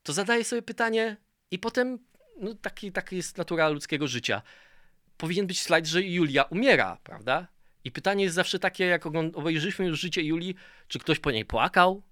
to 0.03 0.13
zadaję 0.13 0.43
sobie 0.43 0.61
pytanie 0.61 1.17
i 1.51 1.59
potem, 1.59 1.99
no 2.37 2.53
taki, 2.53 2.91
taki 2.91 3.15
jest 3.15 3.37
natura 3.37 3.69
ludzkiego 3.69 4.07
życia. 4.07 4.41
Powinien 5.17 5.47
być 5.47 5.61
slajd, 5.61 5.87
że 5.87 6.01
Julia 6.01 6.43
umiera, 6.43 6.97
prawda? 7.03 7.47
I 7.83 7.91
pytanie 7.91 8.23
jest 8.23 8.35
zawsze 8.35 8.59
takie, 8.59 8.85
jak 8.85 9.05
obejrzyliśmy 9.05 9.85
już 9.85 9.99
życie 9.99 10.21
Julii, 10.21 10.55
czy 10.87 10.99
ktoś 10.99 11.19
po 11.19 11.31
niej 11.31 11.45
płakał? 11.45 12.03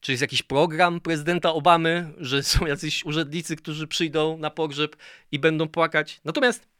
Czy 0.00 0.12
jest 0.12 0.22
jakiś 0.22 0.42
program 0.42 1.00
prezydenta 1.00 1.52
Obamy, 1.52 2.12
że 2.18 2.42
są 2.42 2.66
jacyś 2.66 3.04
urzędnicy, 3.04 3.56
którzy 3.56 3.86
przyjdą 3.86 4.38
na 4.38 4.50
pogrzeb 4.50 4.96
i 5.32 5.38
będą 5.38 5.68
płakać? 5.68 6.20
Natomiast 6.24 6.70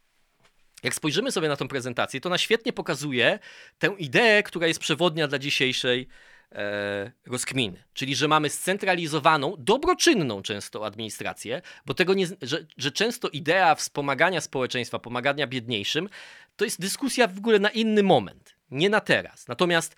jak 0.82 0.94
spojrzymy 0.94 1.32
sobie 1.32 1.48
na 1.48 1.56
tą 1.56 1.68
prezentację, 1.68 2.20
to 2.20 2.28
ona 2.28 2.38
świetnie 2.38 2.72
pokazuje 2.72 3.38
tę 3.78 3.94
ideę, 3.98 4.42
która 4.42 4.66
jest 4.66 4.80
przewodnia 4.80 5.28
dla 5.28 5.38
dzisiejszej 5.38 6.08
e, 6.52 7.12
rozkminy. 7.26 7.84
Czyli, 7.94 8.16
że 8.16 8.28
mamy 8.28 8.50
scentralizowaną, 8.50 9.54
dobroczynną 9.58 10.42
często 10.42 10.86
administrację, 10.86 11.62
bo 11.86 11.94
tego 11.94 12.14
nie, 12.14 12.26
że, 12.42 12.66
że 12.76 12.92
często 12.92 13.28
idea 13.28 13.74
wspomagania 13.74 14.40
społeczeństwa, 14.40 14.98
pomagania 14.98 15.46
biedniejszym, 15.46 16.08
to 16.56 16.64
jest 16.64 16.80
dyskusja 16.80 17.28
w 17.28 17.38
ogóle 17.38 17.58
na 17.58 17.70
inny 17.70 18.02
moment, 18.02 18.54
nie 18.70 18.90
na 18.90 19.00
teraz. 19.00 19.48
Natomiast 19.48 19.96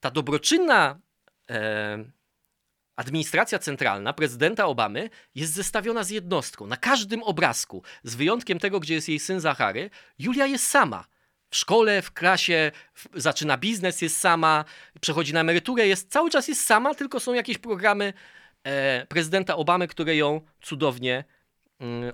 ta 0.00 0.10
dobroczynna 0.10 0.98
e, 1.50 2.04
Administracja 2.96 3.58
centralna 3.58 4.12
prezydenta 4.12 4.66
Obamy 4.66 5.10
jest 5.34 5.52
zestawiona 5.52 6.04
z 6.04 6.10
jednostką. 6.10 6.66
Na 6.66 6.76
każdym 6.76 7.22
obrazku, 7.22 7.82
z 8.02 8.14
wyjątkiem 8.14 8.58
tego, 8.58 8.80
gdzie 8.80 8.94
jest 8.94 9.08
jej 9.08 9.18
syn 9.18 9.40
Zachary, 9.40 9.90
Julia 10.18 10.46
jest 10.46 10.66
sama. 10.66 11.04
W 11.50 11.56
szkole, 11.56 12.02
w 12.02 12.12
klasie, 12.12 12.72
w, 12.94 13.08
zaczyna 13.14 13.58
biznes, 13.58 14.02
jest 14.02 14.16
sama, 14.16 14.64
przechodzi 15.00 15.32
na 15.32 15.40
emeryturę, 15.40 15.86
jest, 15.86 16.10
cały 16.10 16.30
czas 16.30 16.48
jest 16.48 16.66
sama, 16.66 16.94
tylko 16.94 17.20
są 17.20 17.34
jakieś 17.34 17.58
programy 17.58 18.12
e, 18.64 19.06
prezydenta 19.06 19.56
Obamy, 19.56 19.88
które 19.88 20.16
ją 20.16 20.40
cudownie 20.62 21.24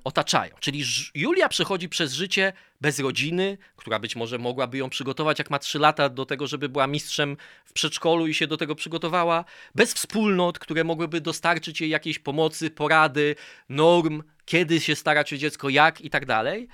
otaczają. 0.04 0.54
Czyli 0.60 0.84
Julia 1.14 1.48
przechodzi 1.48 1.88
przez 1.88 2.12
życie 2.12 2.52
bez 2.80 2.98
rodziny, 2.98 3.58
która 3.76 3.98
być 3.98 4.16
może 4.16 4.38
mogłaby 4.38 4.78
ją 4.78 4.90
przygotować, 4.90 5.38
jak 5.38 5.50
ma 5.50 5.58
3 5.58 5.78
lata, 5.78 6.08
do 6.08 6.26
tego, 6.26 6.46
żeby 6.46 6.68
była 6.68 6.86
mistrzem 6.86 7.36
w 7.64 7.72
przedszkolu 7.72 8.26
i 8.26 8.34
się 8.34 8.46
do 8.46 8.56
tego 8.56 8.74
przygotowała, 8.74 9.44
bez 9.74 9.94
wspólnot, 9.94 10.58
które 10.58 10.84
mogłyby 10.84 11.20
dostarczyć 11.20 11.80
jej 11.80 11.90
jakiejś 11.90 12.18
pomocy, 12.18 12.70
porady, 12.70 13.36
norm, 13.68 14.22
kiedy 14.44 14.80
się 14.80 14.96
starać 14.96 15.32
o 15.32 15.36
dziecko, 15.36 15.68
jak 15.68 16.00
i 16.00 16.10
tak 16.10 16.26
dalej. 16.26 16.68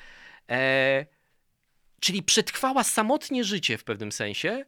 E, 0.50 1.06
czyli 2.00 2.22
przetrwała 2.22 2.84
samotnie 2.84 3.44
życie 3.44 3.78
w 3.78 3.84
pewnym 3.84 4.12
sensie. 4.12 4.64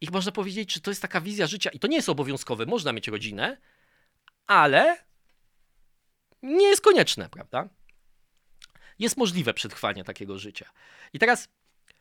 I 0.00 0.10
można 0.10 0.32
powiedzieć, 0.32 0.72
że 0.72 0.80
to 0.80 0.90
jest 0.90 1.02
taka 1.02 1.20
wizja 1.20 1.46
życia, 1.46 1.70
i 1.70 1.78
to 1.78 1.88
nie 1.88 1.96
jest 1.96 2.08
obowiązkowe, 2.08 2.66
można 2.66 2.92
mieć 2.92 3.08
rodzinę, 3.08 3.56
ale 4.46 5.06
nie 6.42 6.68
konieczne, 6.86 7.28
prawda? 7.28 7.68
Jest 8.98 9.16
możliwe 9.16 9.54
przetrwanie 9.54 10.04
takiego 10.04 10.38
życia. 10.38 10.70
I 11.12 11.18
teraz 11.18 11.48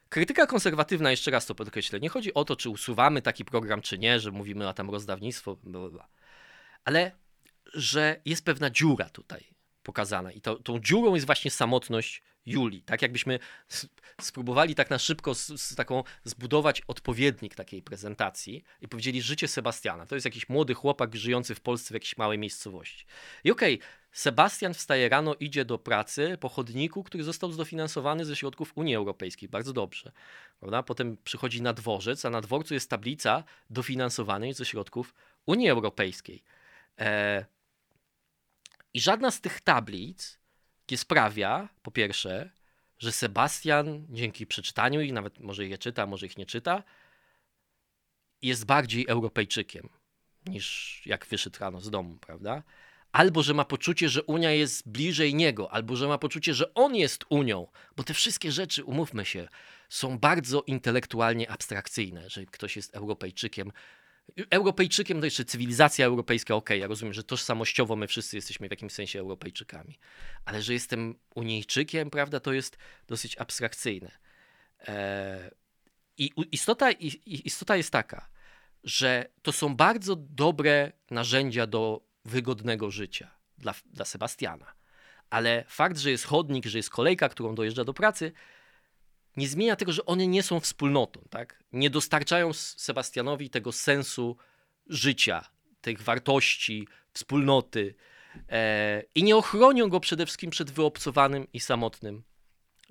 krytyka 0.09 0.47
konserwatywna, 0.47 1.11
jeszcze 1.11 1.31
raz 1.31 1.45
to 1.45 1.55
podkreślę, 1.55 1.99
nie 1.99 2.09
chodzi 2.09 2.33
o 2.33 2.45
to, 2.45 2.55
czy 2.55 2.69
usuwamy 2.69 3.21
taki 3.21 3.45
program, 3.45 3.81
czy 3.81 3.97
nie, 3.97 4.19
że 4.19 4.31
mówimy 4.31 4.67
o 4.67 4.73
tam 4.73 4.89
rozdawnictwo, 4.89 5.55
bla, 5.63 5.89
bla. 5.89 6.07
ale 6.83 7.11
że 7.73 8.21
jest 8.25 8.45
pewna 8.45 8.69
dziura 8.69 9.09
tutaj 9.09 9.43
pokazana 9.83 10.31
i 10.31 10.41
to, 10.41 10.55
tą 10.55 10.79
dziurą 10.79 11.13
jest 11.13 11.25
właśnie 11.25 11.51
samotność 11.51 12.23
Julii. 12.45 12.81
Tak 12.81 13.01
jakbyśmy 13.01 13.39
spróbowali 14.21 14.75
tak 14.75 14.89
na 14.89 14.99
szybko 14.99 15.35
z, 15.35 15.61
z, 15.61 15.75
taką 15.75 16.03
zbudować 16.23 16.81
odpowiednik 16.81 17.55
takiej 17.55 17.81
prezentacji 17.81 18.63
i 18.81 18.87
powiedzieli 18.87 19.21
życie 19.21 19.47
Sebastiana. 19.47 20.05
To 20.05 20.15
jest 20.15 20.25
jakiś 20.25 20.49
młody 20.49 20.73
chłopak 20.73 21.15
żyjący 21.15 21.55
w 21.55 21.61
Polsce 21.61 21.89
w 21.89 21.93
jakiejś 21.93 22.17
małej 22.17 22.37
miejscowości. 22.37 23.05
I 23.43 23.51
okej, 23.51 23.75
okay, 23.75 23.87
Sebastian 24.11 24.73
wstaje 24.73 25.09
rano, 25.09 25.35
idzie 25.39 25.65
do 25.65 25.77
pracy 25.77 26.37
po 26.39 26.49
chodniku, 26.49 27.03
który 27.03 27.23
został 27.23 27.51
zdofinansowany 27.51 28.25
ze 28.25 28.35
środków 28.35 28.71
Unii 28.75 28.95
Europejskiej. 28.95 29.49
Bardzo 29.49 29.73
dobrze. 29.73 30.11
Prawda? 30.59 30.83
Potem 30.83 31.17
przychodzi 31.23 31.61
na 31.61 31.73
dworzec, 31.73 32.25
a 32.25 32.29
na 32.29 32.41
dworcu 32.41 32.73
jest 32.73 32.89
tablica 32.89 33.43
dofinansowanej 33.69 34.53
ze 34.53 34.65
środków 34.65 35.13
Unii 35.45 35.69
Europejskiej. 35.69 36.43
E... 36.99 37.45
I 38.93 39.01
żadna 39.01 39.31
z 39.31 39.41
tych 39.41 39.61
tablic 39.61 40.39
nie 40.91 40.97
sprawia, 40.97 41.69
po 41.83 41.91
pierwsze, 41.91 42.49
że 42.99 43.11
Sebastian 43.11 44.05
dzięki 44.09 44.47
przeczytaniu 44.47 45.01
ich, 45.01 45.13
nawet 45.13 45.39
może 45.39 45.67
je 45.67 45.77
czyta, 45.77 46.05
może 46.05 46.25
ich 46.25 46.37
nie 46.37 46.45
czyta, 46.45 46.83
jest 48.41 48.65
bardziej 48.65 49.07
Europejczykiem 49.07 49.89
niż 50.45 51.01
jak 51.05 51.25
wyszedł 51.25 51.59
rano 51.59 51.81
z 51.81 51.89
domu, 51.89 52.17
prawda? 52.21 52.63
Albo 53.11 53.43
że 53.43 53.53
ma 53.53 53.65
poczucie, 53.65 54.09
że 54.09 54.23
Unia 54.23 54.51
jest 54.51 54.89
bliżej 54.89 55.35
niego, 55.35 55.71
albo 55.71 55.95
że 55.95 56.07
ma 56.07 56.17
poczucie, 56.17 56.53
że 56.53 56.73
on 56.73 56.95
jest 56.95 57.25
Unią, 57.29 57.67
bo 57.95 58.03
te 58.03 58.13
wszystkie 58.13 58.51
rzeczy, 58.51 58.83
umówmy 58.83 59.25
się, 59.25 59.47
są 59.89 60.19
bardzo 60.19 60.61
intelektualnie 60.61 61.51
abstrakcyjne, 61.51 62.29
że 62.29 62.45
ktoś 62.45 62.75
jest 62.75 62.95
Europejczykiem, 62.95 63.71
Europejczykiem 64.49 65.19
to 65.19 65.25
jeszcze 65.25 65.45
cywilizacja 65.45 66.05
europejska, 66.05 66.55
okej, 66.55 66.77
okay, 66.77 66.77
ja 66.77 66.87
rozumiem, 66.87 67.13
że 67.13 67.23
tożsamościowo 67.23 67.95
my 67.95 68.07
wszyscy 68.07 68.35
jesteśmy 68.35 68.67
w 68.67 68.71
jakimś 68.71 68.93
sensie 68.93 69.19
Europejczykami, 69.19 69.99
ale 70.45 70.61
że 70.61 70.73
jestem 70.73 71.15
Unijczykiem, 71.35 72.09
prawda, 72.09 72.39
to 72.39 72.53
jest 72.53 72.77
dosyć 73.07 73.37
abstrakcyjne. 73.37 74.11
Eee, 74.87 75.51
I 76.17 76.31
istota, 76.51 76.91
istota 77.25 77.75
jest 77.75 77.91
taka, 77.91 78.29
że 78.83 79.25
to 79.41 79.51
są 79.51 79.75
bardzo 79.75 80.15
dobre 80.15 80.91
narzędzia 81.11 81.67
do 81.67 82.01
wygodnego 82.25 82.91
życia 82.91 83.31
dla, 83.57 83.73
dla 83.85 84.05
Sebastiana. 84.05 84.73
Ale 85.29 85.65
fakt, 85.67 85.97
że 85.97 86.11
jest 86.11 86.25
chodnik, 86.25 86.65
że 86.65 86.77
jest 86.77 86.89
kolejka, 86.89 87.29
którą 87.29 87.55
dojeżdża 87.55 87.83
do 87.83 87.93
pracy, 87.93 88.31
nie 89.37 89.47
zmienia 89.47 89.75
tego, 89.75 89.91
że 89.91 90.05
one 90.05 90.27
nie 90.27 90.43
są 90.43 90.59
wspólnotą, 90.59 91.21
tak? 91.29 91.63
Nie 91.73 91.89
dostarczają 91.89 92.53
Sebastianowi 92.53 93.49
tego 93.49 93.71
sensu 93.71 94.37
życia, 94.87 95.49
tych 95.81 96.01
wartości, 96.01 96.87
wspólnoty 97.13 97.95
e, 98.49 99.03
i 99.15 99.23
nie 99.23 99.35
ochronią 99.35 99.89
go 99.89 99.99
przede 99.99 100.25
wszystkim 100.25 100.51
przed 100.51 100.71
wyobcowanym 100.71 101.47
i 101.53 101.59
samotnym 101.59 102.23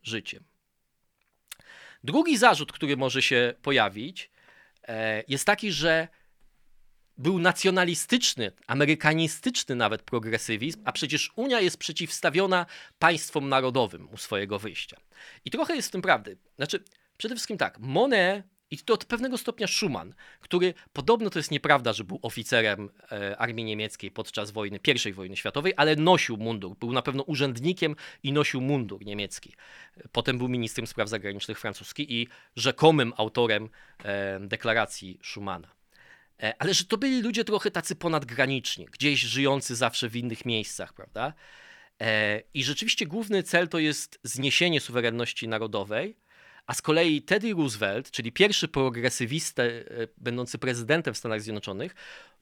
życiem. 0.02 0.44
Drugi 2.04 2.38
zarzut, 2.38 2.72
który 2.72 2.96
może 2.96 3.22
się 3.22 3.54
pojawić, 3.62 4.30
e, 4.88 5.24
jest 5.28 5.44
taki, 5.44 5.72
że 5.72 6.08
był 7.18 7.38
nacjonalistyczny, 7.38 8.52
amerykanistyczny 8.66 9.74
nawet 9.74 10.02
progresywizm, 10.02 10.82
a 10.84 10.92
przecież 10.92 11.32
Unia 11.36 11.60
jest 11.60 11.76
przeciwstawiona 11.76 12.66
państwom 12.98 13.48
narodowym 13.48 14.08
u 14.12 14.16
swojego 14.16 14.58
wyjścia. 14.58 14.96
I 15.44 15.50
trochę 15.50 15.76
jest 15.76 15.88
w 15.88 15.92
tym 15.92 16.02
prawdy. 16.02 16.36
Znaczy, 16.56 16.84
przede 17.16 17.34
wszystkim 17.34 17.58
tak, 17.58 17.78
Monet 17.78 18.44
i 18.70 18.78
to 18.78 18.94
od 18.94 19.04
pewnego 19.04 19.38
stopnia 19.38 19.66
Schumann, 19.66 20.14
który 20.40 20.74
podobno 20.92 21.30
to 21.30 21.38
jest 21.38 21.50
nieprawda, 21.50 21.92
że 21.92 22.04
był 22.04 22.18
oficerem 22.22 22.90
e, 23.12 23.36
armii 23.38 23.64
niemieckiej 23.64 24.10
podczas 24.10 24.50
wojny, 24.50 24.80
I 25.08 25.12
wojny 25.12 25.36
światowej, 25.36 25.72
ale 25.76 25.96
nosił 25.96 26.36
mundur. 26.36 26.76
Był 26.76 26.92
na 26.92 27.02
pewno 27.02 27.22
urzędnikiem 27.22 27.96
i 28.22 28.32
nosił 28.32 28.60
mundur 28.60 29.04
niemiecki. 29.04 29.54
Potem 30.12 30.38
był 30.38 30.48
ministrem 30.48 30.86
spraw 30.86 31.08
zagranicznych 31.08 31.60
francuski 31.60 32.14
i 32.14 32.28
rzekomym 32.56 33.12
autorem 33.16 33.68
e, 34.04 34.40
deklaracji 34.40 35.18
Schumana. 35.22 35.83
E, 36.42 36.54
ale 36.58 36.74
że 36.74 36.84
to 36.84 36.98
byli 36.98 37.22
ludzie 37.22 37.44
trochę 37.44 37.70
tacy 37.70 37.96
ponadgraniczni, 37.96 38.86
gdzieś 38.86 39.20
żyjący 39.20 39.76
zawsze 39.76 40.08
w 40.08 40.16
innych 40.16 40.44
miejscach, 40.44 40.92
prawda? 40.92 41.32
E, 42.00 42.42
I 42.54 42.64
rzeczywiście 42.64 43.06
główny 43.06 43.42
cel 43.42 43.68
to 43.68 43.78
jest 43.78 44.18
zniesienie 44.22 44.80
suwerenności 44.80 45.48
narodowej, 45.48 46.16
a 46.66 46.74
z 46.74 46.82
kolei 46.82 47.22
Teddy 47.22 47.52
Roosevelt, 47.52 48.10
czyli 48.10 48.32
pierwszy 48.32 48.68
progresywista 48.68 49.62
e, 49.62 49.84
będący 50.18 50.58
prezydentem 50.58 51.14
w 51.14 51.18
Stanach 51.18 51.42
Zjednoczonych, 51.42 51.94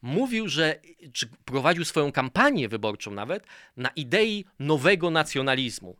mówił, 0.02 0.48
że 0.48 0.80
czy 1.12 1.28
prowadził 1.44 1.84
swoją 1.84 2.12
kampanię 2.12 2.68
wyborczą 2.68 3.10
nawet 3.10 3.46
na 3.76 3.88
idei 3.88 4.44
nowego 4.58 5.10
nacjonalizmu. 5.10 5.96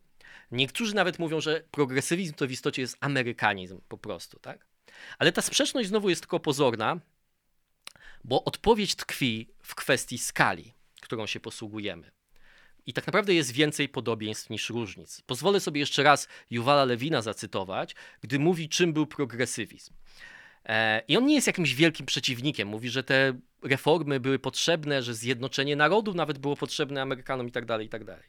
Niektórzy 0.51 0.95
nawet 0.95 1.19
mówią, 1.19 1.41
że 1.41 1.63
progresywizm 1.71 2.33
to 2.33 2.47
w 2.47 2.51
istocie 2.51 2.81
jest 2.81 2.97
amerykanizm 2.99 3.81
po 3.87 3.97
prostu, 3.97 4.39
tak? 4.39 4.65
Ale 5.17 5.31
ta 5.31 5.41
sprzeczność 5.41 5.89
znowu 5.89 6.09
jest 6.09 6.21
tylko 6.21 6.39
pozorna, 6.39 6.99
bo 8.23 8.43
odpowiedź 8.43 8.95
tkwi 8.95 9.49
w 9.61 9.75
kwestii 9.75 10.17
skali, 10.17 10.73
którą 11.01 11.27
się 11.27 11.39
posługujemy. 11.39 12.11
I 12.85 12.93
tak 12.93 13.07
naprawdę 13.07 13.33
jest 13.33 13.51
więcej 13.51 13.89
podobieństw 13.89 14.49
niż 14.49 14.69
różnic. 14.69 15.21
Pozwolę 15.21 15.59
sobie 15.59 15.79
jeszcze 15.79 16.03
raz 16.03 16.27
Juwala 16.49 16.85
Lewina 16.85 17.21
zacytować, 17.21 17.95
gdy 18.21 18.39
mówi, 18.39 18.69
czym 18.69 18.93
był 18.93 19.07
progresywizm. 19.07 19.93
E, 20.65 21.01
I 21.07 21.17
on 21.17 21.25
nie 21.25 21.35
jest 21.35 21.47
jakimś 21.47 21.73
wielkim 21.73 22.05
przeciwnikiem. 22.05 22.67
Mówi, 22.67 22.89
że 22.89 23.03
te 23.03 23.33
reformy 23.63 24.19
były 24.19 24.39
potrzebne, 24.39 25.03
że 25.03 25.13
zjednoczenie 25.13 25.75
narodów 25.75 26.15
nawet 26.15 26.37
było 26.37 26.55
potrzebne 26.55 27.01
Amerykanom 27.01 27.47
i 27.47 27.51
tak 27.51 27.65
dalej, 27.65 27.85
i 27.85 27.89
tak 27.89 28.03
dalej. 28.03 28.23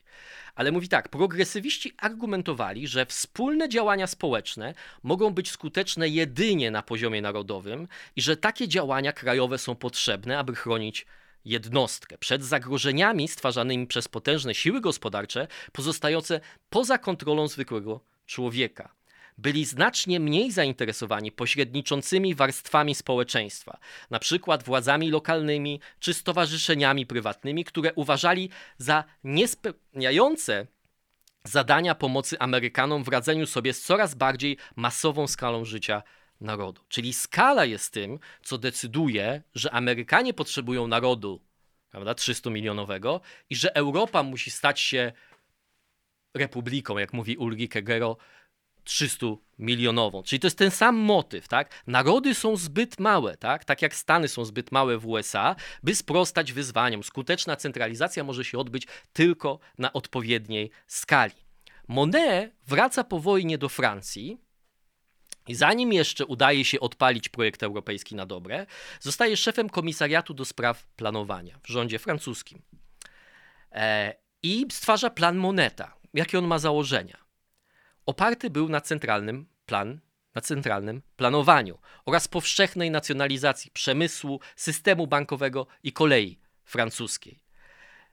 Ale 0.54 0.72
mówi 0.72 0.88
tak, 0.88 1.08
progresywiści 1.08 1.92
argumentowali, 1.98 2.88
że 2.88 3.06
wspólne 3.06 3.68
działania 3.68 4.06
społeczne 4.06 4.74
mogą 5.02 5.30
być 5.30 5.50
skuteczne 5.50 6.08
jedynie 6.08 6.70
na 6.70 6.82
poziomie 6.82 7.22
narodowym 7.22 7.88
i 8.16 8.22
że 8.22 8.36
takie 8.36 8.68
działania 8.68 9.12
krajowe 9.12 9.58
są 9.58 9.74
potrzebne, 9.74 10.38
aby 10.38 10.54
chronić 10.54 11.06
jednostkę 11.44 12.18
przed 12.18 12.44
zagrożeniami 12.44 13.28
stwarzanymi 13.28 13.86
przez 13.86 14.08
potężne 14.08 14.54
siły 14.54 14.80
gospodarcze 14.80 15.46
pozostające 15.72 16.40
poza 16.70 16.98
kontrolą 16.98 17.48
zwykłego 17.48 18.00
człowieka 18.26 18.93
byli 19.38 19.64
znacznie 19.64 20.20
mniej 20.20 20.52
zainteresowani 20.52 21.32
pośredniczącymi 21.32 22.34
warstwami 22.34 22.94
społeczeństwa, 22.94 23.78
na 24.10 24.18
przykład 24.18 24.62
władzami 24.62 25.10
lokalnymi 25.10 25.80
czy 26.00 26.14
stowarzyszeniami 26.14 27.06
prywatnymi, 27.06 27.64
które 27.64 27.94
uważali 27.94 28.50
za 28.78 29.04
niespełniające 29.24 30.66
zadania 31.44 31.94
pomocy 31.94 32.38
Amerykanom 32.38 33.04
w 33.04 33.08
radzeniu 33.08 33.46
sobie 33.46 33.72
z 33.72 33.82
coraz 33.82 34.14
bardziej 34.14 34.56
masową 34.76 35.26
skalą 35.26 35.64
życia 35.64 36.02
narodu. 36.40 36.82
Czyli 36.88 37.12
skala 37.12 37.64
jest 37.64 37.92
tym, 37.92 38.18
co 38.42 38.58
decyduje, 38.58 39.42
że 39.54 39.70
Amerykanie 39.70 40.34
potrzebują 40.34 40.86
narodu, 40.86 41.40
prawda, 41.90 42.14
300 42.14 42.50
milionowego 42.50 43.20
i 43.50 43.56
że 43.56 43.76
Europa 43.76 44.22
musi 44.22 44.50
stać 44.50 44.80
się 44.80 45.12
republiką, 46.34 46.98
jak 46.98 47.12
mówi 47.12 47.36
Ulrike 47.36 47.82
Gero, 47.82 48.16
300 48.84 49.26
milionową. 49.58 50.22
Czyli 50.22 50.40
to 50.40 50.46
jest 50.46 50.58
ten 50.58 50.70
sam 50.70 50.96
motyw, 50.96 51.48
tak? 51.48 51.82
Narody 51.86 52.34
są 52.34 52.56
zbyt 52.56 53.00
małe, 53.00 53.36
tak? 53.36 53.64
Tak 53.64 53.82
jak 53.82 53.94
Stany 53.94 54.28
są 54.28 54.44
zbyt 54.44 54.72
małe 54.72 54.98
w 54.98 55.06
USA, 55.06 55.56
by 55.82 55.94
sprostać 55.94 56.52
wyzwaniom. 56.52 57.04
Skuteczna 57.04 57.56
centralizacja 57.56 58.24
może 58.24 58.44
się 58.44 58.58
odbyć 58.58 58.86
tylko 59.12 59.58
na 59.78 59.92
odpowiedniej 59.92 60.70
skali. 60.86 61.34
Monet 61.88 62.54
wraca 62.66 63.04
po 63.04 63.20
wojnie 63.20 63.58
do 63.58 63.68
Francji 63.68 64.38
i 65.48 65.54
zanim 65.54 65.92
jeszcze 65.92 66.26
udaje 66.26 66.64
się 66.64 66.80
odpalić 66.80 67.28
projekt 67.28 67.62
europejski 67.62 68.14
na 68.14 68.26
dobre, 68.26 68.66
zostaje 69.00 69.36
szefem 69.36 69.70
komisariatu 69.70 70.34
do 70.34 70.44
spraw 70.44 70.86
planowania 70.86 71.58
w 71.62 71.68
rządzie 71.68 71.98
francuskim. 71.98 72.62
E, 73.72 74.14
I 74.42 74.66
stwarza 74.70 75.10
plan 75.10 75.36
Moneta. 75.36 75.94
Jakie 76.14 76.38
on 76.38 76.46
ma 76.46 76.58
założenia? 76.58 77.23
Oparty 78.06 78.50
był 78.50 78.68
na 78.68 78.80
centralnym 78.80 79.46
plan 79.66 80.00
na 80.34 80.40
centralnym 80.40 81.02
planowaniu 81.16 81.78
oraz 82.06 82.28
powszechnej 82.28 82.90
nacjonalizacji 82.90 83.70
przemysłu, 83.70 84.40
systemu 84.56 85.06
bankowego 85.06 85.66
i 85.82 85.92
kolei 85.92 86.38
francuskiej. 86.64 87.40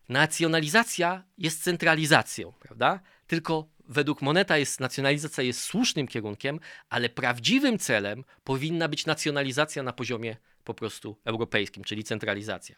Nacjonalizacja 0.10 1.24
jest 1.38 1.64
centralizacją, 1.64 2.54
prawda? 2.60 3.00
Tylko 3.28 3.68
według 3.88 4.22
Moneta 4.22 4.58
jest 4.58 4.80
nacjonalizacja 4.80 5.44
jest 5.44 5.62
słusznym 5.64 6.08
kierunkiem, 6.08 6.60
ale 6.90 7.10
prawdziwym 7.10 7.80
celem 7.80 8.24
powinna 8.44 8.88
być 8.88 9.06
nacjonalizacja 9.06 9.84
na 9.84 9.94
poziomie 9.94 10.38
po 10.64 10.74
prostu 10.74 11.18
europejskim, 11.26 11.84
czyli 11.84 12.04
centralizacja. 12.04 12.76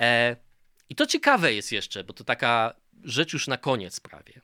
E, 0.00 0.36
I 0.88 0.94
to 0.94 1.06
ciekawe 1.06 1.54
jest 1.54 1.72
jeszcze, 1.72 2.04
bo 2.04 2.12
to 2.12 2.24
taka 2.24 2.74
rzecz 3.04 3.32
już 3.32 3.48
na 3.48 3.56
koniec 3.56 4.00
prawie 4.00 4.40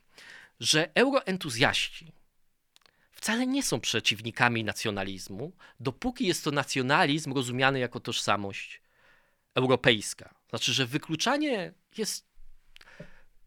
że 0.59 0.89
euroentuzjaści 0.95 2.11
wcale 3.11 3.47
nie 3.47 3.63
są 3.63 3.79
przeciwnikami 3.79 4.63
nacjonalizmu, 4.63 5.51
dopóki 5.79 6.27
jest 6.27 6.43
to 6.43 6.51
nacjonalizm 6.51 7.33
rozumiany 7.33 7.79
jako 7.79 7.99
tożsamość 7.99 8.81
europejska. 9.55 10.33
Znaczy, 10.49 10.73
że 10.73 10.85
wykluczanie 10.85 11.73
jest 11.97 12.27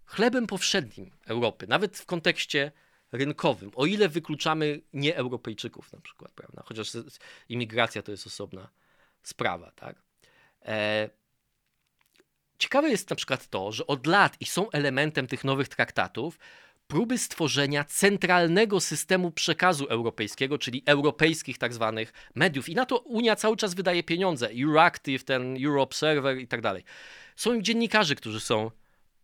chlebem 0.05 0.47
powszednim 0.47 1.11
Europy, 1.27 1.67
nawet 1.67 1.99
w 1.99 2.07
kontekście 2.07 2.73
rynkowym, 3.13 3.71
o 3.75 3.87
ile 3.87 4.09
wykluczamy 4.09 4.81
nie-Europejczyków 4.93 5.93
na 5.93 6.01
przykład, 6.01 6.33
prawda? 6.33 6.63
Chociaż 6.67 6.91
imigracja 7.49 8.03
to 8.03 8.11
jest 8.11 8.27
osobna 8.27 8.69
sprawa, 9.23 9.71
tak? 9.71 10.03
E, 10.63 11.11
ciekawe 12.59 12.91
jest 12.91 13.11
na 13.11 13.17
przykład 13.17 13.49
to, 13.49 13.73
że 13.73 13.87
od 13.87 14.07
lat 14.07 14.37
i 14.41 14.47
są 14.47 14.71
elementem 14.71 15.27
tych 15.27 15.45
nowych 15.45 15.69
traktatów 15.69 16.39
próby 16.91 17.19
stworzenia 17.19 17.85
centralnego 17.85 18.81
systemu 18.81 19.31
przekazu 19.31 19.85
europejskiego, 19.85 20.59
czyli 20.59 20.83
europejskich 20.87 21.59
tak 21.59 21.75
zwanych 21.75 22.13
mediów. 22.35 22.69
I 22.69 22.75
na 22.75 22.87
to 22.87 22.99
Unia 22.99 23.37
cały 23.37 23.57
czas 23.57 23.75
wydaje 23.75 24.03
pieniądze. 24.03 24.49
Euractiv, 24.65 25.25
ten 25.25 25.57
Euroobserver 25.67 26.39
i 26.39 26.49
tak 26.49 26.61
dalej. 26.61 26.85
Są 27.37 27.63
dziennikarze, 27.63 28.15
którzy 28.15 28.41
są 28.41 28.71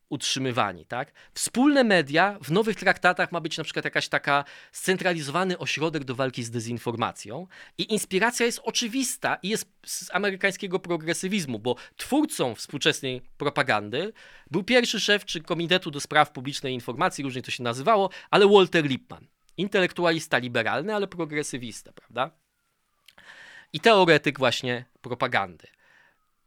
utrzymywani, 0.08 0.86
tak? 0.86 1.12
Wspólne 1.34 1.84
media 1.84 2.38
w 2.42 2.50
nowych 2.50 2.76
traktatach 2.76 3.32
ma 3.32 3.40
być 3.40 3.58
na 3.58 3.64
przykład 3.64 3.84
jakaś 3.84 4.08
taka 4.08 4.44
scentralizowany 4.72 5.58
ośrodek 5.58 6.04
do 6.04 6.14
walki 6.14 6.42
z 6.44 6.50
dezinformacją 6.50 7.46
i 7.78 7.92
inspiracja 7.92 8.46
jest 8.46 8.60
oczywista 8.64 9.38
i 9.42 9.48
jest 9.48 9.68
z 9.86 10.10
amerykańskiego 10.14 10.78
progresywizmu, 10.78 11.58
bo 11.58 11.76
twórcą 11.96 12.54
współczesnej 12.54 13.22
propagandy 13.38 14.12
był 14.50 14.64
pierwszy 14.64 15.00
szef 15.00 15.24
czy 15.24 15.42
Komitetu 15.42 15.90
do 15.90 16.00
Spraw 16.00 16.32
Publicznej 16.32 16.74
Informacji, 16.74 17.24
różnie 17.24 17.42
to 17.42 17.50
się 17.50 17.62
nazywało, 17.62 18.10
ale 18.30 18.48
Walter 18.48 18.84
Lippmann. 18.84 19.26
Intelektualista 19.56 20.38
liberalny, 20.38 20.94
ale 20.94 21.06
progresywista, 21.06 21.92
prawda? 21.92 22.30
I 23.72 23.80
teoretyk 23.80 24.38
właśnie 24.38 24.84
propagandy. 25.00 25.66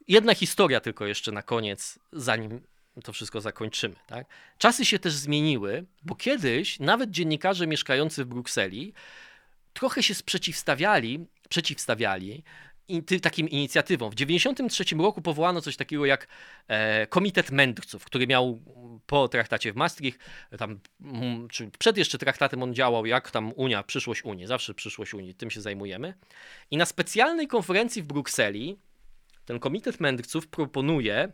Jedna 0.08 0.36
historia 0.36 0.80
tylko 0.80 1.06
jeszcze 1.06 1.32
na 1.32 1.42
koniec, 1.42 2.00
zanim 2.12 2.62
to 3.04 3.14
wszystko 3.14 3.42
zakończymy. 3.42 3.96
Tak? 4.08 4.28
Czasy 4.58 4.86
się 4.86 5.00
też 5.00 5.14
zmieniły, 5.14 5.86
bo 6.04 6.16
kiedyś 6.16 6.80
nawet 6.80 7.12
dziennikarze 7.12 7.68
mieszkający 7.68 8.26
w 8.26 8.28
Brukseli 8.28 8.94
trochę 9.74 10.04
się 10.04 10.16
sprzeciwstawiali, 10.16 11.26
przeciwstawiali 11.50 12.44
takim 13.22 13.50
inicjatywom. 13.50 14.12
W 14.12 14.16
1993 14.16 14.96
roku 14.96 15.22
powołano 15.22 15.62
coś 15.62 15.78
takiego 15.78 16.06
jak 16.06 16.28
e, 16.68 17.08
Komitet 17.08 17.52
Mędrców, 17.52 18.06
który 18.06 18.28
miał 18.28 18.60
po 19.06 19.28
traktacie 19.28 19.74
w 19.74 19.76
Maastricht, 19.76 20.20
tam, 20.58 20.80
mm, 21.02 21.48
czy 21.48 21.72
przed 21.80 21.98
jeszcze 21.98 22.18
traktatem 22.18 22.64
on 22.64 22.74
działał, 22.74 23.06
jak 23.06 23.32
tam 23.32 23.54
Unia, 23.56 23.84
przyszłość 23.84 24.24
Unii, 24.24 24.48
zawsze 24.48 24.74
przyszłość 24.74 25.14
Unii, 25.14 25.36
tym 25.36 25.52
się 25.52 25.62
zajmujemy. 25.62 26.14
I 26.72 26.78
na 26.78 26.86
specjalnej 26.86 27.48
konferencji 27.48 28.02
w 28.02 28.06
Brukseli 28.06 28.80
ten 29.46 29.60
Komitet 29.60 30.00
Mędrców 30.00 30.48
proponuje 30.48 31.32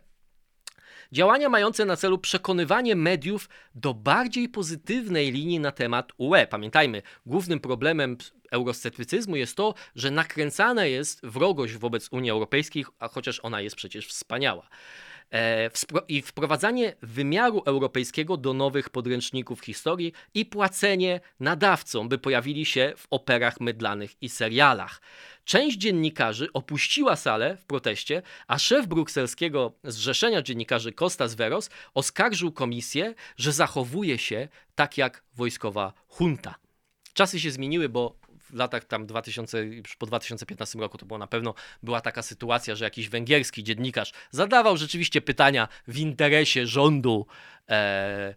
Działania 1.12 1.48
mające 1.48 1.84
na 1.84 1.96
celu 1.96 2.18
przekonywanie 2.18 2.96
mediów 2.96 3.48
do 3.74 3.94
bardziej 3.94 4.48
pozytywnej 4.48 5.32
linii 5.32 5.60
na 5.60 5.72
temat 5.72 6.12
UE. 6.18 6.46
Pamiętajmy, 6.50 7.02
głównym 7.26 7.60
problemem 7.60 8.16
eurosceptycyzmu 8.50 9.36
jest 9.36 9.56
to, 9.56 9.74
że 9.94 10.10
nakręcana 10.10 10.84
jest 10.84 11.26
wrogość 11.26 11.76
wobec 11.76 12.08
Unii 12.12 12.30
Europejskiej, 12.30 12.84
a 12.98 13.08
chociaż 13.08 13.40
ona 13.40 13.60
jest 13.60 13.76
przecież 13.76 14.06
wspaniała. 14.06 14.68
E, 15.32 15.70
I 16.08 16.22
wprowadzanie 16.22 16.94
wymiaru 17.02 17.62
europejskiego 17.66 18.36
do 18.36 18.54
nowych 18.54 18.90
podręczników 18.90 19.60
historii 19.60 20.12
i 20.34 20.46
płacenie 20.46 21.20
nadawcom, 21.40 22.08
by 22.08 22.18
pojawili 22.18 22.66
się 22.66 22.92
w 22.96 23.06
operach 23.10 23.60
mydlanych 23.60 24.22
i 24.22 24.28
serialach. 24.28 25.00
Część 25.44 25.78
dziennikarzy 25.78 26.48
opuściła 26.52 27.16
salę 27.16 27.56
w 27.56 27.64
proteście, 27.64 28.22
a 28.46 28.58
szef 28.58 28.86
brukselskiego 28.86 29.72
Zrzeszenia 29.84 30.42
Dziennikarzy 30.42 30.92
Kostas 30.92 31.34
Veros 31.34 31.70
oskarżył 31.94 32.52
komisję, 32.52 33.14
że 33.36 33.52
zachowuje 33.52 34.18
się 34.18 34.48
tak 34.74 34.98
jak 34.98 35.24
wojskowa 35.34 35.92
junta. 36.20 36.54
Czasy 37.14 37.40
się 37.40 37.50
zmieniły, 37.50 37.88
bo 37.88 38.16
w 38.50 38.54
latach 38.54 38.84
tam 38.84 39.06
2000, 39.06 39.64
po 39.98 40.06
2015 40.06 40.78
roku 40.78 40.98
to 40.98 41.06
było 41.06 41.18
na 41.18 41.26
pewno 41.26 41.54
była 41.82 42.00
taka 42.00 42.22
sytuacja, 42.22 42.74
że 42.74 42.84
jakiś 42.84 43.08
węgierski 43.08 43.64
dziennikarz 43.64 44.12
zadawał 44.30 44.76
rzeczywiście 44.76 45.20
pytania 45.20 45.68
w 45.88 45.98
interesie 45.98 46.66
rządu 46.66 47.26
e, 47.68 48.34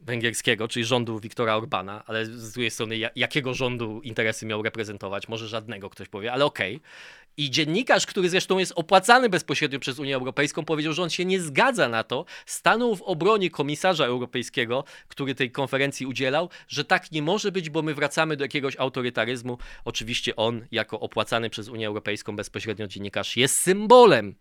węgierskiego, 0.00 0.68
czyli 0.68 0.84
rządu 0.84 1.20
Viktora 1.20 1.56
Orbana, 1.56 2.04
ale 2.06 2.26
z 2.26 2.52
drugiej 2.52 2.70
strony 2.70 2.96
jakiego 3.16 3.54
rządu 3.54 4.00
interesy 4.00 4.46
miał 4.46 4.62
reprezentować? 4.62 5.28
Może 5.28 5.48
żadnego, 5.48 5.90
ktoś 5.90 6.08
powie, 6.08 6.32
ale 6.32 6.44
okej. 6.44 6.76
Okay. 6.76 6.88
I 7.36 7.50
dziennikarz, 7.50 8.06
który 8.06 8.28
zresztą 8.28 8.58
jest 8.58 8.72
opłacany 8.76 9.28
bezpośrednio 9.28 9.78
przez 9.78 9.98
Unię 9.98 10.16
Europejską, 10.16 10.64
powiedział, 10.64 10.92
że 10.92 11.02
on 11.02 11.10
się 11.10 11.24
nie 11.24 11.40
zgadza 11.40 11.88
na 11.88 12.04
to, 12.04 12.24
stanął 12.46 12.96
w 12.96 13.02
obronie 13.02 13.50
komisarza 13.50 14.04
europejskiego, 14.06 14.84
który 15.08 15.34
tej 15.34 15.50
konferencji 15.50 16.06
udzielał, 16.06 16.48
że 16.68 16.84
tak 16.84 17.12
nie 17.12 17.22
może 17.22 17.52
być, 17.52 17.70
bo 17.70 17.82
my 17.82 17.94
wracamy 17.94 18.36
do 18.36 18.44
jakiegoś 18.44 18.76
autorytaryzmu. 18.76 19.58
Oczywiście 19.84 20.36
on, 20.36 20.66
jako 20.72 21.00
opłacany 21.00 21.50
przez 21.50 21.68
Unię 21.68 21.86
Europejską 21.86 22.36
bezpośrednio 22.36 22.86
dziennikarz, 22.86 23.36
jest 23.36 23.60
symbolem 23.60 24.34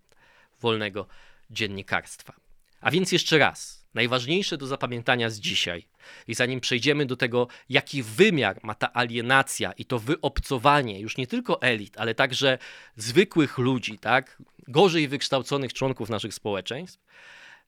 wolnego 0.62 1.08
dziennikarstwa. 1.50 2.34
A 2.82 2.92
więc 2.92 3.12
jeszcze 3.12 3.38
raz, 3.38 3.81
najważniejsze 3.94 4.58
do 4.58 4.68
zapamiętania 4.68 5.30
z 5.30 5.40
dzisiaj. 5.40 5.88
I 6.28 6.36
zanim 6.36 6.60
przejdziemy 6.60 7.06
do 7.06 7.16
tego, 7.16 7.48
jaki 7.70 8.04
wymiar 8.04 8.60
ma 8.64 8.76
ta 8.76 8.94
alienacja 8.94 9.72
i 9.72 9.86
to 9.86 10.00
wyobcowanie 10.00 11.00
już 11.00 11.18
nie 11.18 11.28
tylko 11.28 11.62
elit, 11.62 11.98
ale 11.98 12.16
także 12.16 12.58
zwykłych 12.96 13.58
ludzi, 13.58 14.00
tak, 14.00 14.42
gorzej 14.68 15.08
wykształconych 15.08 15.74
członków 15.74 16.10
naszych 16.10 16.34
społeczeństw, 16.34 17.00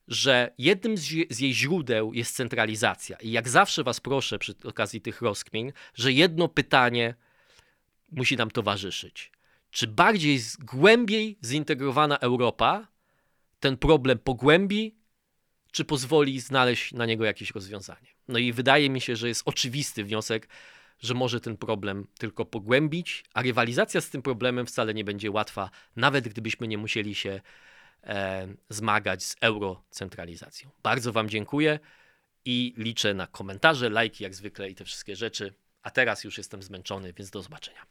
że 0.08 0.50
jednym 0.58 0.96
z, 0.96 1.40
jej 1.40 1.54
źródeł 1.54 2.12
jest 2.12 2.36
centralizacja. 2.36 3.16
I 3.16 3.30
jak 3.30 3.48
zawsze 3.48 3.84
Was 3.84 4.00
proszę 4.00 4.38
przy 4.38 4.54
okazji 4.64 5.00
tych 5.00 5.22
rozkmin, 5.22 5.72
że 5.94 6.12
jedno 6.12 6.48
pytanie 6.48 7.14
musi 8.12 8.36
nam 8.36 8.50
towarzyszyć. 8.50 9.32
Czy 9.70 9.86
bardziej 9.86 10.40
głębiej 10.58 11.38
zintegrowana 11.44 12.18
Europa 12.18 12.88
ten 13.60 13.76
problem 13.76 14.18
pogłębi, 14.18 14.94
czy 15.74 15.84
pozwoli 15.84 16.40
znaleźć 16.40 16.92
na 16.92 17.06
niego 17.06 17.24
jakieś 17.24 17.50
rozwiązanie. 17.50 18.08
No 18.28 18.38
i 18.38 18.52
wydaje 18.52 18.90
mi 18.90 19.00
się, 19.00 19.16
że 19.16 19.28
jest 19.28 19.42
oczywisty 19.44 20.04
wniosek, 20.04 20.48
że 20.98 21.14
może 21.14 21.40
ten 21.40 21.56
problem 21.56 22.06
tylko 22.18 22.44
pogłębić, 22.44 23.24
a 23.34 23.42
rywalizacja 23.42 24.00
z 24.00 24.10
tym 24.10 24.22
problemem 24.22 24.66
wcale 24.66 24.94
nie 24.94 25.04
będzie 25.04 25.30
łatwa, 25.30 25.70
nawet 25.96 26.28
gdybyśmy 26.28 26.68
nie 26.68 26.78
musieli 26.78 27.14
się 27.14 27.40
e, 28.04 28.48
zmagać 28.68 29.24
z 29.24 29.36
eurocentralizacją. 29.40 30.70
Bardzo 30.82 31.12
Wam 31.12 31.28
dziękuję 31.28 31.78
i 32.44 32.74
liczę 32.76 33.14
na 33.14 33.26
komentarze, 33.26 33.90
lajki 33.90 34.24
jak 34.24 34.34
zwykle 34.34 34.70
i 34.70 34.74
te 34.74 34.84
wszystkie 34.84 35.16
rzeczy. 35.16 35.54
A 35.82 35.90
teraz 35.90 36.24
już 36.24 36.38
jestem 36.38 36.62
zmęczony, 36.62 37.12
więc 37.12 37.30
do 37.30 37.42
zobaczenia. 37.42 37.86